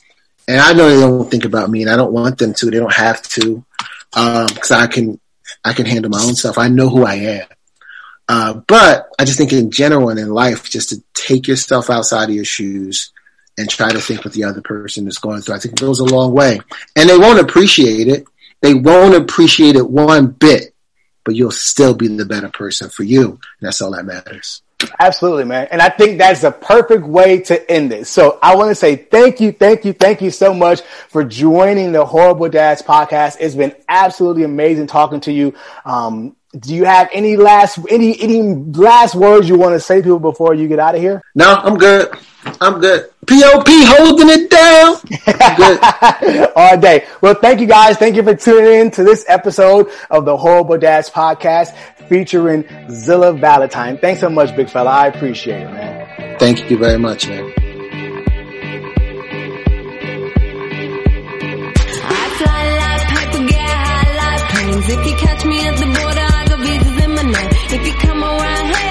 And 0.47 0.61
I 0.61 0.73
know 0.73 0.89
they 0.89 1.01
don't 1.01 1.31
think 1.31 1.45
about 1.45 1.71
me 1.71 1.83
and 1.83 1.91
I 1.91 1.97
don't 1.97 2.13
want 2.13 2.39
them 2.39 2.53
to. 2.55 2.67
They 2.67 2.79
don't 2.79 2.93
have 2.93 3.23
to. 3.23 3.65
Um, 4.13 4.49
cause 4.49 4.73
I 4.73 4.87
can, 4.87 5.19
I 5.65 5.73
can 5.73 5.87
handle 5.87 6.11
my 6.11 6.23
own 6.23 6.35
stuff. 6.35 6.59
I 6.59 6.69
know 6.69 6.89
who 6.89 7.05
I 7.05 7.15
am. 7.15 7.47
Uh, 8.29 8.55
but 8.67 9.09
I 9.19 9.25
just 9.25 9.39
think 9.39 9.53
in 9.53 9.71
general 9.71 10.09
and 10.09 10.19
in 10.19 10.31
life, 10.31 10.69
just 10.69 10.91
to 10.91 11.03
take 11.15 11.49
yourself 11.49 11.91
outside 11.91 12.29
of 12.29 12.35
your 12.35 12.45
shoes 12.45 13.13
and 13.61 13.69
try 13.69 13.93
to 13.93 14.01
think 14.01 14.25
what 14.25 14.33
the 14.33 14.45
other 14.45 14.63
person 14.63 15.07
is 15.07 15.19
going 15.19 15.43
through. 15.43 15.55
I 15.55 15.59
think 15.59 15.75
it 15.75 15.81
goes 15.81 16.01
a 16.01 16.05
long 16.05 16.33
way. 16.33 16.61
And 16.97 17.09
they 17.09 17.19
won't 17.19 17.39
appreciate 17.39 18.09
it. 18.09 18.25
They 18.63 18.73
won't 18.75 19.15
appreciate 19.15 19.77
it 19.77 19.89
one 19.89 20.29
bit, 20.29 20.75
but 21.25 21.35
you'll 21.35 21.51
still 21.51 21.95
be 21.95 22.09
the 22.09 22.25
better 22.25 22.49
person 22.49 22.89
for 22.89 23.05
you. 23.05 23.29
And 23.29 23.41
that's 23.61 23.83
all 23.83 23.93
that 23.93 24.07
matters. 24.07 24.63
Absolutely, 24.99 25.45
man. 25.45 25.69
And 25.71 25.83
I 25.83 25.91
think 25.91 26.19
that's 26.19 26.41
the 26.41 26.51
perfect 26.51 27.05
way 27.05 27.41
to 27.43 27.71
end 27.71 27.93
this. 27.93 28.09
So 28.09 28.39
I 28.43 28.57
want 28.57 28.71
to 28.71 28.75
say 28.75 28.97
thank 28.97 29.39
you, 29.39 29.53
thank 29.53 29.85
you, 29.85 29.93
thank 29.93 30.23
you 30.23 30.31
so 30.31 30.55
much 30.55 30.81
for 31.11 31.23
joining 31.23 31.93
the 31.93 32.07
Horrible 32.07 32.49
Dads 32.49 32.81
podcast. 32.81 33.37
It's 33.41 33.55
been 33.55 33.75
absolutely 33.89 34.45
amazing 34.45 34.87
talking 34.87 35.21
to 35.21 35.33
you. 35.33 35.55
Um, 35.85 36.35
do 36.59 36.75
you 36.75 36.85
have 36.85 37.11
any 37.13 37.37
last 37.37 37.79
any 37.89 38.21
any 38.21 38.43
last 38.43 39.15
words 39.15 39.49
you 39.49 39.57
want 39.57 39.75
to 39.75 39.81
say 39.81 39.97
to 39.97 40.03
people 40.03 40.19
before 40.19 40.55
you 40.55 40.67
get 40.67 40.79
out 40.79 40.95
of 40.95 41.01
here? 41.01 41.23
No, 41.35 41.55
I'm 41.55 41.77
good. 41.77 42.13
I'm 42.61 42.81
good. 42.81 43.11
POP 43.27 43.69
holding 43.69 44.29
it 44.31 44.51
down. 44.51 44.97
All 46.57 46.79
day. 46.79 47.07
Well, 47.21 47.35
thank 47.35 47.61
you 47.61 47.67
guys. 47.67 47.97
Thank 47.97 48.17
you 48.17 48.23
for 48.23 48.35
tuning 48.35 48.81
in 48.81 48.91
to 48.93 49.05
this 49.05 49.25
episode 49.29 49.89
of 50.11 50.25
the 50.25 50.37
Horrible 50.37 50.79
Dads 50.79 51.11
podcast 51.11 51.75
featuring 52.09 52.65
Zilla 52.91 53.33
Valentine. 53.33 53.99
Thanks 53.99 54.21
so 54.21 54.31
much, 54.31 54.57
big 54.57 54.71
fella. 54.71 54.91
I 54.91 55.07
appreciate 55.09 55.63
it, 55.63 55.71
man. 55.71 56.39
Thank 56.39 56.71
you 56.71 56.79
very 56.79 56.99
much, 56.99 57.29
man. 57.29 57.53
If 64.83 65.07
you 65.07 65.15
catch 65.15 65.45
me 65.45 65.67
at 65.69 65.79
the 65.79 65.87
border, 65.87 66.21
I. 66.21 66.51
If 67.73 67.87
you 67.87 67.93
come 67.93 68.25
around. 68.25 68.90